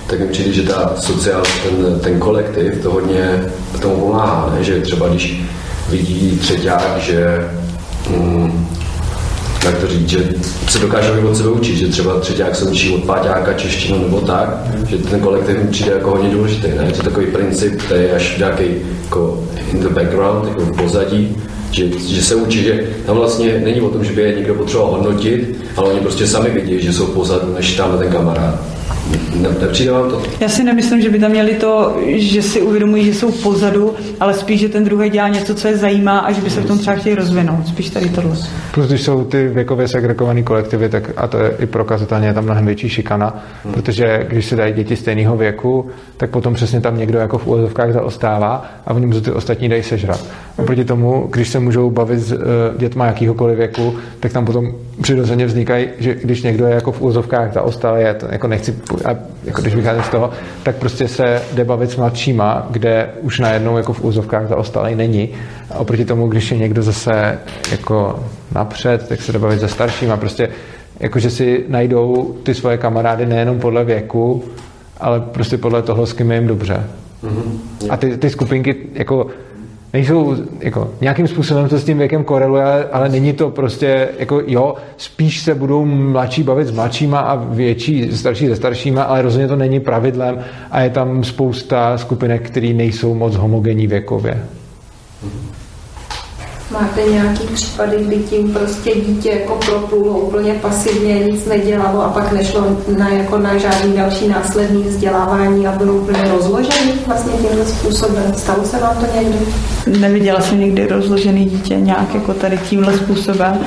[0.08, 3.44] tak mi přijde, že ta sociál, ten, ten kolektiv to hodně
[3.82, 4.64] tomu pomáhá, ne?
[4.64, 5.42] že třeba když
[5.90, 7.50] vidí třetíák, že
[8.10, 8.69] mm,
[9.66, 10.30] jak to říct, že
[10.68, 14.50] se dokážeme od sebe učit, že třeba třetíák se učí od páťáka češtinu nebo tak,
[14.90, 16.92] že ten kolektiv mi přijde jako hodně důležitý, ne?
[16.98, 18.64] To takový princip, který je až nějaký
[19.04, 21.38] jako in the background, jako v pozadí,
[21.72, 24.92] že, že se učí, že tam vlastně není o tom, že by je někdo potřeboval
[24.92, 28.79] hodnotit, ale oni prostě sami vidí, že jsou pozadu než tam ten kamarád.
[29.36, 30.22] Ne, nepřijde vám to?
[30.40, 34.34] Já si nemyslím, že by tam měli to, že si uvědomují, že jsou pozadu, ale
[34.34, 36.80] spíš, že ten druhý dělá něco, co je zajímá a že by se v tom
[36.80, 37.68] třeba chtěli rozvinout.
[37.68, 38.38] Spíš tady tohle.
[38.74, 42.44] Plus, když jsou ty věkově segregované kolektivy, tak a to je i prokazatelně je tam
[42.44, 43.74] mnohem větší šikana, hmm.
[43.74, 47.94] protože když se dají děti stejného věku, tak potom přesně tam někdo jako v úvozovkách
[47.94, 50.26] zaostává a oni mu ty ostatní dají sežrat.
[50.58, 52.40] Oproti tomu, když se můžou bavit s uh,
[52.78, 57.54] dětma jakýhokoliv věku, tak tam potom přirozeně vznikají, že když někdo je jako v úvozovkách
[57.54, 60.30] zaostalý, je to, jako nechci a jako když vycházím z toho,
[60.64, 65.30] tak prostě se jde bavit s mladšíma, kde už najednou jako v úzovkách zaostalej není.
[65.72, 67.40] A oproti tomu, když je někdo zase
[67.72, 68.24] jako
[68.56, 70.18] napřed, tak se jde bavit se staršíma.
[70.18, 70.50] Prostě
[71.00, 74.44] jakože si najdou ty svoje kamarády nejenom podle věku,
[74.98, 76.84] ale prostě podle toho, s kým je jim dobře.
[77.24, 77.88] Mm-hmm.
[77.90, 79.28] A ty, ty skupinky jako
[79.94, 84.76] nejsou, jako, nějakým způsobem to s tím věkem koreluje, ale není to prostě, jako jo,
[84.98, 89.56] spíš se budou mladší bavit s mladšíma a větší, starší se staršíma, ale rozhodně to
[89.56, 90.40] není pravidlem
[90.72, 94.44] a je tam spousta skupinek, které nejsou moc homogenní věkově.
[96.72, 102.32] Máte nějaký případy, kdy tím prostě dítě jako proplulo úplně pasivně, nic nedělalo a pak
[102.32, 108.34] nešlo na, jako na žádný další následný vzdělávání a bylo úplně rozložený vlastně tímhle způsobem.
[108.38, 109.40] Stalo se vám to někdy?
[110.00, 113.60] Neviděla jsem někdy rozložený dítě nějak jako tady tímhle způsobem.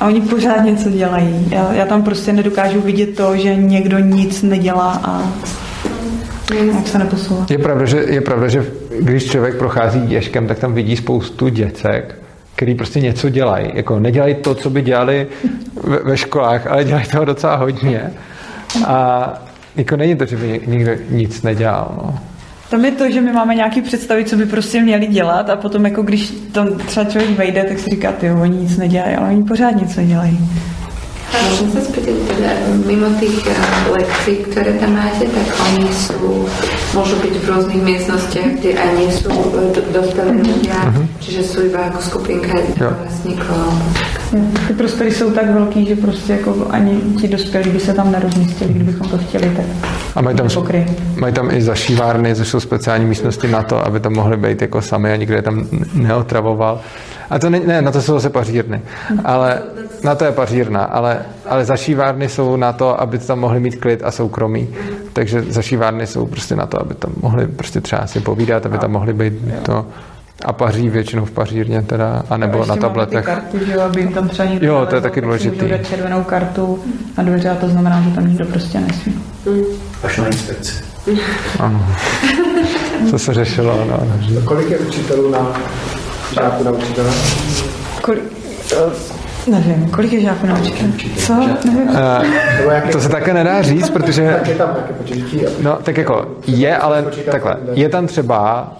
[0.00, 1.48] A oni pořád něco dělají.
[1.50, 5.32] Já, já tam prostě nedokážu vidět to, že někdo nic nedělá a
[6.76, 7.46] jak se neposouvá.
[7.50, 8.66] Je pravda, že, je pravda, že
[9.00, 12.21] když člověk prochází ješkem, tak tam vidí spoustu děcek,
[12.62, 13.70] který prostě něco dělají.
[13.74, 15.26] Jako nedělají to, co by dělali
[15.82, 18.10] ve, ve školách, ale dělají toho docela hodně.
[18.86, 19.28] A
[19.76, 21.94] jako není to, že by nikdo nic nedělal.
[21.96, 22.18] No.
[22.70, 25.84] Tam je to, že my máme nějaký představy, co by prostě měli dělat a potom
[25.84, 29.44] jako když tam třeba člověk vejde, tak si říká, ty oni nic nedělají, ale oni
[29.44, 30.38] pořád něco dělají.
[31.32, 32.50] Môžem sa spýtať, teda
[32.84, 33.56] mimo tých uh,
[33.96, 36.44] lekcií, ktoré tam máte, tak oni sú,
[36.92, 41.04] môžu byť v rôznych miestnostiach, kde nie sú uh, dospelí ľudia, uh-huh.
[41.24, 43.64] čiže sú iba ako skupinka vlastníkov.
[44.66, 48.72] Ty prostory jsou tak velký, že prostě jako ani ti dospělí by se tam nerozmístili,
[48.72, 49.64] kdybychom to chtěli, tak
[50.16, 50.48] a mají tam,
[51.16, 54.82] mají tam i zašívárny, což jsou speciální místnosti na to, aby tam mohli být jako
[54.82, 56.80] sami a nikdo je tam neotravoval.
[57.30, 58.82] A to ne, ne na to jsou zase pařírny.
[59.24, 59.62] Ale
[60.04, 64.00] na to je pařírna, ale, ale zašívárny jsou na to, aby tam mohli mít klid
[64.04, 64.68] a soukromí.
[65.12, 68.90] Takže zašívárny jsou prostě na to, aby tam mohli prostě třeba si povídat, aby tam
[68.90, 69.32] mohli být
[69.62, 69.86] to
[70.44, 73.24] a paří většinou v pařírně teda, anebo na tabletech.
[73.24, 75.66] karty, že jo, aby jim tam třeba někdo Jo, to je taky důležitý.
[75.82, 76.78] červenou kartu
[77.18, 79.14] na dveře a to znamená, že tam nikdo prostě nesmí.
[80.04, 80.74] Až na inspekci.
[81.58, 81.86] Ano.
[83.10, 84.00] Co se řešilo, no.
[84.44, 85.60] Kolik je učitelů na
[86.34, 87.10] žáků na učitele?
[88.02, 88.22] Kolik,
[89.46, 90.92] Nevím, kolik je žáků na učitele?
[91.16, 91.34] Co?
[91.34, 91.88] Nevím.
[91.88, 94.40] Uh, to se také nedá říct, protože...
[95.62, 97.56] No, tak jako je, ale takhle.
[97.72, 98.72] Je tam třeba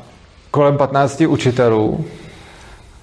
[0.50, 2.04] kolem 15 učitelů,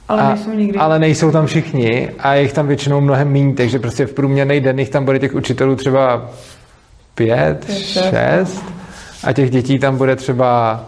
[0.07, 0.79] ale, a, nejsou nikdy.
[0.79, 4.59] ale nejsou tam všichni a je jich tam většinou mnohem méně, takže prostě v průměrný
[4.59, 6.29] den jich tam bude těch učitelů třeba
[7.15, 8.63] pět, šest
[9.23, 10.83] a těch dětí tam bude třeba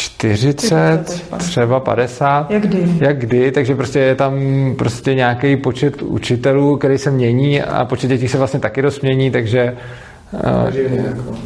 [0.00, 2.50] 40, třeba 50.
[2.50, 2.84] Jak kdy?
[3.00, 4.34] Jak kdy, takže prostě je tam
[4.78, 9.30] prostě nějaký počet učitelů, který se mění a počet dětí se vlastně taky dost mění,
[9.30, 9.76] takže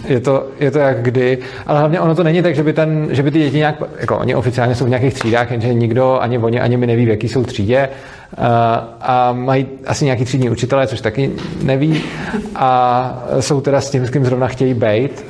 [0.08, 3.08] je to, je to jak kdy, ale hlavně ono to není tak, že by, ten,
[3.10, 6.38] že by ty děti nějak, jako oni oficiálně jsou v nějakých třídách, jenže nikdo, ani
[6.38, 7.88] oni, ani my neví, v jaký jsou třídě
[9.00, 11.30] a mají asi nějaký třídní učitelé, což taky
[11.62, 12.02] neví
[12.54, 15.24] a jsou teda s tím, s kým zrovna chtějí být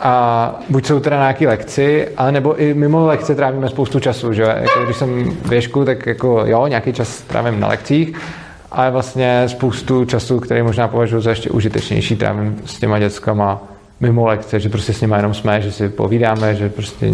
[0.00, 4.42] a buď jsou teda nějaké lekci, ale nebo i mimo lekce trávíme spoustu času, že
[4.42, 8.16] jako když jsem v věšku, tak jako jo, nějaký čas trávím na lekcích,
[8.72, 13.62] ale vlastně spoustu času, který možná považuji za ještě užitečnější, trávím s těma dětskama
[14.00, 17.12] mimo lekce, že prostě s nimi jenom jsme, že si povídáme, že prostě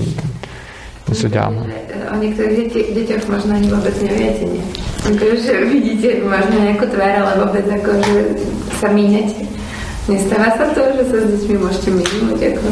[1.08, 1.66] něco děláme.
[2.12, 4.64] O některých děti, dětech možná ani vůbec nevíte, ne?
[5.10, 5.24] Jako,
[5.72, 8.24] vidíte možná nějakou tvár, ale vůbec jako, že
[8.80, 9.63] se.
[10.08, 12.42] Nestává se to, že se s dětmi můžete mínit?
[12.42, 12.66] Jako...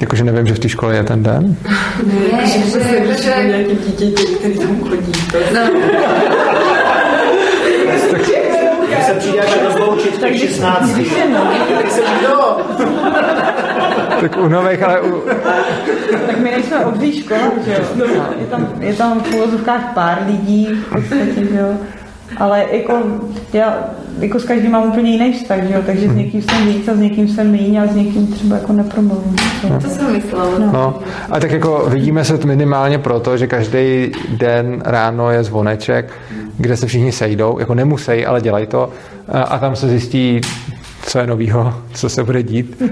[0.00, 1.56] Jakože nevím, že v té škole je ten den?
[2.06, 3.44] Ne, ne že, že, že, že...
[3.46, 5.12] nějaký dítěti, který tam chodí.
[5.54, 5.60] No.
[8.90, 10.92] Já se přijde až rozloučit v 16.
[11.76, 12.56] Tak se no.
[14.20, 15.22] Tak u nových, ale u...
[16.26, 18.06] Tak my nejsme od škola, že jo?
[18.40, 21.78] Je tam, je tam v pár lidí, v podstatě, že jo?
[22.36, 23.02] Ale jako,
[23.52, 23.78] já
[24.18, 25.82] jako s každým mám úplně jiný vztah, že jo?
[25.86, 26.18] takže s mhm.
[26.18, 29.36] někým jsem víc a s někým jsem méně a s někým třeba jako nepromluvím.
[29.70, 29.80] No.
[29.80, 30.58] To jsem myslela.
[30.58, 30.72] No.
[30.72, 30.98] no.
[31.30, 36.12] A tak jako vidíme se minimálně proto, že každý den ráno je zvoneček,
[36.58, 38.90] kde se všichni sejdou, jako nemusí, ale dělají to
[39.28, 40.40] a tam se zjistí,
[41.06, 42.82] co je novýho, co se bude dít.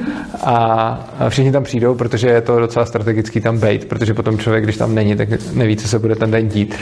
[0.44, 4.76] A všichni tam přijdou, protože je to docela strategický tam bejt, protože potom člověk, když
[4.76, 6.74] tam není, tak neví, co se bude ten den dít.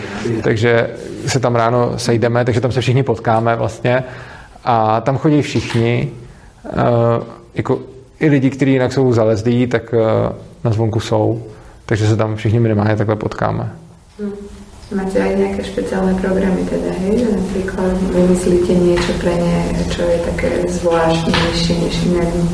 [0.45, 0.91] Takže
[1.27, 4.05] se tam ráno sejdeme, takže tam se všichni potkáme vlastně
[4.65, 6.11] a tam chodí všichni,
[7.55, 7.81] jako
[8.21, 9.95] i lidi, kteří jinak jsou zalezdí, tak
[10.65, 11.43] na zvonku jsou,
[11.87, 13.73] takže se tam všichni minimálně takhle potkáme.
[14.21, 14.33] Hmm.
[14.93, 17.25] Máte aj nejaké špeciálne programy teda, hej?
[17.25, 22.47] Že napríklad vymyslíte niečo pre ne, čo je také zvláštnejšie než iné dni?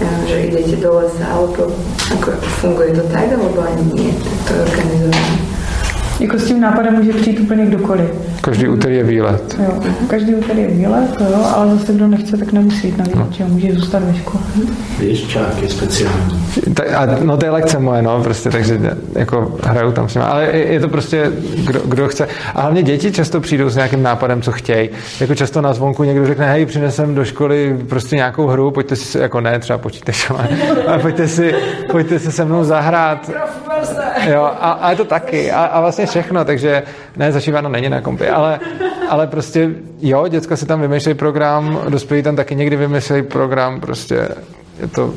[0.00, 1.68] že idete do lesa, alebo
[2.08, 2.30] ako
[2.62, 4.12] funguje to tak, alebo ani nie,
[4.48, 5.59] to organizované.
[6.20, 8.10] Jako s tím nápadem může přijít úplně kdokoliv.
[8.40, 9.56] Každý úterý je výlet.
[9.64, 13.40] Jo, každý úterý je výlet, jo, ale zase kdo nechce, tak nemusí jít na výlet,
[13.40, 13.48] no.
[13.48, 14.44] může zůstat ve škole.
[14.98, 16.44] Věščák je speciální.
[16.74, 18.80] Tak, a, no to je lekce moje, no, prostě, takže
[19.14, 20.26] jako hraju tam s nimi.
[20.26, 21.32] Ale je, je to prostě,
[21.66, 22.28] kdo, kdo, chce.
[22.54, 24.90] A hlavně děti často přijdou s nějakým nápadem, co chtějí.
[25.20, 29.18] Jako často na zvonku někdo řekne, hej, přinesem do školy prostě nějakou hru, pojďte si,
[29.18, 30.48] jako ne, třeba počítač, ale,
[30.86, 31.54] ale pojďte si,
[31.90, 33.30] pojďte si se mnou zahrát.
[34.32, 35.50] Jo, a, a je to taky.
[35.50, 36.82] A, a vlastně všechno, takže
[37.16, 38.60] ne, zašíváno není na kompi, ale,
[39.08, 39.70] ale prostě
[40.00, 44.28] jo, děcka si tam vymýšlejí program, dospělí tam taky někdy vymýšlejí program, prostě
[44.80, 45.14] je to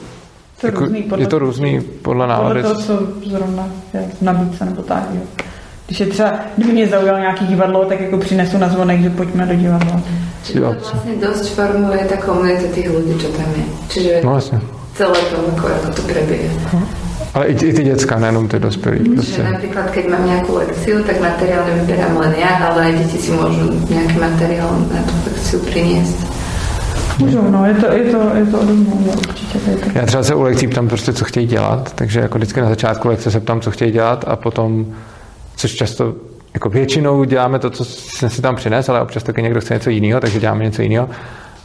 [0.61, 2.61] to jako, různý podle, je to různý podle nálady.
[2.61, 5.21] Podle toho, co zrovna je nabídce nebo tak, jo.
[5.85, 9.45] Když je třeba, kdyby mě zaujalo nějaký divadlo, tak jako přinesu na zvonek, že pojďme
[9.45, 10.01] do divadla.
[10.43, 13.63] Čiže to vlastně dost formuje ta komunita těch lidí, co tam je.
[13.89, 14.61] Čiže no, vlastně.
[14.95, 16.69] celé to, jako, jako to preběhne.
[17.33, 19.09] Ale i, i ty děcka, nejenom ty dospělí.
[19.09, 19.43] Prostě.
[19.43, 23.85] například, když mám nějakou lekci, tak materiál nevyberám len já, ale i děti si můžu
[23.89, 26.17] nějaký materiál na tu lekci přinést.
[27.19, 29.59] Můžou, no, je to, je to, je to ode mě, určitě.
[29.71, 29.89] Je to.
[29.95, 33.07] Já třeba se u lekcí ptám prostě, co chtějí dělat, takže jako vždycky na začátku
[33.07, 34.85] lekce se ptám, co chtějí dělat a potom,
[35.55, 36.13] což často,
[36.53, 39.89] jako většinou děláme to, co jsem si tam přines, ale občas taky někdo chce něco
[39.89, 41.09] jiného, takže děláme něco jiného.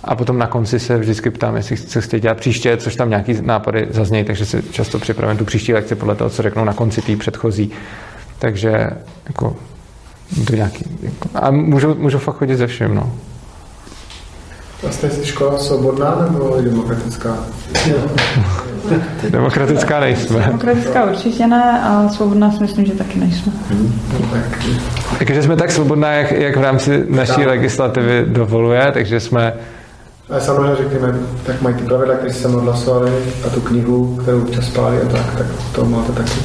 [0.04, 3.38] A potom na konci se vždycky ptám, jestli co chtějí dělat příště, což tam nějaký
[3.42, 7.02] nápady zaznějí, takže si často připravím tu příští lekci podle toho, co řeknou na konci
[7.02, 7.70] té předchozí.
[8.38, 8.90] Takže
[9.26, 9.56] jako,
[10.46, 13.12] to nějaký, jako, a můžu, můžu fakt chodit ze všem, no.
[14.88, 17.36] A jste si škola svobodná nebo demokratická?
[19.30, 20.38] demokratická nejsme.
[20.38, 23.52] Demokratická určitě ne a svobodná si myslím, že taky nejsme.
[25.18, 29.54] Takže jsme tak svobodná, jak, jak v rámci naší legislativy dovoluje, takže jsme
[30.30, 31.14] a samozřejmě řekněme,
[31.46, 33.12] tak mají ty pravidla, které se odhlasovali
[33.46, 36.40] a tu knihu, kterou občas pálí a tak, tak to máte taky.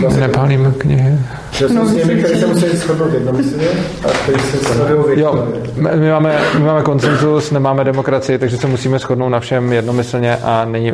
[0.00, 1.18] Vlastně Nepálíme knihy.
[1.52, 3.66] Že no, s nimi, kteří se musí shodnout jednomyslně
[4.04, 8.98] a kteří se shodují Jo, my máme, my máme koncenzus, nemáme demokracii, takže se musíme
[8.98, 10.92] shodnout na všem jednomyslně a není,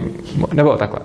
[0.53, 1.01] nebo takhle.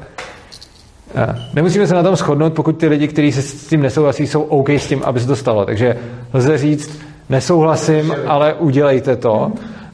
[1.16, 4.42] Eh, nemusíme se na tom shodnout, pokud ty lidi, kteří se s tím nesouhlasí, jsou
[4.42, 5.66] OK s tím, aby se to stalo.
[5.66, 5.98] Takže
[6.34, 9.52] lze říct, nesouhlasím, ale udělejte to.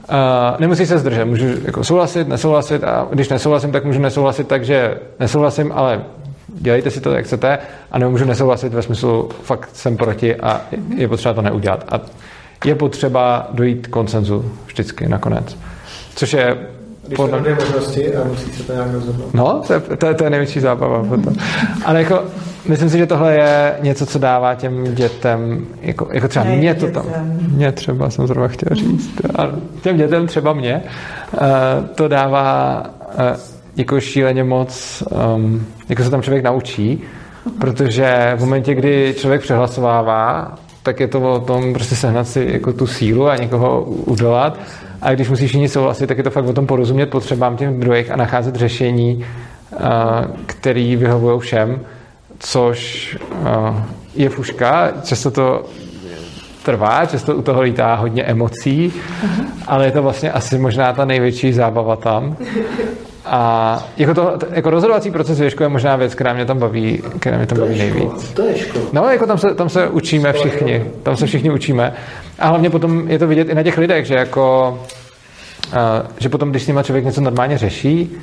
[0.09, 4.97] Uh, nemusí se zdržet, můžu jako souhlasit, nesouhlasit a když nesouhlasím, tak můžu nesouhlasit takže
[5.19, 6.03] nesouhlasím, ale
[6.47, 7.59] dělejte si to, jak chcete
[7.91, 10.61] a nemůžu nesouhlasit ve smyslu fakt jsem proti a
[10.95, 11.85] je potřeba to neudělat.
[11.91, 12.01] A
[12.65, 15.57] je potřeba dojít k koncenzu vždycky nakonec.
[16.15, 16.57] Což je
[17.07, 17.39] když podle...
[17.39, 19.33] dvě možnosti a musí se to nějak rozhodnout.
[19.33, 21.03] No, to je, to, je, to je největší zábava.
[21.03, 21.35] Potom.
[21.85, 22.23] Ale jako,
[22.67, 26.87] myslím si, že tohle je něco, co dává těm dětem, jako, jako třeba mě to
[26.87, 27.05] tam,
[27.51, 29.47] mě třeba jsem zrovna chtěl říct, a
[29.81, 30.81] těm dětem třeba mě,
[31.33, 31.39] uh,
[31.95, 32.83] to dává
[33.19, 33.23] uh,
[33.75, 35.03] jako šíleně moc,
[35.35, 37.03] um, jako se tam člověk naučí,
[37.59, 42.73] protože v momentě, kdy člověk přehlasovává, tak je to o tom prostě sehnat si jako
[42.73, 44.59] tu sílu a někoho udolat.
[45.01, 48.11] A když musíš všichni souhlasit, tak je to fakt o tom porozumět potřebám těch druhých
[48.11, 49.25] a nacházet řešení,
[49.71, 49.79] uh,
[50.45, 51.79] který vyhovují všem,
[52.39, 53.17] což
[54.15, 55.65] je fuška, často to
[56.63, 59.45] trvá, často u toho lítá hodně emocí, uh-huh.
[59.67, 62.37] ale je to vlastně asi možná ta největší zábava tam.
[63.25, 67.37] A jako, to, jako rozhodovací proces věšku je možná věc, která mě tam baví, která
[67.37, 68.31] mě tam to baví nejvíc.
[68.33, 68.85] To je škola.
[68.93, 70.85] No, jako tam se, tam se učíme všichni.
[71.03, 71.93] Tam se všichni učíme.
[72.39, 74.79] A hlavně potom je to vidět i na těch lidech, že jako
[76.19, 78.17] že potom, když s nima člověk něco normálně řeší,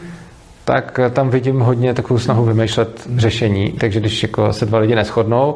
[0.64, 3.72] tak tam vidím hodně takovou snahu vymýšlet řešení.
[3.72, 5.54] Takže když jako se dva lidi neschodnou,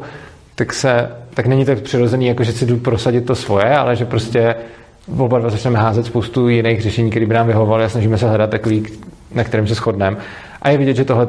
[0.55, 4.05] tak, se, tak není tak přirozený, jako že si jdu prosadit to svoje, ale že
[4.05, 4.55] prostě
[5.17, 8.49] oba dva začneme házet spoustu jiných řešení, které by nám vyhovovaly a snažíme se hledat
[8.49, 8.85] takový,
[9.35, 10.17] na kterém se shodneme.
[10.61, 11.27] A je vidět, že tohle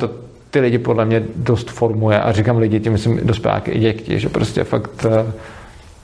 [0.51, 4.29] ty lidi podle mě dost formuje a říkám lidi, tím myslím dospěláky i děti, že
[4.29, 5.33] prostě fakt eh,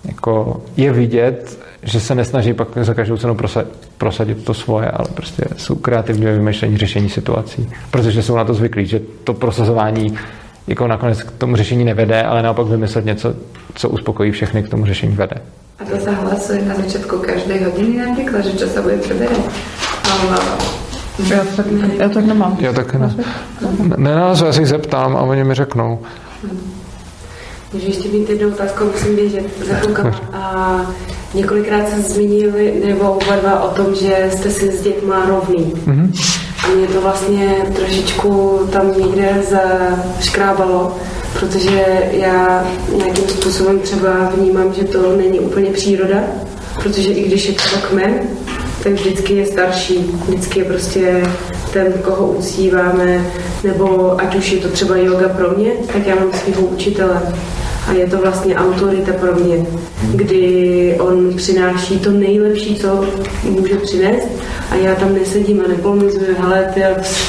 [0.04, 3.36] jako je vidět, že se nesnaží pak za každou cenu
[3.98, 8.86] prosadit to svoje, ale prostě jsou kreativně vymýšlení řešení situací, protože jsou na to zvyklí,
[8.86, 10.18] že to prosazování
[10.66, 13.34] jako nakonec k tomu řešení nevede, ale naopak vymyslet něco,
[13.74, 15.36] co uspokojí všechny, k tomu řešení vede.
[15.78, 19.52] A to se hlasuje na začátku každé hodiny například, že čo se bude přeberat?
[21.30, 21.66] Já tak,
[21.98, 22.56] já tak nemám.
[22.60, 23.14] Já tak ne.
[23.80, 25.98] Ne, ne, já se jich zeptám a oni mi řeknou.
[27.72, 30.80] Můžu ještě mít jednu otázku, musím běžet za A
[31.36, 35.72] několikrát se zmínili, nebo oba dva o tom, že jste si s dětma rovný.
[35.86, 36.10] Mm-hmm.
[36.64, 40.96] A mě to vlastně trošičku tam někde zaškrábalo,
[41.38, 46.24] protože já nějakým způsobem třeba vnímám, že to není úplně příroda,
[46.82, 48.20] protože i když je třeba kmen,
[48.82, 49.98] tak vždycky je starší,
[50.28, 51.22] vždycky je prostě
[51.72, 53.26] ten, koho uctíváme,
[53.64, 57.22] nebo ať už je to třeba yoga pro mě, tak já mám svého učitele
[57.86, 59.66] a je to vlastně autorita pro mě,
[60.14, 63.04] kdy on přináší to nejlepší, co
[63.42, 64.28] může přinést
[64.70, 66.80] a já tam nesedím a nepolmizuju, hele, ty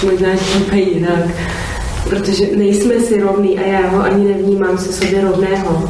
[0.06, 1.26] možná úplně jinak,
[2.10, 5.90] protože nejsme si rovný a já ho ani nevnímám se sobě rovného.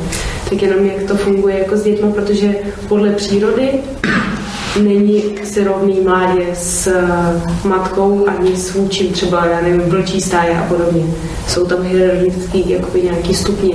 [0.49, 2.55] Tak jenom jak to funguje jako s dětmi, protože
[2.87, 3.69] podle přírody
[4.81, 10.57] není si rovný mládě s eh, matkou ani s vůčím třeba, já nevím, vlčí stáje
[10.57, 11.03] a podobně.
[11.47, 13.73] Jsou tam hierarchický jakoby nějaký stupně.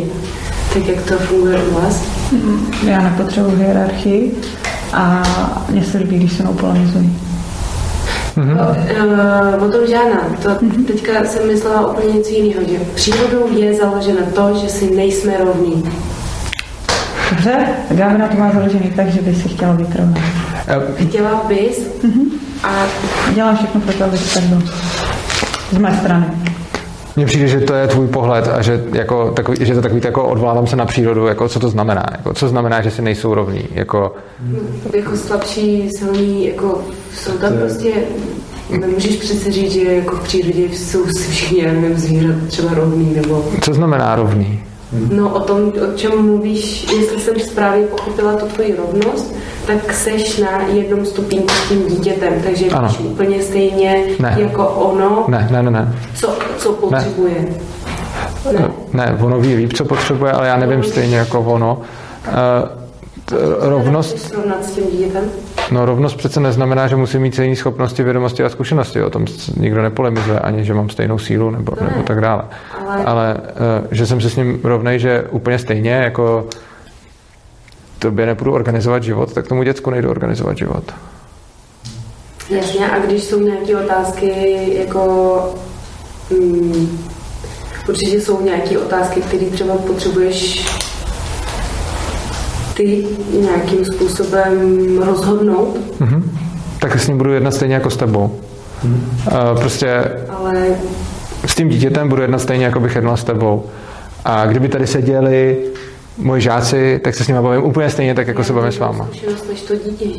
[0.75, 2.03] Tak jak to funguje u vás?
[2.87, 4.35] Já nepotřebuji hierarchii
[4.93, 5.23] a
[5.69, 7.19] mně se líbí, když se mnou polemizují.
[8.37, 9.57] Mm-hmm.
[9.59, 10.21] Uh, o tom žádná.
[10.43, 10.85] To mm-hmm.
[10.85, 15.85] teďka jsem myslela úplně něco jiného, že přírodou je založena to, že si nejsme rovní.
[17.31, 20.21] Dobře, Gábina to má založený tak, že by si chtěla být rovná.
[21.09, 21.79] Chtěla bys?
[22.05, 22.31] Mm-hmm.
[22.65, 22.69] A
[23.35, 24.63] dělám všechno pro to, aby tak bylo.
[25.73, 26.27] Z mé strany.
[27.17, 30.29] Mně přijde, že to je tvůj pohled a že, jako, takový, že to takový jako
[30.29, 33.69] odvolávám se na přírodu, jako co to znamená, jako, co znamená, že si nejsou rovní.
[33.71, 34.15] Jako...
[34.41, 36.81] Hmm, jako slabší, silný, jako
[37.15, 37.93] jsou tam prostě
[38.81, 43.45] Nemůžeš přece říct, že jako v přírodě jsou všichni, já nevím, zvířat třeba rovný, nebo...
[43.61, 44.63] Co znamená rovný?
[44.93, 49.35] No o tom, o čem mluvíš, jestli jsem správně pochopila tu tvoji rovnost,
[49.67, 52.89] tak seš na jednom stupínku s tím dítětem, takže ano.
[52.89, 54.37] víš úplně stejně ne.
[54.39, 55.95] jako ono, ne, ne, ne, ne.
[56.15, 57.49] Co, co potřebuje.
[58.53, 58.59] Ne.
[58.59, 58.71] ne.
[58.93, 61.81] ne, ono ví líp, co potřebuje, ale já nevím stejně jako ono.
[62.29, 62.83] Uh,
[63.61, 64.33] rovnost...
[64.63, 65.25] s tím dítětem?
[65.73, 69.03] No rovnost přece neznamená, že musím mít stejné schopnosti, vědomosti a zkušenosti.
[69.03, 69.25] O tom
[69.57, 72.43] nikdo nepolemizuje, ani že mám stejnou sílu nebo, ne, nebo tak dále.
[72.87, 76.47] Ale, ale uh, že jsem se s ním rovnej, že úplně stejně jako
[77.99, 80.85] tobě nepůjdu organizovat život, tak tomu děcku nejdu organizovat život.
[82.51, 84.33] Jasně, a když jsou nějaké otázky,
[84.79, 85.55] jako
[86.31, 86.99] hmm,
[87.89, 90.67] určitě jsou nějaké otázky, které třeba potřebuješ
[92.77, 93.07] ty
[93.41, 95.79] nějakým způsobem rozhodnout.
[96.01, 96.23] Mm-hmm.
[96.81, 98.41] Tak s ním budu jednat stejně jako s tebou.
[98.85, 99.53] Mm-hmm.
[99.53, 100.67] Uh, prostě Ale...
[101.47, 103.65] s tím dítětem budu jednat stejně, jako bych jednal s tebou.
[104.25, 105.57] A kdyby tady seděli
[106.19, 108.79] moji žáci, tak se s nimi bavím úplně stejně tak, jako já se bavím s
[108.79, 109.09] váma.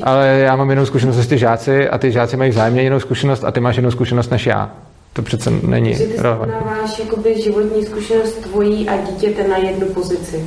[0.04, 3.44] Ale já mám jinou zkušenost než ty žáci a ty žáci mají vzájemně jinou zkušenost
[3.44, 4.72] a ty máš jinou zkušenost než já.
[5.14, 6.56] To přece není Takže ty relevantní.
[7.00, 10.46] jakoby životní zkušenost tvojí a dítěte na jednu pozici.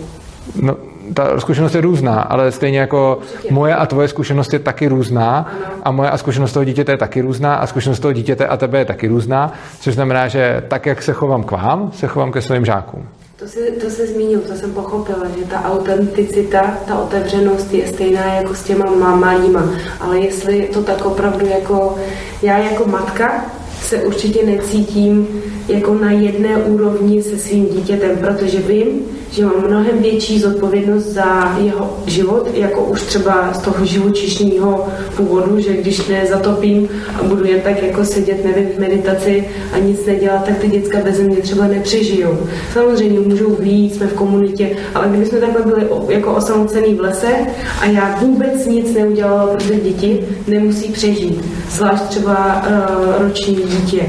[0.55, 0.77] No,
[1.15, 3.19] ta zkušenost je různá, ale stejně jako
[3.51, 5.53] moje a tvoje zkušenost je taky různá
[5.83, 8.79] a moje a zkušenost toho dítěte je taky různá a zkušenost toho dítěte a tebe
[8.79, 12.43] je taky různá, což znamená, že tak, jak se chovám k vám, se chovám ke
[12.43, 13.09] svým žákům.
[13.37, 18.35] To se, to se zmínil, to jsem pochopila, že ta autenticita, ta otevřenost je stejná
[18.35, 19.69] jako s těma malýma,
[20.01, 21.97] ale jestli to tak opravdu jako,
[22.43, 23.45] já jako matka
[23.83, 29.01] se určitě necítím jako na jedné úrovni se svým dítětem, protože vím,
[29.37, 35.61] že mám mnohem větší zodpovědnost za jeho život, jako už třeba z toho živočišního původu,
[35.61, 36.89] že když nezatopím
[37.21, 40.99] a budu jen tak jako sedět, nevím, v meditaci a nic nedělat, tak ty děcka
[41.05, 42.39] bez mě třeba nepřežijou.
[42.73, 47.33] Samozřejmě můžou výjít, jsme v komunitě, ale kdyby jsme takhle byli jako osamocený v lese
[47.81, 51.45] a já vůbec nic neudělala pro ty děti, nemusí přežít.
[51.71, 54.03] Zvlášť třeba uh, roční dítě.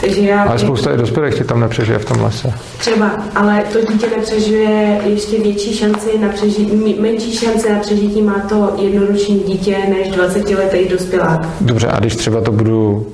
[0.00, 2.52] Takže já, ale spousta i dospělých ti tam nepřežije v tom lese.
[2.78, 4.73] Třeba, ale to dítě nepřežije
[5.04, 10.50] ještě větší šanci na přežití, menší šance na přežití má to jednoroční dítě než 20
[10.50, 11.48] letý dospělák.
[11.60, 13.06] Dobře, a když třeba to budu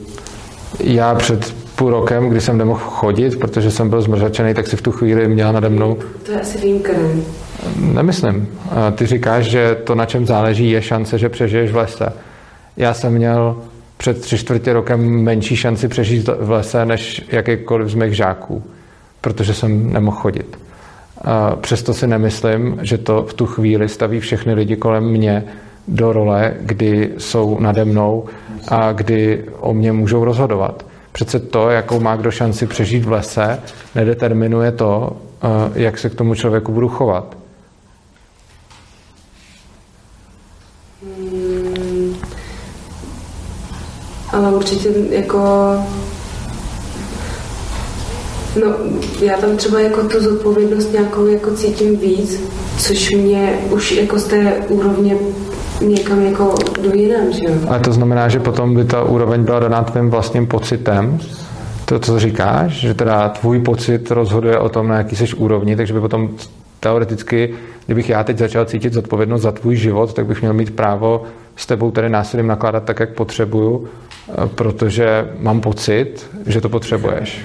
[0.80, 4.82] já před půl rokem, kdy jsem nemohl chodit, protože jsem byl zmrzačený, tak si v
[4.82, 5.98] tu chvíli měla nade mnou.
[6.22, 7.22] To je asi výjimka, ne?
[7.76, 8.48] Nemyslím.
[8.94, 12.12] Ty říkáš, že to, na čem záleží, je šance, že přežiješ v lese.
[12.76, 13.56] Já jsem měl
[13.96, 18.62] před tři čtvrtě rokem menší šanci přežít v lese než jakýkoliv z mých žáků,
[19.20, 20.58] protože jsem nemohl chodit.
[21.60, 25.44] Přesto si nemyslím, že to v tu chvíli staví všechny lidi kolem mě
[25.88, 28.24] do role, kdy jsou nade mnou
[28.68, 30.86] a kdy o mě můžou rozhodovat.
[31.12, 33.60] Přece to, jakou má kdo šanci přežít v lese,
[33.94, 35.16] nedeterminuje to,
[35.74, 37.36] jak se k tomu člověku budu chovat.
[44.32, 45.38] ale určitě jako
[48.56, 48.66] No,
[49.22, 52.42] já tam třeba jako tu zodpovědnost nějakou jako cítím víc,
[52.78, 55.16] což mě už jako z té úrovně
[55.80, 57.52] někam jako do jinam, že jo.
[57.68, 61.18] Ale to znamená, že potom by ta úroveň byla daná tvým vlastním pocitem,
[61.84, 65.94] to, co říkáš, že teda tvůj pocit rozhoduje o tom, na jaký jsi úrovni, takže
[65.94, 66.28] by potom
[66.80, 67.54] teoreticky,
[67.86, 71.22] kdybych já teď začal cítit zodpovědnost za tvůj život, tak bych měl mít právo
[71.56, 73.88] s tebou tedy násilím nakládat tak, jak potřebuju,
[74.28, 77.40] eh, protože mám pocit, že to potřebuješ.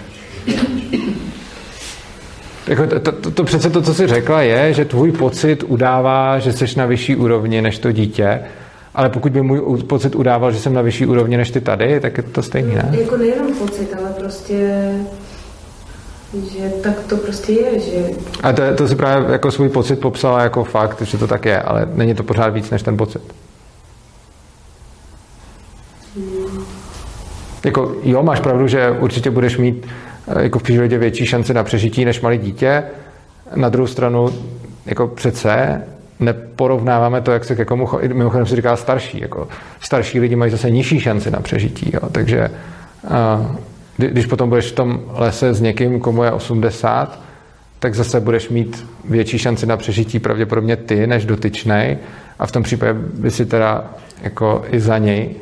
[2.68, 6.54] Jako to, to, to přece to, co jsi řekla, je, že tvůj pocit udává, že
[6.54, 8.42] jsi na vyšší úrovni než to dítě,
[8.96, 12.18] ale pokud by můj pocit udával, že jsem na vyšší úrovni než ty tady, tak
[12.18, 12.96] je to stejný, ne?
[13.00, 14.90] Jako nejenom pocit, ale prostě
[16.44, 18.10] že tak to prostě je, že...
[18.44, 21.62] A to, to si právě jako svůj pocit popsala jako fakt, že to tak je,
[21.62, 23.22] ale není to pořád víc než ten pocit.
[26.16, 26.66] Hmm.
[27.66, 29.88] Jako jo, máš pravdu, že určitě budeš mít
[30.40, 32.84] jako v přírodě větší šanci na přežití než malé dítě.
[33.56, 34.30] Na druhou stranu,
[34.86, 35.82] jako přece
[36.20, 37.90] neporovnáváme to, jak se ke komu.
[38.14, 39.22] Mimochodem se říká starší.
[39.22, 39.48] Jako
[39.80, 41.92] starší lidi mají zase nižší šanci na přežití.
[41.94, 42.10] Jo.
[42.12, 42.52] Takže
[43.04, 43.56] uh,
[43.98, 47.20] když potom budeš v tom lese s někým, komu je 80,
[47.80, 51.98] tak zase budeš mít větší šanci na přežití pravděpodobně ty, než dotyčnej.
[52.40, 53.86] A v tom případě by si teda
[54.22, 55.36] jako i za něj.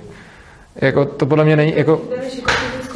[0.76, 2.02] Jako to podle mě není jako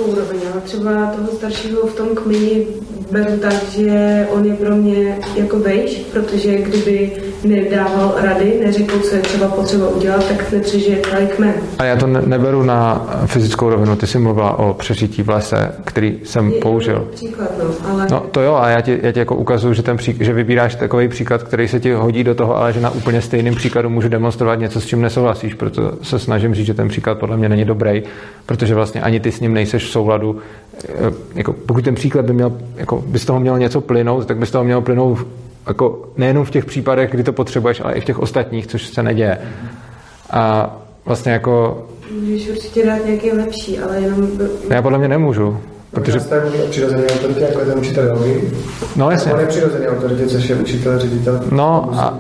[0.04, 2.68] úroveň, ale třeba toho staršího v tom kmeni
[3.12, 7.12] beru tak, že on je pro mě jako vejš, protože kdyby
[7.44, 11.54] nedával rady, neřekl, co je třeba potřeba udělat, tak nepřežije celý kmen.
[11.80, 13.96] A já to ne- neberu na fyzickou rovinu.
[13.96, 17.08] Ty jsi mluvila o přežití v lese, který jsem je použil.
[17.12, 18.08] Příklad, no, ale...
[18.12, 20.76] No to jo, a já ti, já ti jako ukazuju, že, ten příklad, že vybíráš
[20.76, 24.10] takový příklad, který se ti hodí do toho, ale že na úplně stejným příkladu můžu
[24.10, 27.66] demonstrovat něco, s čím nesouhlasíš, proto se snažím říct, že ten příklad podle mě není
[27.66, 28.04] dobrý,
[28.46, 30.40] protože vlastně ani ty s ním nejseš v souladu.
[30.84, 34.38] E, jako, pokud ten příklad by měl, jako, by z toho měl něco plynout, tak
[34.38, 35.28] by z toho mělo plynout
[35.68, 39.04] jako nejenom v těch případech, kdy to potřebuješ, ale i v těch ostatních, což se
[39.04, 39.38] neděje.
[40.32, 41.86] A vlastně jako...
[42.22, 44.30] Můžeš určitě dát nějaký lepší, ale jenom...
[44.70, 45.58] Já podle mě nemůžu.
[46.00, 48.52] Protože jste mluví o přirozené autoritě, jako je ten učitel jogi.
[48.96, 49.34] No jasně.
[49.34, 51.42] On je přirozený autoritě, což je učitel, ředitel.
[51.52, 52.20] No a,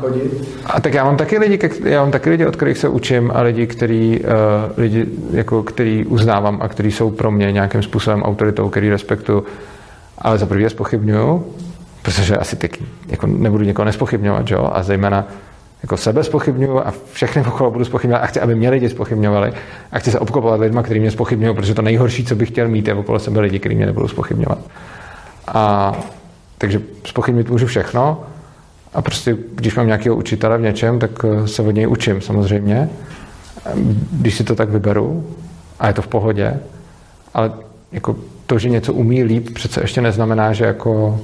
[0.65, 3.41] a, tak já mám taky lidi, já mám taky lidi, od kterých se učím a
[3.41, 4.25] lidi, který, uh,
[4.77, 9.43] lidi, jako, který uznávám a který jsou pro mě nějakým způsobem autoritou, který respektuju.
[10.17, 11.45] Ale za prvý je spochybnuju,
[12.01, 14.69] protože asi teď jako nebudu někoho nespochybňovat, jo?
[14.73, 15.27] a zejména
[15.83, 19.53] jako sebe spochybnuju a všechny okolo budu spochybňovat a chci, aby mě lidi spochybňovali
[19.91, 22.87] a chci se obklopovat lidma, kteří mě spochybňují, protože to nejhorší, co bych chtěl mít,
[22.87, 24.59] je okolo sebe lidi, kteří mě nebudou spochybňovat.
[25.47, 25.93] A
[26.57, 28.23] takže spochybnit můžu všechno
[28.93, 32.89] a prostě, když mám nějakého učitele v něčem, tak eh, se od něj učím samozřejmě,
[34.11, 35.27] když si to tak vyberu
[35.79, 36.59] a je to v pohodě,
[37.33, 37.51] ale
[37.91, 41.19] jako to, že něco umí líp, přece ještě neznamená, že jako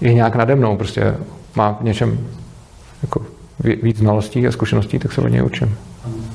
[0.00, 1.14] je nějak nade mnou, prostě
[1.54, 2.18] má v něčem
[3.02, 3.26] jako
[3.64, 5.76] víc znalostí a zkušeností, tak se od něj učím.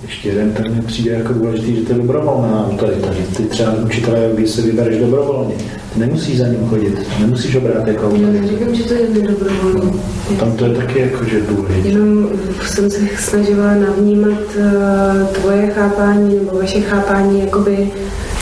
[0.02, 3.74] Ještě jeden ten mi přijde jako důležitý, že to je dobrovolná autorita, že ty třeba
[3.74, 5.56] učitelé, když se vybereš dobrovolně,
[5.94, 9.92] ty nemusíš za ním chodit, nemusíš ho brát jako Já neříkám, že to je nedobrovolný.
[10.40, 11.90] Tam to je taky jako, že důležité.
[11.90, 12.30] Jenom
[12.66, 17.92] jsem se snažila navnímat uh, tvoje chápání nebo vaše chápání jakoby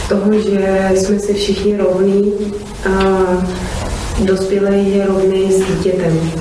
[0.10, 2.34] toho, že jsme si všichni rovní
[2.90, 3.24] a
[4.26, 6.32] dospělý je rovný s dítětem.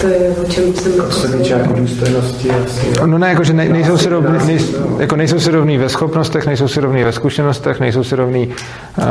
[0.00, 2.86] To je, o čem jsem jako se týče jako důstojnosti asi.
[3.06, 4.58] No ne, jako, že ne, nejsou, si rovný, nej,
[4.98, 9.04] jako nejsou si rovný ve schopnostech, nejsou si rovný ve zkušenostech, nejsou si rovný uh,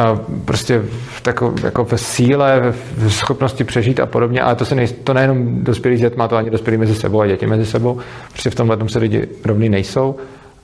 [0.46, 0.82] prostě
[1.16, 4.88] v tako, jako ve síle, ve, ve schopnosti přežít a podobně, ale to, se nej,
[4.88, 7.98] to nejenom dospělí dět, má to ani dospělí mezi sebou a děti mezi sebou,
[8.34, 10.16] protože v tomhle tom se lidi rovný nejsou,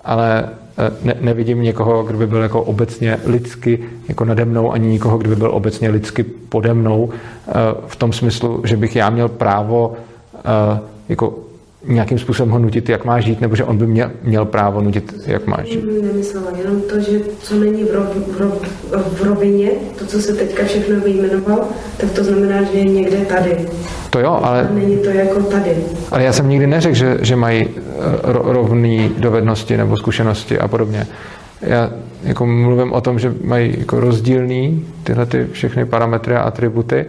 [0.05, 4.87] ale eh, ne, nevidím někoho, kdo by byl jako obecně lidsky jako nade mnou, ani
[4.87, 7.09] nikoho, kdo by byl obecně lidsky pode mnou,
[7.47, 7.51] eh,
[7.87, 9.93] v tom smyslu, že bych já měl právo
[11.09, 11.39] jako
[11.87, 15.13] nějakým způsobem ho nutit, jak má žít, nebo že on by měl, měl právo nutit,
[15.27, 15.85] jak má žít?
[16.03, 18.05] Nemyslela, jenom to, že co není v, rov,
[18.37, 18.61] v, rov,
[18.91, 21.67] v rovině, to, co se teďka všechno vyjmenoval,
[21.97, 23.57] tak to znamená, že je někde tady.
[24.09, 24.67] To jo, ale...
[24.69, 25.75] A není to jako tady.
[26.11, 27.67] Ale já jsem nikdy neřekl, že, že mají
[28.23, 31.07] rovné dovednosti nebo zkušenosti a podobně.
[31.61, 31.91] Já
[32.23, 37.05] jako mluvím o tom, že mají jako rozdílný tyhle ty všechny parametry a atributy,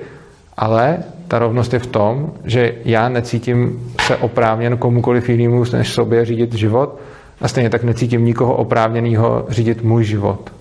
[0.57, 0.99] ale
[1.29, 6.55] ta rovnost je v tom, že já necítím se oprávněn komukoliv jinému než sobě řídit
[6.55, 6.99] život
[7.41, 10.53] a stejně tak necítím nikoho oprávněného řídit můj život.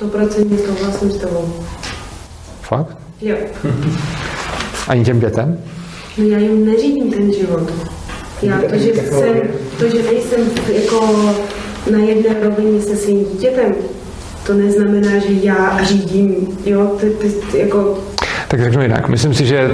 [0.00, 1.54] 100% souhlasím s tebou.
[2.60, 2.96] Fakt?
[3.20, 3.36] Jo.
[4.88, 5.58] Ani těm dětem?
[6.18, 7.72] No já jim neřídím ten život.
[8.42, 9.36] Já to, že, jsem,
[9.78, 10.40] to, že nejsem
[10.74, 11.34] jako
[11.92, 13.74] na jedné rovině se svým dítětem,
[14.46, 17.98] to neznamená, že já řídím, jo, ty, ty, ty jako...
[18.50, 19.08] Tak řeknu jinak.
[19.08, 19.70] Myslím si, že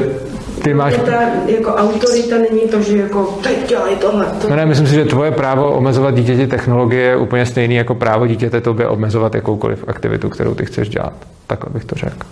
[0.63, 0.95] ty máš...
[0.95, 4.27] Ta jako autorita není to, že jako teď dělej tohle.
[4.27, 4.49] To...
[4.49, 8.27] No ne, myslím si, že tvoje právo omezovat dítěti technologie je úplně stejný jako právo
[8.27, 11.13] dítěte tobě omezovat jakoukoliv aktivitu, kterou ty chceš dělat.
[11.47, 12.27] Takhle bych to řekl.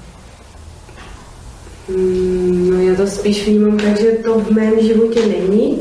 [1.88, 5.78] Mm, no já to spíš vnímám tak, že to v mém životě není.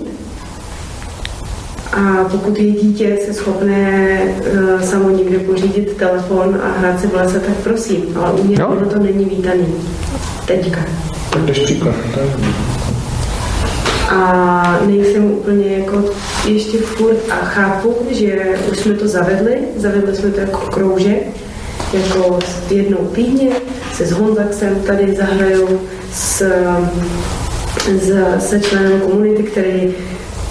[1.94, 7.14] A pokud je dítě se schopné uh, samo někde pořídit telefon a hrát si v
[7.14, 8.04] lese, tak prosím.
[8.16, 8.58] Ale u mě
[8.90, 9.68] to není vítaný.
[10.46, 10.86] Teďka.
[11.30, 11.96] Tak jdeš příklad.
[14.10, 16.04] A nejsem úplně jako
[16.48, 21.28] ještě furt a chápu, že už jsme to zavedli, zavedli jsme to jako kroužek,
[21.94, 22.40] jako
[22.70, 23.50] jednou týdně
[23.94, 25.80] se s Honzaxem tady zahrajou
[26.14, 26.52] s,
[28.02, 29.94] s, se členem komunity, který,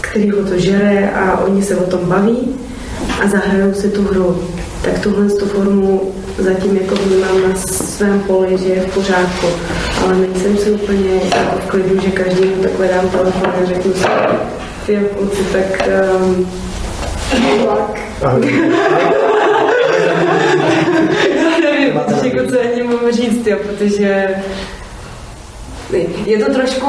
[0.01, 2.55] který ho to žere a oni se o tom baví
[3.23, 4.45] a zahrajou si tu hru.
[4.83, 9.47] Tak tuhle tu formu zatím jako vnímám na svém poli, že je v pořádku,
[10.05, 14.07] ale nejsem si úplně jako v klidu, že každému takhle dám telefon a řeknu si,
[14.87, 15.89] ty kluci, tak
[16.27, 16.49] um,
[21.35, 24.29] Já nevím, jako co ani mám říct, jo, protože
[26.27, 26.87] je to trošku,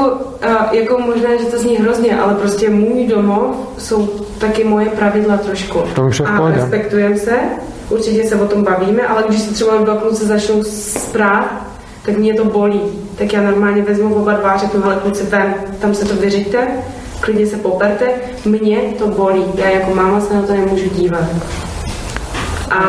[0.72, 4.06] jako možná, že to zní hrozně, ale prostě můj domov jsou
[4.38, 5.82] taky moje pravidla trošku.
[5.94, 7.38] To už a respektujeme se,
[7.88, 11.66] určitě se o tom bavíme, ale když se třeba dva kluci začnou sprát,
[12.04, 12.80] tak mě to bolí.
[13.18, 16.68] Tak já normálně vezmu oba dva a řeknu, ale kluci ven, tam se to vyřiďte,
[17.20, 18.06] klidně se poperte,
[18.44, 19.44] mě to bolí.
[19.54, 21.24] Já jako máma se na to nemůžu dívat.
[22.70, 22.80] A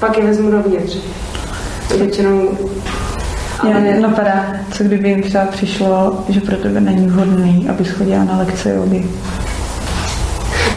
[0.00, 0.96] pak je vezmu dovnitř.
[1.98, 2.48] Většinou
[3.62, 4.00] ale...
[4.00, 8.74] Napadá, co kdyby jim třeba přišlo, že pro tebe není vhodný, aby chodila na lekce
[8.74, 9.04] jogy.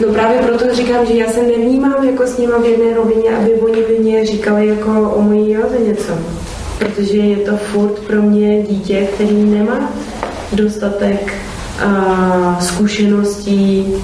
[0.00, 3.52] No právě proto říkám, že já se nevnímám jako s nima v jedné rovině, aby
[3.52, 6.12] oni by mě říkali jako o mojí józe něco.
[6.78, 9.92] Protože je to furt pro mě dítě, který nemá
[10.52, 11.34] dostatek
[11.84, 13.94] a, zkušeností,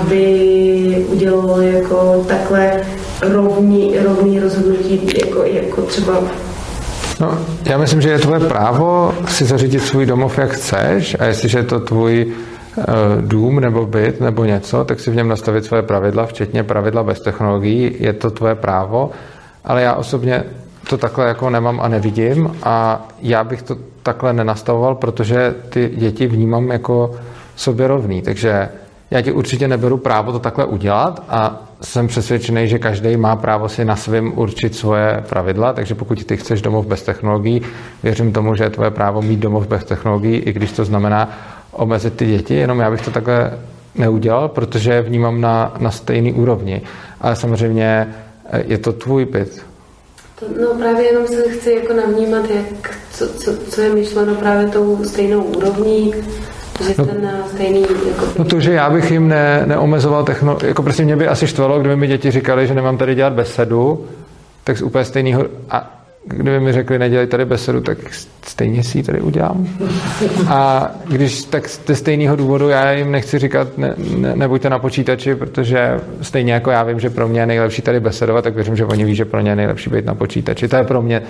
[0.00, 2.80] aby udělalo jako takhle
[3.22, 6.22] rovný, rovný rozhodnutí, jako, jako třeba
[7.20, 11.58] No, já myslím, že je tvoje právo si zařídit svůj domov, jak chceš a jestliže
[11.58, 12.32] je to tvůj
[13.20, 17.20] dům nebo byt nebo něco, tak si v něm nastavit svoje pravidla, včetně pravidla bez
[17.20, 19.10] technologií, je to tvoje právo,
[19.64, 20.44] ale já osobně
[20.88, 26.26] to takhle jako nemám a nevidím a já bych to takhle nenastavoval, protože ty děti
[26.26, 27.14] vnímám jako
[27.56, 28.68] sobě rovný, takže
[29.10, 33.68] já ti určitě neberu právo to takhle udělat a jsem přesvědčený, že každý má právo
[33.68, 37.62] si na svém určit svoje pravidla, takže pokud ty chceš domov bez technologií,
[38.02, 41.28] věřím tomu, že je tvoje právo mít domov bez technologií, i když to znamená
[41.72, 43.58] omezit ty děti, jenom já bych to takhle
[43.94, 46.82] neudělal, protože vnímám na, na stejný úrovni.
[47.20, 48.14] Ale samozřejmě
[48.50, 49.66] eh, je to tvůj byt.
[50.60, 55.04] No právě jenom se chci jako navnímat, jak, co, co, co je myšleno právě tou
[55.04, 56.14] stejnou úrovní,
[56.86, 57.80] že no, ten stejný...
[57.80, 58.26] Jako...
[58.38, 61.80] No to, že já bych jim ne, neomezoval technologii, jako prostě mě by asi štvalo,
[61.80, 64.06] kdyby mi děti říkali, že nemám tady dělat besedu,
[64.64, 65.44] tak z úplně stejného...
[65.70, 67.98] A kdyby mi řekli, nedělej tady besedu, tak
[68.46, 69.68] stejně si ji tady udělám.
[70.48, 75.34] A když tak ze stejného důvodu já jim nechci říkat, ne, ne, nebuďte na počítači,
[75.34, 78.84] protože stejně jako já vím, že pro mě je nejlepší tady besedovat, tak věřím, že
[78.84, 80.68] oni ví, že pro ně je nejlepší být na počítači.
[80.68, 81.22] To je pro mě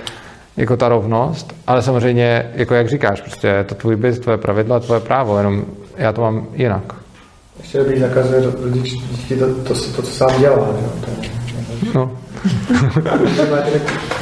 [0.56, 4.80] jako ta rovnost, ale samozřejmě, jako jak říkáš, prostě je to tvůj byt, tvoje pravidla,
[4.80, 5.64] tvoje právo, jenom
[5.96, 6.94] já to mám jinak.
[7.60, 8.94] Ještě bych zakazuje rodič
[9.28, 10.68] to, to, to, to, co sám dělá.
[10.80, 11.90] Že?
[11.94, 12.18] No.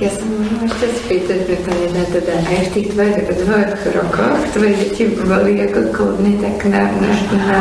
[0.00, 5.60] Ja sa môžem ešte spýtať, pretože teda aj v tých dvoch, rokoch tvoje deti boli
[5.60, 7.60] ako kľudne tak na, na, na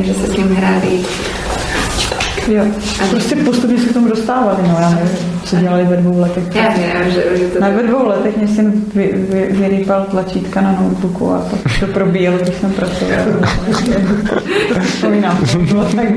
[0.00, 1.04] že sa s ním hrali
[2.48, 2.64] Jo.
[3.10, 6.44] Prostě postupně se k tomu dostávali, no já nevím, co dělali ve dvou letech.
[6.54, 7.60] Já nevím, že, že to...
[7.60, 11.86] Na ve dvou letech mě syn vy, vy, vyrýpal tlačítka na notebooku a pak to
[11.86, 13.24] probíjel, když jsem pracoval.
[14.68, 16.08] to si vzpomínám, to bylo tak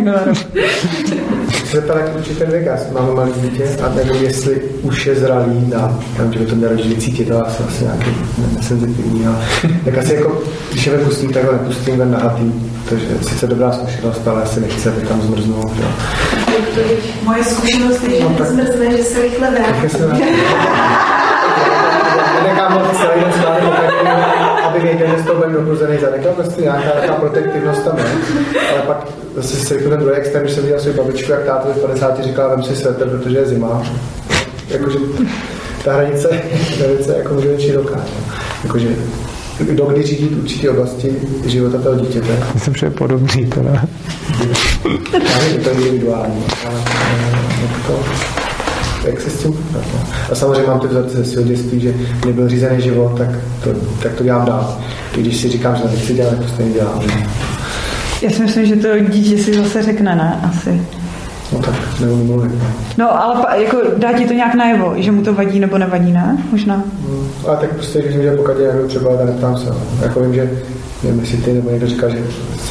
[1.70, 6.00] se ptala, jak učitel Vegas, máme malé dítě a nevím, jestli už je zralý na,
[6.18, 8.12] tam, že by to mělo cítit, to asi, asi nějaký
[8.56, 9.38] nesenzitivní, ale
[9.86, 10.42] tak asi jako,
[10.72, 12.54] když je vypustím, tak ho nepustím ven nahatý,
[12.86, 15.84] protože sice dobrá zkušenost, ale asi nechce, aby tam zmrznou, že
[17.24, 19.98] Moje zkušenost je, že no, zmrzne, že se rychle vrátí.
[22.44, 23.34] Nechám ho celý den
[24.64, 26.24] aby věděl, že z toho budeme dobuzený zadek.
[26.24, 28.06] To prostě nějaká ta protektivnost tam je.
[28.72, 31.70] Ale pak zase se řekl ten druhý extrém, když jsem viděl svou babičku, jak táta
[31.70, 33.84] v 50 říkala, vem si svetr, protože je zima.
[34.68, 35.00] Jakože
[35.84, 36.30] ta hranice
[36.78, 37.96] je velice jako může být široká.
[37.96, 38.34] No.
[38.64, 38.88] Jakože
[39.60, 41.12] kdo kdy řídí určité oblasti
[41.46, 42.40] života toho dítěte.
[42.54, 43.84] Myslím, že je podobný teda.
[45.30, 46.80] Já nevím, to je individuální, ale
[47.88, 48.00] to,
[49.08, 49.82] jak se s tím no.
[50.32, 53.30] A samozřejmě mám ty vzorce ze svého dětství, že mě byl řízený život, tak
[53.64, 53.70] to,
[54.04, 54.78] tak to dělám dál.
[55.18, 57.04] I když si říkám, že to nechci dělat, tak to stejně dělám.
[58.22, 60.42] Já si myslím, že to dítě si zase řekne, ne?
[60.50, 60.82] Asi.
[61.54, 62.52] No tak, neumím mluvit.
[62.98, 66.12] No, ale pa, jako dá ti to nějak najevo, že mu to vadí nebo nevadí,
[66.12, 66.38] ne?
[66.52, 66.76] Možná.
[66.76, 69.70] Hmm, ale tak prostě, když že pokud je třeba, tak neptám se.
[69.70, 69.76] No.
[70.02, 70.50] Jako vím, že
[71.04, 72.18] nevím, jestli ty nebo někdo říká, že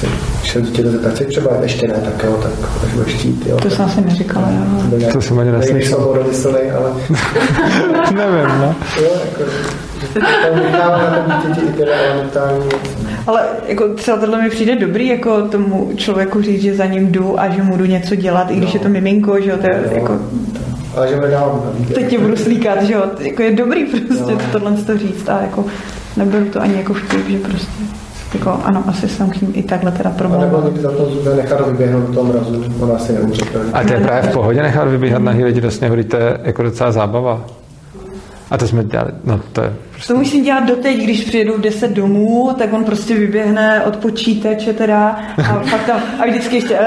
[0.01, 0.07] si
[0.43, 2.53] šel dítě do zeptat, třeba ještě ne, tak jo, tak
[2.85, 3.57] až budeš chtít, jo.
[3.57, 5.11] To jsem asi neříkala, jo.
[5.13, 6.15] To jsem ani neslyšel.
[6.25, 6.93] Nejsem ale...
[8.15, 8.75] nevím, no.
[9.03, 9.51] Jo, jako,
[10.83, 11.25] ale
[13.67, 17.49] jako třeba tohle mi přijde dobrý, jako tomu člověku říct, že za ním jdu a
[17.49, 19.97] že mu jdu něco dělat, i když je to miminko, že jo, to je no,
[19.97, 20.19] jako...
[20.97, 21.63] Ale že nedávám.
[21.95, 24.41] Teď tě budu slíkat, že jo, jako je dobrý prostě no.
[24.53, 25.65] tohle to říct a jako
[26.17, 27.83] neberu to ani jako vtip, že prostě
[28.35, 30.41] jako ano, asi jsem k ním i takhle teda problém.
[30.41, 33.45] Nebo někdy za to nechat vyběhnout do toho mrazu, ona asi neumře.
[33.73, 36.63] A to je právě v pohodě nechat vybíhat na lidi do sněhu, to je jako
[36.63, 37.47] docela zábava.
[38.51, 40.13] A to jsme dělali, no to je prostě...
[40.13, 44.73] To musím dělat doteď, když přijedu v 10 domů, tak on prostě vyběhne od počítače
[44.73, 46.79] teda a fakt tam, a vždycky ještě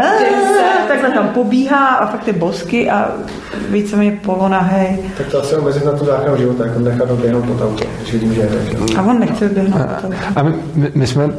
[0.88, 3.12] takhle tam pobíhá a fakt ty bosky a
[3.70, 5.00] víceméně polonahej.
[5.18, 8.14] Tak to asi omezit na tu záchranu života, jako nechat ho běhnout pod auto, když
[8.14, 8.50] vidím, že je.
[8.98, 10.16] A on nechce běhnout pod auto.
[10.36, 11.30] A my, my, my jsme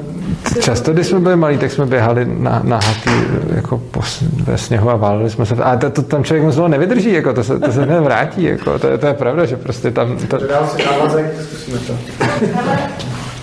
[0.61, 3.11] Často, když jsme byli malí, tak jsme běhali na, na hatý
[3.55, 4.01] jako po,
[4.45, 5.55] ve sněhu a válili jsme se.
[5.55, 8.43] A to, to, tam člověk moc nevydrží, jako, to se, to se nevrátí.
[8.43, 10.17] Jako, to, to, je pravda, že prostě tam...
[10.17, 10.39] To...
[10.47, 11.93] Dál si návazek, zkusíme to.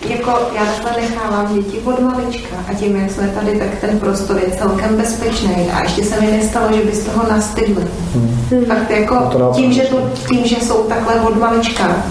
[0.09, 4.37] jako já takhle nechávám děti od malička a tím, jak jsme tady, tak ten prostor
[4.37, 7.83] je celkem bezpečný a ještě se mi nestalo, že by z toho nastydli.
[8.13, 8.65] Hmm.
[8.67, 12.03] Fakt jako no tím, že, to, tím, že jsou takhle od malička,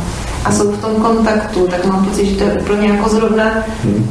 [0.44, 3.64] a jsou v tom kontaktu, tak mám pocit, že to je úplně jako zrovna,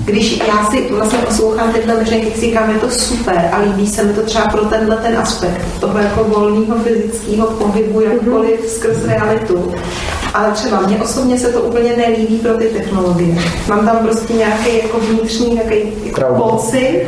[0.06, 4.04] když já si vlastně poslouchám tyhle myšlenky, si říkám, je to super a líbí se
[4.04, 8.70] mi to třeba pro tenhle ten aspekt toho jako volného fyzického pohybu, jakkoliv mm-hmm.
[8.70, 9.74] skrz realitu.
[10.34, 13.36] Ale třeba mně osobně se to úplně nelíbí pro ty technologie.
[13.70, 17.08] Mám tam prostě nějaký jako vnitřní nějaký jako pocit,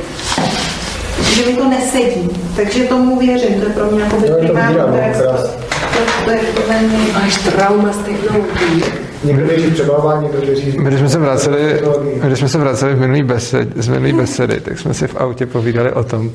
[1.22, 2.30] že mi to nesedí.
[2.56, 5.20] Takže tomu věřím, to je pro mě jako primární text.
[5.20, 7.14] To, to je to mě...
[7.14, 9.09] Máš trauma z technologií.
[9.24, 10.72] Někdo věří přebávání, někdo věří...
[10.72, 11.82] Když jsme se vraceli,
[12.24, 15.46] když jsme se vraceli v minulý besed, z minulý besedy, tak jsme si v autě
[15.46, 16.32] povídali o tom,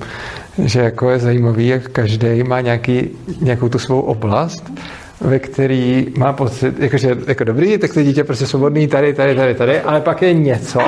[0.58, 4.72] že jako je zajímavý, jak každý má nějaký, nějakou tu svou oblast,
[5.20, 9.54] ve který má pocit, jakože jako dobrý, tak to dítě prostě svobodný tady, tady, tady,
[9.54, 10.80] tady, ale pak je něco,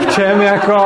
[0.00, 0.82] v čem jako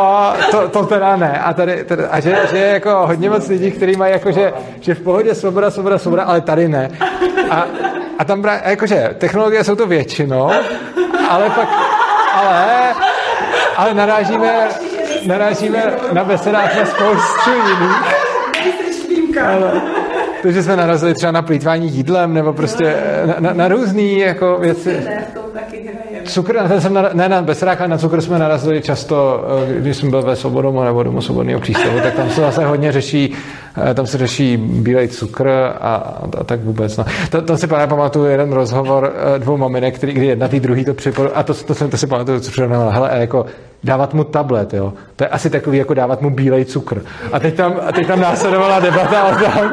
[0.50, 1.38] to, to teda ne.
[1.38, 4.52] A, tady, tady, a že, že, je jako hodně moc lidí, kteří mají jako, že,
[4.80, 6.90] že v pohodě svoboda, svoboda, svoboda, ale tady ne.
[7.50, 7.66] A,
[8.18, 10.50] a tam právě, jakože technologie jsou to většinou,
[11.28, 11.68] ale pak,
[12.34, 12.94] ale,
[13.76, 14.68] ale narážíme,
[15.26, 18.14] narážíme na besedách na spoustu jiných.
[19.42, 19.82] Ale,
[20.42, 24.56] to, že jsme narazili třeba na plýtvání jídlem, nebo prostě na, na, na různý jako
[24.56, 25.06] věci.
[26.24, 29.80] Cukr, na ten jsem na, ne na Besrák, ale na cukr jsme narazili často, eh,
[29.80, 33.34] když jsem byl ve Svobodomu nebo Domu Svobodného přístavu, tak tam se zase hodně řeší,
[33.90, 35.48] eh, tam se řeší bílej cukr
[35.80, 35.94] a,
[36.40, 36.96] a tak vůbec.
[36.96, 37.04] No.
[37.30, 40.84] To, to si právě pamatuju jeden rozhovor eh, dvou maminek, který, kdy jedna tý druhý
[40.84, 43.46] to připomněl, a to, to, to, to si pamatuju, co přirovnala, hele, jako
[43.84, 44.92] dávat mu tablet, jo.
[45.16, 47.02] To je asi takový, jako dávat mu bílej cukr.
[47.32, 49.70] A teď tam, a teď tam následovala debata o tom,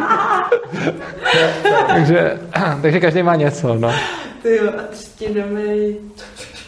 [1.88, 2.38] takže,
[2.82, 3.91] takže každý má něco, no.
[4.41, 5.98] Ty jo, a třtinový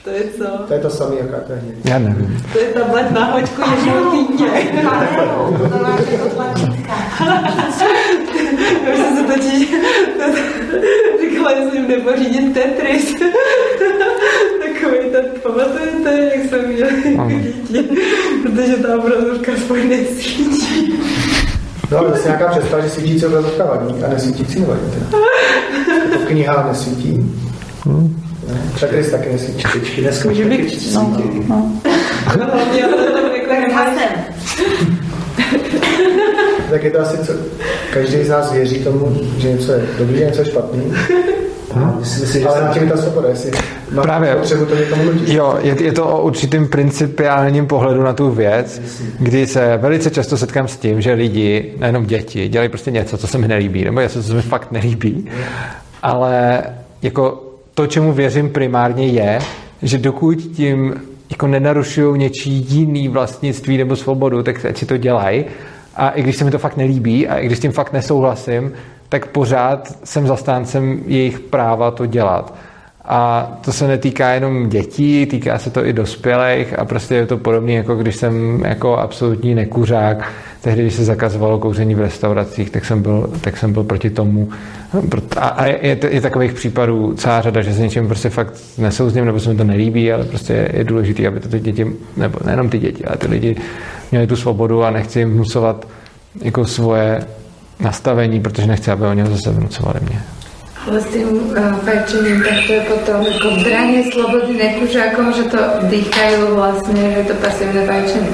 [0.03, 0.43] To je co?
[0.67, 1.75] To je to samé, jaká to je hněď.
[1.85, 2.43] Já nevím.
[2.53, 4.47] To je tablet na hoďku jednou týdně.
[5.71, 6.93] To máš jako tlačítka.
[8.88, 9.61] Já jsem se totiž
[11.21, 13.13] říkala, jestli jim nepořídit Tetris.
[14.59, 17.84] Takový ten, pamatujete, jak jsem měla jako dítě?
[18.43, 20.93] Protože ta obrazovka svůj nesvítí.
[21.91, 24.81] No, ale zase nějaká představa, že svítící obrazovka vadí a nesvítící nevadí.
[26.11, 27.34] Jako kniha nesvítí.
[27.85, 28.22] Hmm.
[28.79, 30.01] Tetris taky nesvítí.
[30.01, 31.17] Dneska Může být, no,
[31.47, 31.71] no.
[32.25, 33.83] Hlavně, ale to jako.
[36.69, 37.33] Tak je to asi, co
[37.93, 40.93] každý z nás věří tomu, že něco je dobrý a něco je špatný.
[41.73, 41.97] Hmm.
[41.99, 43.51] Myslím Ale na tím je ta svoboda, jestli
[43.91, 44.35] má Právě.
[44.35, 45.29] potřebu to někomu nutit.
[45.29, 48.81] Jo, je, je to o určitým principiálním pohledu na tu věc,
[49.19, 53.27] kdy se velice často setkám s tím, že lidi, nejenom děti, dělají prostě něco, co
[53.27, 55.29] se mi nelíbí, nebo něco, co se mi fakt nelíbí,
[56.01, 56.63] ale
[57.01, 57.43] jako
[57.73, 59.39] to, čemu věřím primárně je,
[59.81, 60.93] že dokud tím
[61.29, 65.45] jako nenarušují něčí jiný vlastnictví nebo svobodu, tak ať si to dělají.
[65.95, 68.71] A i když se mi to fakt nelíbí a i když s tím fakt nesouhlasím,
[69.09, 72.53] tak pořád jsem zastáncem jejich práva to dělat.
[73.05, 77.38] A to se netýká jenom dětí, týká se to i dospělých a prostě je to
[77.38, 80.31] podobné, jako když jsem jako absolutní nekuřák.
[80.61, 84.49] Tehdy, když se zakazovalo kouření v restauracích, tak jsem byl, tak jsem byl proti tomu.
[85.38, 89.39] A, a je, je, takových případů celá řada, že se něčím prostě fakt nesouzním, nebo
[89.39, 92.69] se mi to nelíbí, ale prostě je, je důležité, aby to ty děti, nebo nejenom
[92.69, 93.55] ty děti, ale ty lidi
[94.11, 95.88] měli tu svobodu a nechci jim vnucovat
[96.41, 97.25] jako svoje
[97.80, 100.21] nastavení, protože nechci, aby oni ho zase vnucovali mě.
[100.88, 105.57] Ale s tým uh, fajčením, tak to je potom jako branie slobody nekužákom, že to
[105.88, 108.31] dýchajú vlastne, že je to pasívne fajčenie.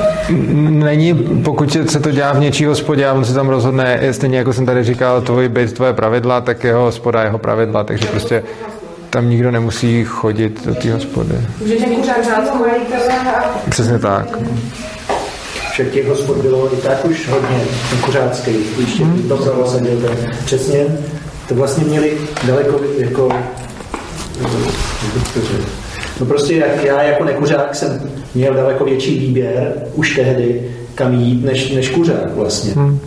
[0.81, 1.13] Není,
[1.43, 4.65] pokud se to dělá v něčí hospodě a on se tam rozhodne, stejně jako jsem
[4.65, 8.43] tady říkal, tvoj být tvoje pravidla, tak jeho hospoda jeho pravidla, takže prostě
[9.09, 11.35] tam nikdo nemusí chodit do té hospody.
[11.61, 14.37] Můžeš nekuřák řádku majitele a Přesně tak.
[15.71, 17.61] Však těch hospod bylo i tak už hodně
[17.95, 19.29] nekuřáckých, když hmm.
[19.29, 20.31] to prosadil ten.
[20.45, 20.85] Přesně,
[21.49, 22.17] to vlastně měli
[22.47, 23.29] daleko jako?
[26.19, 31.45] No prostě jak já jako nekuřák jsem měl daleko větší výběr už tehdy, kam jít,
[31.45, 32.73] než, než kuřák vlastně.
[32.73, 32.99] Hmm.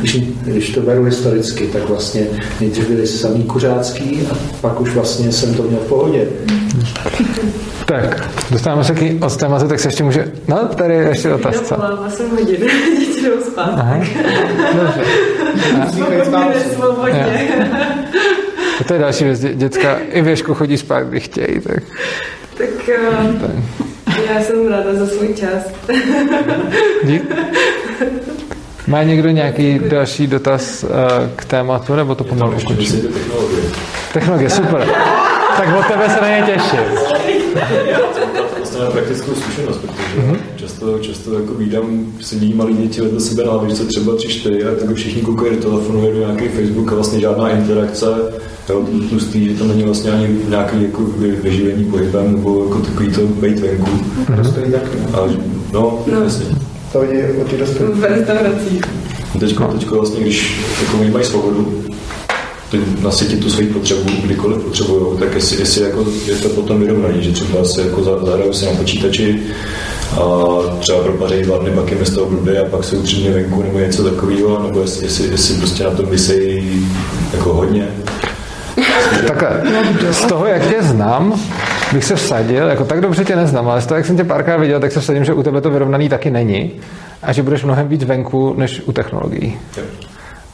[0.00, 2.26] Když, když to beru historicky, tak vlastně
[2.60, 6.26] nejdřív byli samý kuřácký a pak už vlastně jsem to měl v pohodě.
[7.86, 10.32] Tak, dostáváme se k od tématu, tak se ještě může...
[10.48, 11.76] No, tady je ještě otázka.
[11.76, 12.56] Dopola 8 hodin,
[12.98, 13.70] děti jdou spát.
[13.76, 14.00] Aha.
[14.74, 15.00] Dobře.
[18.80, 19.40] A to je další věc.
[19.40, 21.60] Dě- Děcka i věšku chodí spát, když chtějí.
[21.60, 21.82] Tak,
[22.58, 23.81] Tak eh,
[24.34, 25.72] já jsem ráda za svůj čas.
[27.04, 27.34] dík.
[28.86, 30.90] Má někdo nějaký další dotaz uh,
[31.36, 33.00] k tématu, nebo to pomalu ukončím?
[33.00, 33.62] technologie.
[34.12, 34.86] Technologie, super.
[35.56, 36.80] Tak od tebe se na ně těším.
[38.84, 43.84] Na praktickou zkušenost, protože často, často jako vídám, sedí malí děti vedle sebe na lavičce,
[43.84, 47.50] třeba tři, čtyři, a tak všichni koukají do telefonu, jedu nějaký Facebook a vlastně žádná
[47.50, 48.06] interakce,
[48.68, 53.08] jo, tlustý, že tam není vlastně ani nějaký jako vy- vyživení pohybem, nebo jako takový
[53.12, 53.90] to bejt venku.
[54.36, 54.98] Dospělí taky.
[55.14, 55.26] A,
[55.72, 56.22] no, No.
[56.24, 56.44] jasně.
[56.92, 57.60] To vidí od těch
[58.02, 58.82] restauracích.
[59.40, 61.84] Teďko, teďko vlastně, když jako oni mají svobodu,
[63.02, 67.32] nasytit tu svoji potřebu, kdykoliv potřebují, tak jestli, jestli jako je to potom vyrovnaný, že
[67.32, 69.40] třeba se jako za- zahrajou si na počítači
[70.12, 70.24] a
[70.78, 73.78] třeba propařejí dva dny, je z toho blbě a pak jsou tři dny venku nebo
[73.78, 76.88] něco takového, nebo jestli, jestli, jestli prostě na tom vysejí
[77.32, 77.88] jako hodně.
[79.26, 79.62] Takhle,
[80.10, 81.40] z toho, jak tě znám,
[81.92, 84.56] bych se vsadil, jako tak dobře tě neznám, ale z toho, jak jsem tě párkrát
[84.56, 86.72] viděl, tak se vsadím, že u tebe to vyrovnaný taky není
[87.22, 89.58] a že budeš mnohem víc venku než u technologií.
[89.76, 89.82] Jo.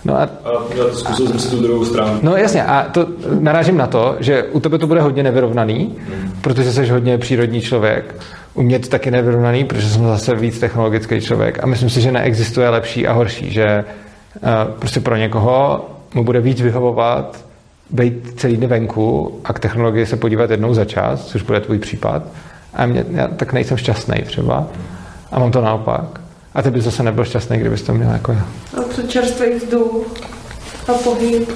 [0.04, 0.28] No a A
[0.92, 2.18] zkusil jsem si tu druhou stránku.
[2.22, 3.06] No jasně, a to
[3.40, 5.96] narážím na to, že u tebe to bude hodně nevyrovnaný,
[6.40, 8.14] protože jsi hodně přírodní člověk.
[8.54, 12.12] U mě to taky nevyrovnaný, protože jsem zase víc technologický člověk a myslím si, že
[12.12, 13.84] neexistuje lepší a horší, že
[14.42, 17.44] uh, prostě pro někoho mu bude víc vyhovovat
[17.90, 21.78] být celý den venku a k technologii se podívat jednou za čas, což bude tvůj
[21.78, 22.22] případ.
[22.74, 24.66] A mě, já tak nejsem šťastný třeba.
[25.32, 26.17] A mám to naopak.
[26.58, 28.46] A ty bys zase nebyl šťastný, kdybys to měl jako já.
[28.80, 30.06] A co čerstvý vzduch
[30.88, 31.50] a pohyb.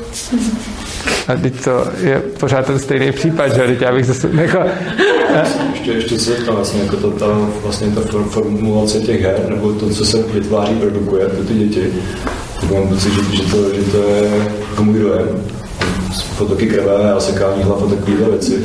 [1.28, 3.62] A teď to je pořád ten stejný případ, že?
[3.62, 4.58] Teď já bych zase, jako,
[5.72, 7.26] Ještě, ještě se zeptám, vlastně, jako to, ta,
[7.62, 11.92] vlastně ta for- formulace těch her, nebo to, co se vytváří, produkuje pro ty děti,
[12.60, 14.30] tak mám pocit, že, že, to, že to je
[14.70, 15.28] jako můj dojem.
[16.38, 18.64] Potoky krve a sekání hlav a takovéhle věci.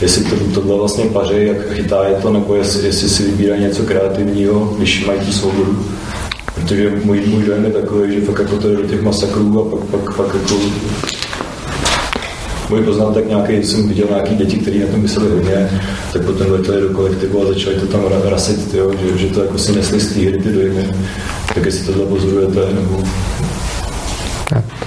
[0.00, 3.82] Jestli to, tohle vlastně paří, jak chytá je to, nebo jestli, jestli si vybírají něco
[3.82, 5.86] kreativního, když mají tu svobodu.
[6.54, 9.76] Protože můj, můj dojem je takový, že fakt jako to jde do těch masakrů a
[9.76, 10.54] pak, pak, pak jako
[12.70, 15.70] můj poznatek nějaký, jsem viděl nějaký děti, které na tom mysleli hodně,
[16.12, 19.58] tak potom letěli do kolektivu a začali to tam rasit, tyjo, že, že, to jako
[19.58, 20.90] si nesli z té hry ty dojmy.
[21.54, 23.02] Tak jestli tohle pozorujete, nebo...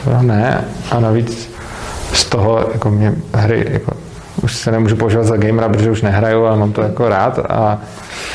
[0.03, 1.49] To ne, a navíc
[2.13, 3.91] z toho jako mě hry jako
[4.43, 7.81] už se nemůžu považovat za gamera, protože už nehraju, ale mám to jako rád a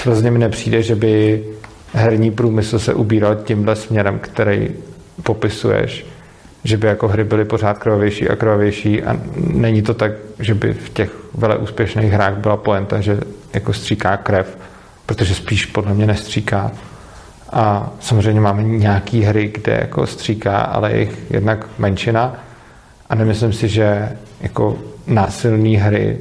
[0.04, 1.44] hrozně mi nepřijde, že by
[1.92, 4.68] herní průmysl se ubíral tímhle směrem, který
[5.22, 6.06] popisuješ,
[6.64, 10.74] že by jako hry byly pořád krvavější a krvavější a není to tak, že by
[10.74, 13.20] v těch vele úspěšných hrách byla poenta, že
[13.54, 14.58] jako stříká krev,
[15.06, 16.70] protože spíš podle mě nestříká.
[17.52, 22.34] A samozřejmě máme nějaký hry, kde jako stříká, ale jich jednak menšina
[23.10, 26.18] a nemyslím si, že jako násilné hry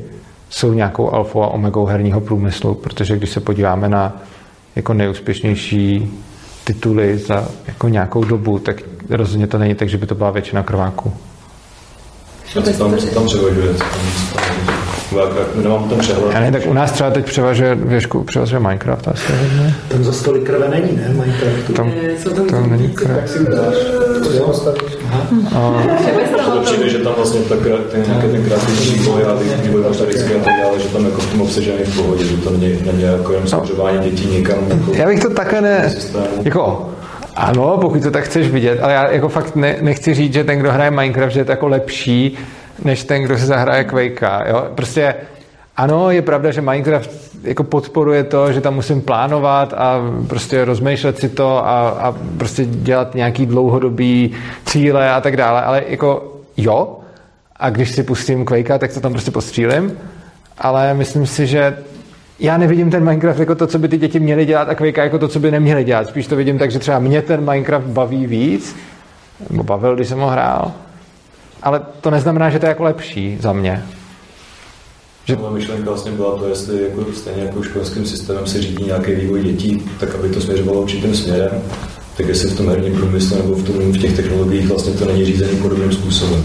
[0.49, 4.22] jsou nějakou alfou a omegou herního průmyslu, protože když se podíváme na
[4.76, 6.14] jako nejúspěšnější
[6.64, 10.64] tituly za jako nějakou dobu, tak rozhodně to není tak, že by to byla většina
[10.64, 11.14] krváků.
[12.57, 13.76] A co tam, co tam převažuje?
[15.64, 16.34] Nemám ten přehled.
[16.34, 19.76] Ne, tak u nás třeba teď převažuje, věšku, převažuje Minecraft asi hodně.
[19.88, 21.10] Tam za stolik krve není, ne?
[21.10, 21.73] Minecraftu.
[21.73, 21.91] Tam,
[22.49, 23.18] tam není krev.
[23.18, 23.76] Tak si dáš.
[24.23, 24.98] To jo, stavíš.
[26.53, 27.56] To přijde, že tam vlastně ta,
[27.91, 29.34] ten, nějaký ten kreativní vývoj a
[29.64, 32.49] vývoj batterický a tak dále, že tam jako v tom obsažený v pohodě, že to
[32.49, 34.57] není, není jako jen směřování dětí někam.
[34.69, 35.94] Jako Já bych to takhle ne,
[36.44, 36.90] jako
[37.36, 40.60] ano, pokud to tak chceš vidět, ale já jako fakt ne, nechci říct, že ten,
[40.60, 42.38] kdo hraje Minecraft, že je to jako lepší,
[42.84, 44.47] než ten, kdo si zahraje Quakea.
[44.47, 44.68] Jo?
[44.76, 45.15] Prostě
[45.77, 47.10] ano, je pravda, že Minecraft
[47.43, 52.65] jako podporuje to, že tam musím plánovat a prostě rozmýšlet si to a, a prostě
[52.65, 54.31] dělat nějaký dlouhodobý
[54.65, 56.99] cíle a tak dále, ale jako jo,
[57.56, 59.97] a když si pustím Quakea, tak to tam prostě postřílim,
[60.57, 61.77] ale myslím si, že
[62.39, 65.19] já nevidím ten Minecraft jako to, co by ty děti měly dělat a Quake jako
[65.19, 66.07] to, co by neměly dělat.
[66.07, 68.76] Spíš to vidím tak, že třeba mě ten Minecraft baví víc,
[69.49, 70.72] nebo bavil, když jsem ho hrál,
[71.66, 73.84] ale to neznamená, že to je jako lepší za mě.
[75.26, 75.36] Že...
[75.36, 79.44] Moje myšlenka vlastně byla to, jestli jako stejně jako školským systémem se řídí nějaký vývoj
[79.44, 81.52] dětí, tak aby to směřovalo určitým směrem,
[82.18, 85.26] tak jestli v tom herním průmyslu nebo v, tom, v těch technologiích vlastně to není
[85.26, 86.44] řízený podobným způsobem.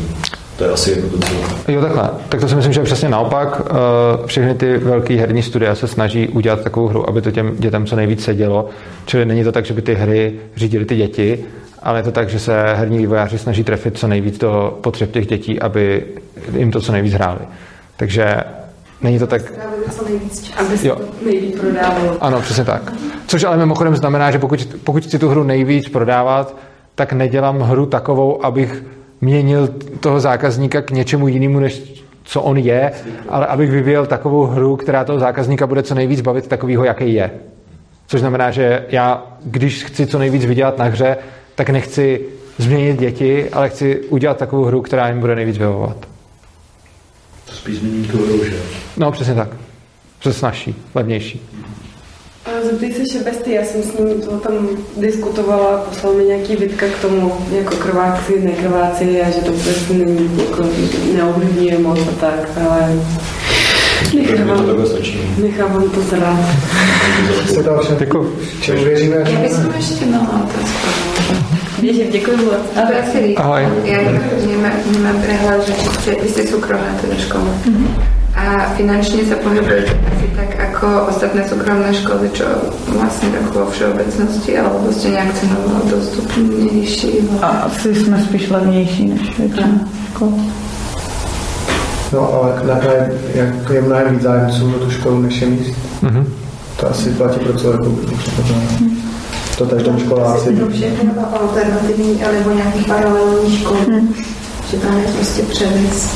[0.57, 1.35] To je asi jako to, co...
[1.73, 2.11] Jo, takhle.
[2.29, 3.63] Tak to si myslím, že je přesně naopak.
[3.65, 7.87] Eh, všechny ty velké herní studia se snaží udělat takovou hru, aby to těm dětem
[7.87, 8.69] co nejvíc sedělo.
[9.07, 11.45] Čili není to tak, že by ty hry řídily ty děti,
[11.83, 15.27] ale je to tak, že se herní vývojáři snaží trefit co nejvíc do potřeb těch
[15.27, 16.07] dětí, aby
[16.57, 17.41] jim to co nejvíc hráli.
[17.97, 18.37] Takže
[19.03, 19.43] není to tak...
[19.91, 20.97] Co nejvíc, aby se jo.
[20.97, 22.17] to nejvíc prodávalo.
[22.21, 22.93] Ano, přesně tak.
[23.27, 26.57] Což ale mimochodem znamená, že pokud, pokud chci tu hru nejvíc prodávat,
[26.95, 28.85] tak nedělám hru takovou, abych
[29.21, 29.69] měnil
[30.01, 32.93] toho zákazníka k něčemu jinému, než co on je,
[33.29, 37.31] ale abych vyvíjel takovou hru, která toho zákazníka bude co nejvíc bavit takového, jaký je.
[38.07, 41.17] Což znamená, že já, když chci co nejvíc vydělat na hře,
[41.61, 42.21] tak nechci
[42.59, 45.97] změnit děti, ale chci udělat takovou hru, která jim bude nejvíc vyhovovat.
[47.45, 48.57] To spíš změním tu hru, že?
[48.97, 49.49] No, přesně tak.
[50.19, 51.47] Přes snažší, levnější.
[52.63, 57.01] Zeptej se Šebesty, já jsem s ním to tam diskutovala, poslal mi nějaký vidka k
[57.01, 60.65] tomu, jako krváci, nekrváci a že to vůbec není, jako
[61.17, 63.03] neovlivňuje moc a tak, ale
[64.15, 64.67] nechávám,
[65.43, 66.39] nechávám to zrát.
[67.99, 68.39] Děkuji.
[68.61, 69.17] čemu věříme?
[69.17, 71.10] Já bych ještě měla otázku.
[71.81, 72.55] Běžím, děkuji moc.
[73.13, 73.69] Si říct, Ahoj.
[73.85, 73.99] já
[74.47, 77.45] nemám, nemám prehľad, že jste, vy jste soukromá teda škola.
[77.45, 78.21] Mm-hmm.
[78.37, 82.47] A finančne sa pohybujete asi tak ako ostatné súkromné školy, čo
[82.95, 87.27] vlastne tak vo všeobecnosti, alebo ste nejak cenovo dostupnější?
[87.43, 89.81] Asi jsme spíš levnější než většina
[90.15, 90.33] škol.
[92.13, 92.93] No ale na, na,
[93.35, 95.75] jak je mnohem víc zájemců na tu školu, než je míst.
[96.03, 96.25] Mm-hmm.
[96.81, 98.15] To asi platí pro celou republiku.
[98.81, 99.00] Mm.
[99.61, 100.57] To tam školáci.
[100.57, 100.93] To je
[101.41, 103.81] alternativní nebo nějaký paralelní školy.
[103.81, 104.15] Hmm.
[104.71, 106.09] Že tam je prostě převis.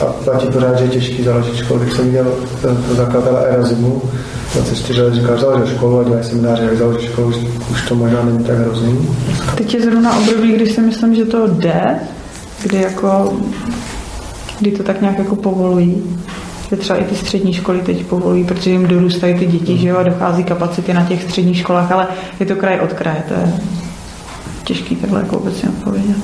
[0.00, 1.80] A platí pořád, že je těžký založit školu.
[1.80, 4.02] Když jsem viděl to zakladatele Erasmu,
[4.54, 7.36] 24 let říkal, založil školu a dělají semináře, jak založit školu, už,
[7.70, 9.08] už to možná není tak hrozný.
[9.56, 11.98] Teď je zrovna období, kdy si myslím, že to jde,
[12.62, 13.32] kdy jako
[14.58, 16.02] kdy to tak nějak jako povolují.
[16.70, 19.96] Že třeba i ty střední školy teď povolují, protože jim dorůstají ty děti, že jo,
[19.96, 22.06] a dochází kapacity na těch středních školách, ale
[22.40, 23.52] je to kraj od kraje, to je
[24.64, 26.16] těžký takhle jako obecně odpovědět.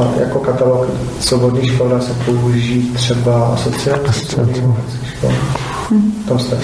[0.00, 0.86] A jako katalog
[1.20, 5.32] svobodných škol dá se použít třeba asociace škol.
[5.90, 6.12] Hmm.
[6.28, 6.58] Tam jste.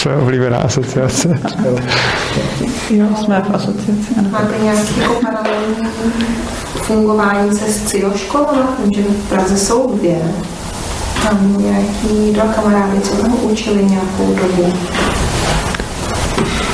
[0.00, 1.38] Co je oblíbená asociace?
[2.90, 4.14] Jo, jsme v asociaci.
[4.18, 4.28] Ano.
[4.30, 5.74] Máte nějaký jako paralelní
[6.82, 8.76] fungování se školama?
[8.78, 10.18] Vím, že v Praze jsou dvě.
[11.22, 14.72] Tam nějaký dva kamarády, co tam učili nějakou dobu.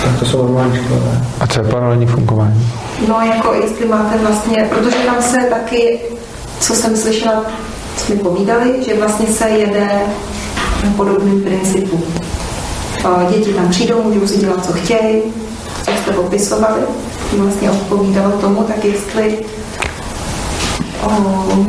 [0.04, 1.00] Tak to jsou normální školy.
[1.40, 2.68] A co je paralelní fungování?
[3.08, 6.00] No jako jestli máte vlastně, protože tam se taky,
[6.60, 7.42] co jsem slyšela,
[7.96, 9.88] co mi povídali, že vlastně se jede
[10.84, 12.02] na podobným principu.
[13.30, 15.22] Děti tam přijdou, můžou si dělat, co chtějí,
[15.84, 16.80] co jste popisovali,
[17.36, 19.38] vlastně odpovídalo tomu, tak jestli
[21.04, 21.66] oh,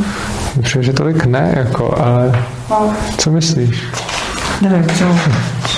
[0.63, 2.93] Přijde, že tolik ne, jako, ale no.
[3.17, 3.83] co myslíš?
[4.61, 5.05] Nevím, co.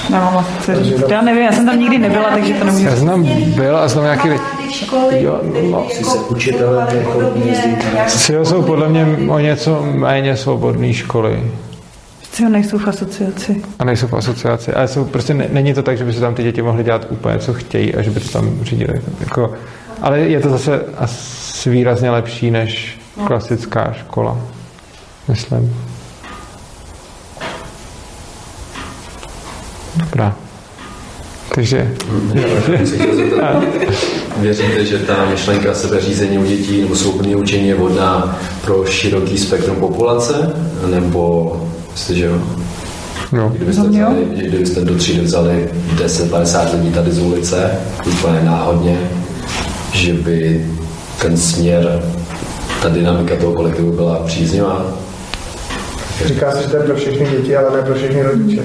[0.10, 0.72] Nemám asi.
[1.10, 2.86] Já nevím, já jsem tam nikdy nebyla, takže to nemůžu.
[2.86, 3.24] Já jsem
[3.56, 4.30] byl a jsem nějaký...
[5.10, 5.40] Jo,
[5.72, 5.86] no.
[5.90, 8.34] Si se učitelé jako jezdí.
[8.44, 11.44] jsou podle mě o něco méně svobodné školy.
[12.40, 13.64] Co nejsou v asociaci.
[13.80, 14.74] A nejsou v asociaci.
[14.74, 17.40] Ale jsou, prostě není to tak, že by se tam ty děti mohly dělat úplně,
[17.40, 19.02] co chtějí a že by to tam řídili.
[19.20, 19.54] Jako,
[20.02, 24.38] ale je to zase asi výrazně lepší než klasická škola.
[25.28, 25.76] Myslím.
[29.96, 30.36] Dobrá.
[31.56, 31.92] Takže...
[34.38, 39.76] Věříte, že ta myšlenka sebeřízení u dětí nebo svobodné učení je vhodná pro široký spektrum
[39.76, 40.54] populace?
[40.90, 41.69] Nebo
[42.00, 42.42] jste, že jo?
[43.32, 43.50] No.
[43.56, 47.72] Kdybyste, vzali, kdybyste do třídy vzali 10-50 lidí tady z ulice,
[48.06, 48.98] úplně náhodně,
[49.94, 50.66] že by
[51.22, 52.04] ten směr,
[52.82, 54.86] ta dynamika toho kolektivu byla příznivá?
[56.26, 58.62] Říká se, že to je pro všechny děti, ale ne pro všechny rodiče.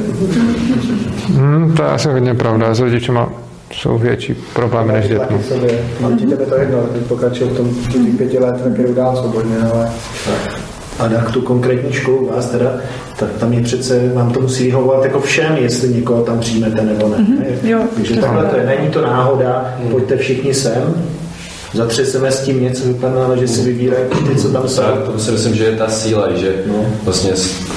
[1.34, 2.74] Hmm, to je asi hodně pravda.
[2.74, 3.32] S rodičema
[3.72, 5.38] jsou větší problémy než dětmi.
[6.14, 9.56] Děti tebe to jedno, teď pokračují v tom těch pěti let, tak jdou dál svobodně,
[9.74, 9.90] ale...
[10.98, 12.74] A na tu konkrétní školu vás teda,
[13.16, 17.08] tak tam je přece, vám to musí vyhovovat jako všem, jestli někoho tam přijmete nebo
[17.08, 17.16] ne.
[17.16, 19.90] Mm-hmm, jo, Takže takhle to je, není to náhoda, mm.
[19.90, 20.94] pojďte všichni sem,
[21.74, 24.82] zatřeseme s tím něco, vypadá, že si vybírají ty, co tam jsou.
[24.82, 26.86] Tak, to si myslím, že je ta síla, že no.
[27.04, 27.30] vlastně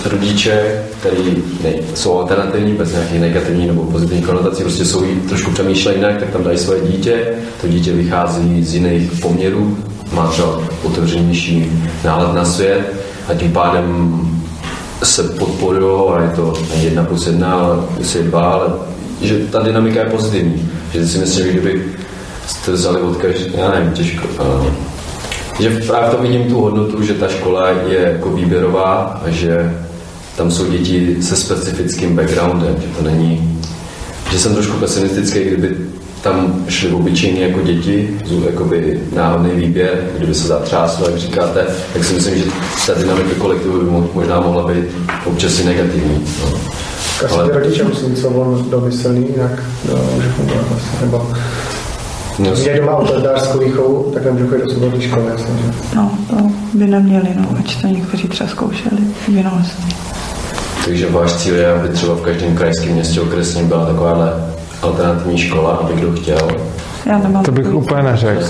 [0.06, 5.98] rodiče, který ne, jsou alternativní, bez nějakých negativních nebo pozitivních konotací, prostě jsou trošku přemýšlejí
[5.98, 7.27] jinak, tak tam dají svoje dítě,
[7.61, 9.77] to dítě vychází z jiných poměrů,
[10.11, 11.72] má třeba otevřenější
[12.03, 14.20] náhled na svět a tím pádem
[15.04, 18.68] se podporují a je to jedna plus jedna, ale plus je dva, ale
[19.22, 20.70] že ta dynamika je pozitivní.
[20.94, 21.86] Že si myslím, že kdyby
[22.48, 24.28] jste vzali od každé, já nevím, těžko.
[24.28, 24.68] Uh,
[25.60, 29.78] že právě to vidím tu hodnotu, že ta škola je jako výběrová a že
[30.38, 33.62] tam jsou děti se specifickým backgroundem, že to není,
[34.32, 35.78] že jsem trošku pesimistický, kdyby
[36.22, 42.14] tam šli obyčejní jako děti, jakoby náhodný výběr, kdyby se zatřáslo, jak říkáte, tak si
[42.14, 42.44] myslím, že
[42.88, 44.85] ta dynamika kolektivu by možná mohla být
[45.26, 46.26] občas i negativní.
[46.41, 46.60] No.
[47.26, 47.49] Asi Ale...
[47.49, 48.26] ty rodiče musí být
[48.69, 51.27] domyslný, jinak no, může fungovat vlastně, nebo
[52.39, 55.95] No, Mě doma autoritářskou výchovu, tak nemůžu chodit do svobodné školy, jasně, že?
[55.95, 56.35] No, to
[56.73, 59.84] by neměli, no, ať to někteří třeba zkoušeli vynalezli.
[60.85, 65.72] Takže váš cíl je, aby třeba v každém krajském městě okresním byla takováhle alternativní škola,
[65.72, 66.49] aby kdo chtěl?
[67.06, 68.45] Já nemám to bych úplně neřekl.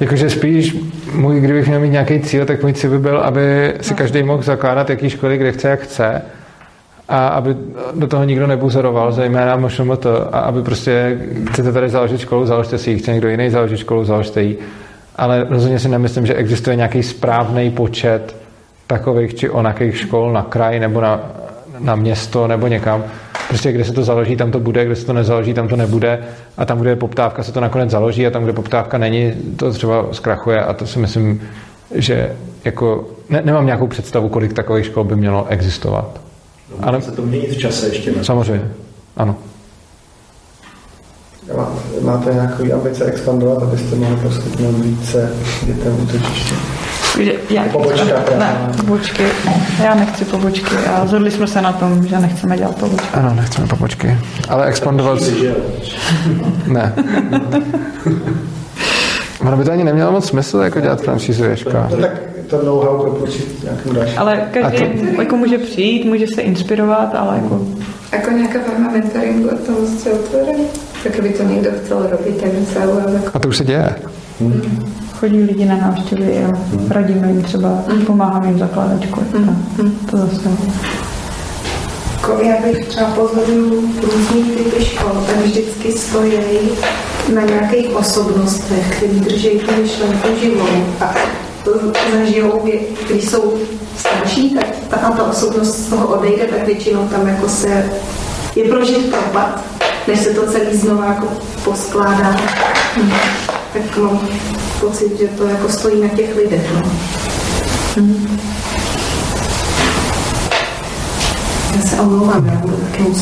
[0.00, 0.76] Jakože spíš,
[1.14, 4.42] můj, kdybych měl mít nějaký cíl, tak můj cíl by byl, aby si každý mohl
[4.42, 6.22] zakládat jaký školy, kde chce, jak chce
[7.08, 7.56] a aby
[7.94, 11.18] do toho nikdo nebuzoroval, zejména možná to, a aby prostě
[11.50, 14.58] chcete tady založit školu, založte si ji, chce někdo jiný založit školu, založte ji.
[15.16, 18.36] Ale rozhodně si nemyslím, že existuje nějaký správný počet
[18.86, 21.20] takových či onakých škol na kraj nebo na,
[21.78, 23.04] na město nebo někam.
[23.48, 26.18] Prostě kde se to založí, tam to bude, kde se to nezaloží, tam to nebude
[26.56, 29.72] a tam, kde je poptávka, se to nakonec založí a tam, kde poptávka není, to
[29.72, 31.42] třeba zkrachuje a to si myslím,
[31.94, 36.20] že jako ne, nemám nějakou představu, kolik takových škol by mělo existovat.
[36.70, 38.12] No, Ale se to měnit v čase ještě.
[38.12, 38.24] Ne?
[38.24, 38.70] Samozřejmě,
[39.16, 39.36] ano.
[42.00, 45.32] Máte nějaké ambice expandovat, abyste mohli poskytnout více
[45.66, 46.54] dětem útočiště?
[47.50, 48.04] Já, pobočka,
[48.38, 49.22] ne, pobočky.
[49.84, 53.08] Já nechci pobočky a zhodli jsme se na tom, že nechceme dělat pobočky.
[53.12, 54.18] Ano, nechceme pobočky.
[54.48, 55.18] Ale expandovat...
[56.66, 56.94] ne.
[59.40, 61.88] Ono by to ani nemělo moc smysl, jako dělat franšízuješka.
[61.90, 62.10] No, tak
[62.46, 63.26] to know-how
[63.62, 64.18] nějakým dalším.
[64.18, 65.22] Ale každý to...
[65.22, 67.66] jako může přijít, může se inspirovat, ale jako...
[68.12, 70.64] Jako nějaká forma mentoringu, a tomu jste otvorený?
[71.02, 72.78] Tak kdyby to někdo chtěl robit, tak by se
[73.34, 73.94] A to už se děje.
[74.40, 74.95] Hmm.
[75.20, 76.90] Chodí lidi na návštěvy a hmm.
[76.90, 78.06] radíme jim třeba, hmm.
[78.06, 79.26] pomáháme jim zakládat školy.
[79.32, 79.98] Hmm.
[80.10, 80.50] To zase.
[82.42, 86.38] Já bych třeba pozoruju různý typy škol, tak vždycky stojí
[87.34, 90.66] na nějakých osobnostech, který drží tu myšlenku živou
[91.00, 91.14] a
[92.12, 92.62] zažijou,
[93.10, 93.54] když jsou
[93.96, 97.90] starší, tak ta, ta osobnost z toho odejde, tak většinou tam jako se
[98.56, 99.64] je prožit propad,
[100.08, 101.28] než se to celý znovu jako
[101.64, 102.36] poskládá.
[102.94, 103.55] Hmm.
[103.76, 104.28] Tak mám
[104.80, 106.72] pocit, že to jako stojí na těch lidech.
[106.74, 106.82] No.
[107.96, 108.38] Hmm.
[111.76, 112.76] Já se omlouvám, já budu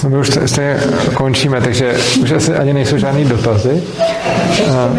[0.04, 0.80] No my už stejně
[1.14, 3.82] končíme, takže už asi ani nejsou žádný dotazy.
[4.48, 4.96] Ještě mám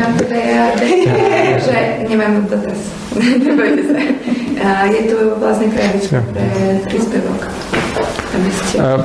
[0.56, 0.68] já,
[1.66, 2.78] že nemám dotaz.
[4.92, 7.55] Je tu vlastně krabička pre příspěvok.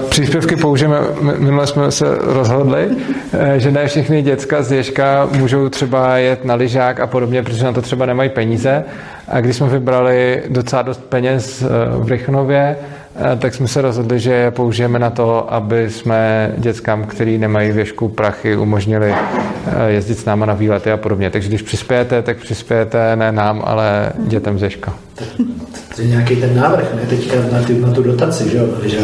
[0.09, 0.98] Příspěvky použijeme,
[1.39, 2.89] minule jsme se rozhodli,
[3.32, 7.65] eh, že ne všechny děcka z Ježka můžou třeba jet na lyžák a podobně, protože
[7.65, 8.85] na to třeba nemají peníze.
[9.28, 11.66] A když jsme vybrali docela dost peněz eh,
[11.98, 12.99] v Rychnově, eh,
[13.39, 18.09] tak jsme se rozhodli, že je použijeme na to, aby jsme dětskám, který nemají věšku
[18.09, 19.15] prachy, umožnili
[19.87, 21.31] jezdit s náma na výlety a podobně.
[21.31, 24.95] Takže když přispějete, tak přispějete ne nám, ale dětem z Ježka.
[25.97, 27.03] To je nějaký ten návrh, ne?
[27.09, 28.66] Teďka na, ty, na tu dotaci, že jo?
[28.85, 28.99] Že...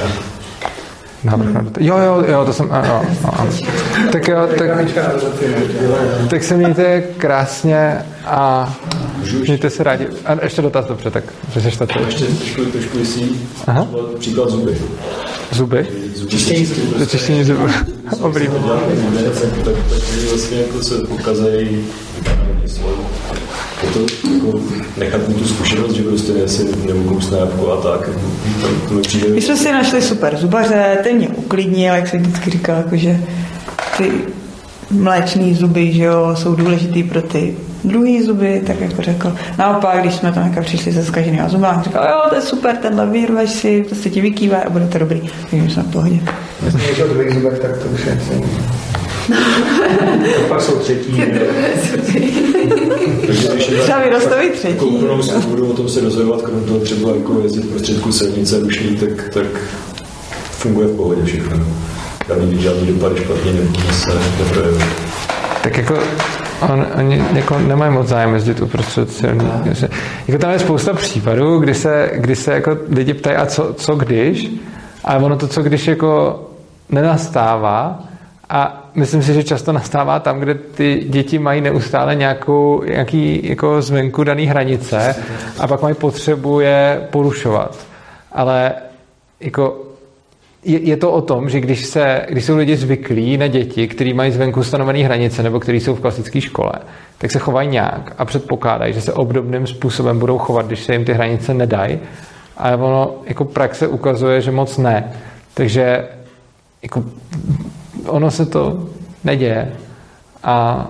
[1.27, 1.86] Návrh na dotaci.
[1.86, 3.03] Jo, jo, jo, to jsem, jo, jo.
[4.12, 4.70] Tak jo, tak,
[6.31, 8.74] tak se mějte krásně a
[9.47, 10.07] mějte se rádi.
[10.27, 11.86] A ještě dotaz, dobře, tak řešeš to.
[12.07, 13.24] Ještě trošku, trošku jistý,
[14.19, 14.78] příklad zuby.
[15.53, 15.86] Zuby?
[16.28, 17.07] Čištění zubů.
[17.07, 17.66] Čištění zubů.
[18.20, 18.61] Oblíbené.
[19.40, 19.74] Tak, tak, tak
[20.31, 21.86] vlastně jako se ukazují
[23.82, 24.01] je to
[24.35, 24.61] jako
[24.97, 28.11] nechat mu tu zkušenost, že prostě si neukousne jabko a tak.
[28.61, 29.28] To, to přijde...
[29.28, 33.20] My jsme si našli super zubaře, ten mě uklidnil, jak jsem vždycky říkal, jako, že
[33.97, 34.11] ty
[34.90, 39.36] mléčné zuby, že jo, jsou důležitý pro ty druhý zuby, tak jako řekl.
[39.59, 43.07] Naopak, když jsme tam jako přišli se zkaženýma zuby, říkal, jo, to je super, tenhle
[43.07, 45.20] vyrveš si, to se ti vykývá a bude to dobrý.
[45.51, 46.20] Takže jsme v pohodě.
[46.65, 48.19] Jestli je druhých zubech, tak to už je
[50.48, 51.23] pak jsou třetí.
[53.82, 54.85] Třeba vyrostou i třetí.
[54.85, 59.28] Úplnou svobodu o tom se rozhodovat, kromě toho třeba jako jezdit prostředku silnice rušný, tak,
[59.35, 59.47] tak
[60.51, 61.66] funguje v pohodě všechno.
[62.28, 63.53] Žádný, žádný dopady špatně
[63.93, 64.85] se neprojeví.
[65.62, 65.98] Tak jako
[66.61, 69.90] on, oni jako nemají moc zájem jezdit uprostřed silnice.
[70.28, 73.94] Jako tam je spousta případů, kdy se, kdy se jako lidi ptají, a co, co
[73.94, 74.51] když?
[75.05, 76.40] Ale ono to, co když jako
[76.90, 78.05] nenastává,
[78.51, 83.82] a myslím si, že často nastává tam, kde ty děti mají neustále nějakou, nějaký jako
[83.82, 85.16] zvenku daný hranice
[85.59, 87.86] a pak mají potřebu je porušovat.
[88.32, 88.73] Ale
[89.40, 89.82] jako
[90.64, 94.12] je, je to o tom, že když, se, když jsou lidi zvyklí na děti, kteří
[94.12, 96.73] mají zvenku stanovené hranice nebo kteří jsou v klasické škole,
[97.18, 101.05] tak se chovají nějak a předpokládají, že se obdobným způsobem budou chovat, když se jim
[101.05, 101.98] ty hranice nedají.
[102.56, 105.12] Ale ono jako praxe ukazuje, že moc ne.
[105.55, 106.09] Takže
[106.82, 107.05] jako
[108.07, 108.89] ono se to
[109.24, 109.73] neděje
[110.43, 110.87] a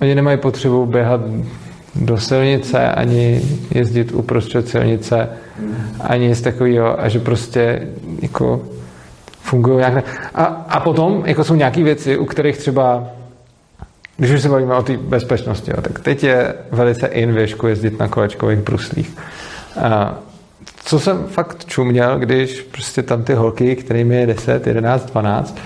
[0.00, 1.20] oni nemají potřebu běhat
[1.94, 5.28] do silnice, ani jezdit uprostřed silnice,
[6.00, 7.88] ani nic takového a že prostě
[8.22, 8.62] jako
[9.40, 10.04] fungují nějak.
[10.34, 13.04] A, a potom jako jsou nějaké věci, u kterých třeba
[14.18, 17.98] když už se bavíme o té bezpečnosti, jo, tak teď je velice in věšku jezdit
[17.98, 19.16] na kolečkových bruslích.
[19.80, 20.18] A
[20.84, 25.58] co jsem fakt čuměl, když prostě tam ty holky, kterým je 10, 11, 12,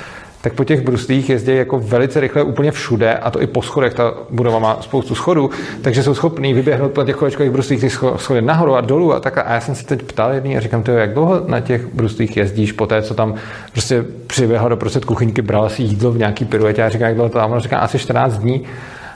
[0.43, 3.94] tak po těch bruslích jezdí jako velice rychle úplně všude, a to i po schodech,
[3.94, 5.51] ta budova má spoustu schodů,
[5.82, 9.39] takže jsou schopní vyběhnout po těch kolečkových bruslích ty schody nahoru a dolů a tak.
[9.39, 12.36] A já jsem se teď ptal jedný a říkám, to jak dlouho na těch bruslích
[12.36, 13.35] jezdíš po té, co tam
[13.73, 17.31] prostě přiběhla do prostřed kuchyňky, bral si jídlo v nějaký piruetě a říkám, jak dlouho
[17.31, 18.62] to tam, říkám, asi 14 dní.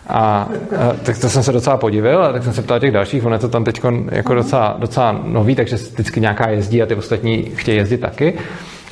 [0.08, 0.48] A, a
[1.02, 3.38] tak to jsem se docela podivil, a tak jsem se ptal těch dalších, ono je
[3.38, 3.80] to tam teď
[4.10, 8.38] jako docela, docela nový, takže vždycky nějaká jezdí a ty ostatní chtějí jezdit taky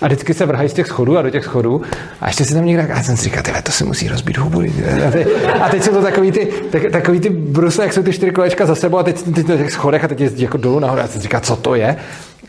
[0.02, 1.82] a vždycky se vrhají z těch schodů a do těch schodů
[2.20, 4.62] a ještě si tam někde, a jsem si říkal, tyhle, to si musí rozbít hubu.
[5.08, 5.28] A, teď,
[5.60, 8.66] a teď jsou to takový ty, tak, takový ty brusle, jak jsou ty čtyři kolečka
[8.66, 11.06] za sebou a teď ty na těch schodech a teď jezdí jako dolů nahoru a
[11.06, 11.96] jsem si říkal, co to je.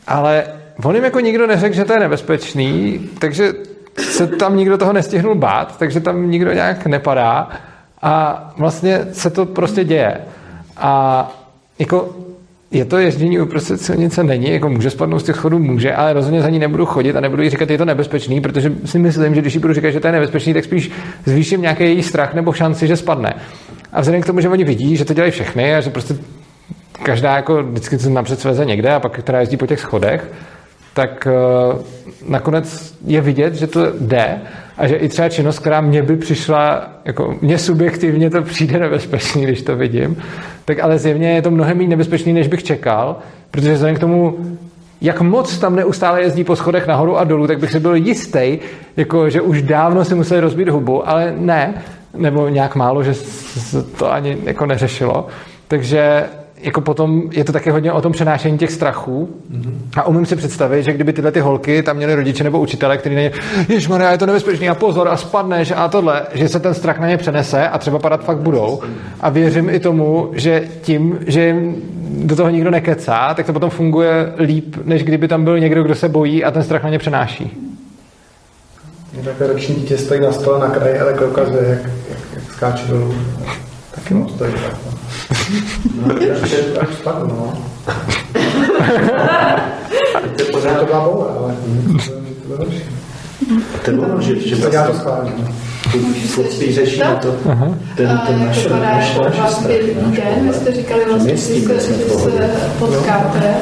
[0.07, 0.43] Ale
[0.83, 3.53] on jim jako nikdo neřekl, že to je nebezpečný, takže
[4.01, 7.49] se tam nikdo toho nestihnul bát, takže tam nikdo nějak nepadá
[8.01, 10.17] a vlastně se to prostě děje.
[10.77, 11.31] A
[11.79, 12.15] jako
[12.77, 14.23] je to ježdění uprostřed silnice?
[14.23, 17.19] Není, jako může spadnout z těch schodů, může, ale rozhodně za ní nebudu chodit a
[17.19, 19.99] nebudu jí říkat, je to nebezpečný, protože si myslím, že když jí budu říkat, že
[19.99, 20.91] to je nebezpečný, tak spíš
[21.25, 23.33] zvýším nějaký její strach nebo šanci, že spadne.
[23.93, 26.15] A vzhledem k tomu, že oni vidí, že to dělají všechny a že prostě
[27.03, 30.31] každá jako vždycky se napřed sveze někde a pak která jezdí po těch schodech,
[30.95, 31.81] tak uh,
[32.29, 34.41] nakonec je vidět, že to jde
[34.77, 39.43] a že i třeba činnost, která mě by přišla, jako mně subjektivně to přijde nebezpečný,
[39.43, 40.17] když to vidím,
[40.65, 43.17] tak ale zjevně je to mnohem méně nebezpečný, než bych čekal,
[43.51, 44.37] protože vzhledem k tomu,
[45.01, 48.59] jak moc tam neustále jezdí po schodech nahoru a dolů, tak bych si byl jistý,
[48.97, 51.73] jako, že už dávno si museli rozbít hubu, ale ne,
[52.17, 55.27] nebo nějak málo, že se to ani jako neřešilo.
[55.67, 56.23] Takže
[56.65, 59.29] jako potom je to také hodně o tom přenášení těch strachů.
[59.51, 59.73] Mm-hmm.
[59.95, 63.15] A umím si představit, že kdyby tyhle ty holky tam měly rodiče nebo učitele, který
[63.15, 63.31] na ně,
[63.89, 67.07] Maria, je to nebezpečný a pozor a spadneš a tohle, že se ten strach na
[67.07, 68.81] ně přenese a třeba padat fakt budou.
[69.21, 71.75] A věřím i tomu, že tím, že jim
[72.23, 75.95] do toho nikdo nekecá, tak to potom funguje líp, než kdyby tam byl někdo, kdo
[75.95, 77.57] se bojí a ten strach na ně přenáší.
[79.23, 82.87] Takové roční dítě stojí na stole na kraji a takhle ukazuje, jak, jak, jak skáče
[82.87, 83.15] dolů.
[83.95, 84.94] Taky moc stojí tak.
[85.95, 87.53] No, no až, až spadnu, no.
[90.37, 91.55] to pořád to byla boule, ale
[93.85, 94.33] to bylo horší.
[94.33, 95.31] To že, to já to schválně.
[96.35, 97.31] Chlapství řeší to,
[97.97, 103.55] ten, ten naše, naše, naše den, vy jste říkali vlastně, že se, se potkáte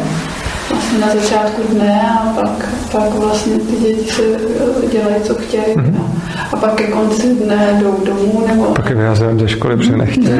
[0.70, 5.64] vlastně na začátku dne a pak, pak vlastně ty děti se eh, dělají, co chtějí.
[5.64, 5.94] Mm-hmm.
[5.98, 6.14] No.
[6.52, 8.64] A pak ke konci dne jdou domů nebo...
[8.64, 10.40] Pak je vyhazujeme ze školy, protože nechtějí.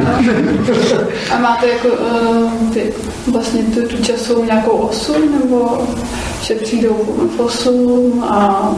[1.30, 2.92] a máte jako uh, ty,
[3.32, 5.78] vlastně tu, tu časovou nějakou osu nebo
[6.42, 6.94] že přijdou
[7.36, 8.70] v 8 a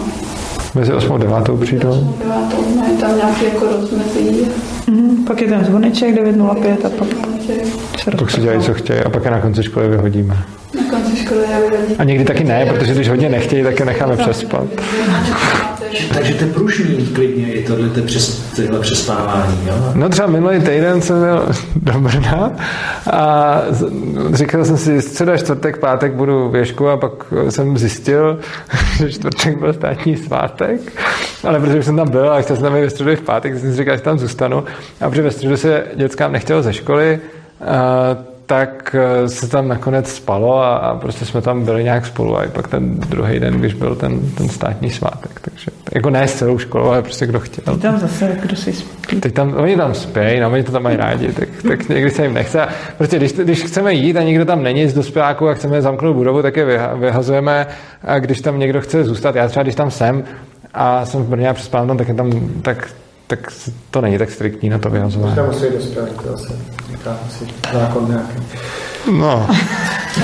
[0.75, 1.91] Mezi 8 a 9 přijdou.
[1.91, 4.49] 8 a 9 mají tam nějaký jako rozmezí.
[4.87, 7.09] Mm, pak je ten zvoneček 9.05 a pak
[8.05, 10.37] se Pak si dělají, co chtějí a pak je na konci školy vyhodíme.
[10.75, 11.06] Na konci.
[11.99, 14.65] A někdy taky ne, protože když hodně nechtějí, tak je necháme přespat.
[16.15, 19.93] Takže to je pružný klidně i tohle přes, tyhle přespávání, jo?
[19.95, 22.53] No třeba minulý týden jsem byl do Brna
[23.11, 23.61] a
[24.33, 27.13] říkal jsem si, středa, čtvrtek, pátek budu věšku a pak
[27.49, 28.39] jsem zjistil,
[28.99, 30.81] že čtvrtek byl státní svátek,
[31.45, 33.61] ale protože jsem tam byl a chtěl jsem tam i ve středu v pátek, tak
[33.61, 34.65] jsem si říkal, že tam zůstanu
[35.01, 37.21] a protože ve středu se dětskám nechtělo ze školy,
[38.47, 42.45] tak eh, se tam nakonec spalo a, a prostě jsme tam byli nějak spolu a
[42.45, 45.41] i pak ten druhý den, když byl ten, ten státní svátek.
[45.41, 47.75] Takže jako ne s celou školou, ale prostě kdo chtěl.
[47.75, 49.21] Teď tam zase, kdo si spí.
[49.21, 52.23] Teď tam, oni tam spějí, no, oni to tam mají rádi, tak, tak někdy se
[52.23, 52.61] jim nechce.
[52.61, 56.17] A prostě když, když chceme jít a někdo tam není z dospěláků a chceme zamknout
[56.17, 56.65] budovu, tak je
[56.95, 57.67] vyhazujeme.
[58.05, 60.25] A když tam někdo chce zůstat, já třeba když tam jsem
[60.75, 62.31] a jsem v Brně a přespávám tam, tak, je tam,
[62.63, 62.89] tak
[63.27, 63.53] tak
[63.91, 65.37] to není tak striktní na to vyhazování.
[65.37, 66.53] Možná musí dospět, to asi
[66.91, 68.43] říká asi zákon nějaký.
[69.19, 69.49] No,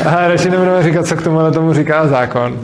[0.04, 2.60] a radši nebudeme říkat, co k tomu na tomu říká zákon.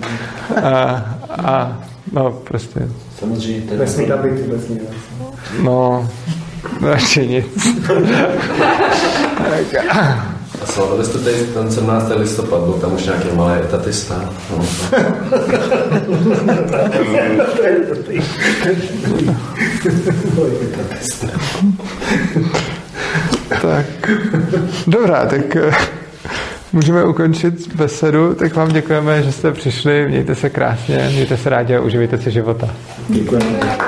[0.62, 1.78] A, a
[2.12, 2.88] no, prostě.
[3.18, 3.76] Samozřejmě.
[3.76, 4.82] Nesmí tam být vůbec nic.
[5.62, 6.08] No,
[6.82, 7.46] radši nic.
[10.62, 12.12] A slavili jste tady ten 17.
[12.16, 14.30] listopad, byl tam už nějaký malý etatista.
[14.50, 14.66] No.
[23.62, 23.86] tak,
[24.86, 25.70] dobrá, tak eh,
[26.72, 31.76] můžeme ukončit besedu, tak vám děkujeme, že jste přišli, mějte se krásně, mějte se rádi
[31.76, 32.68] a uživejte si života.
[33.08, 33.78] Děkujeme.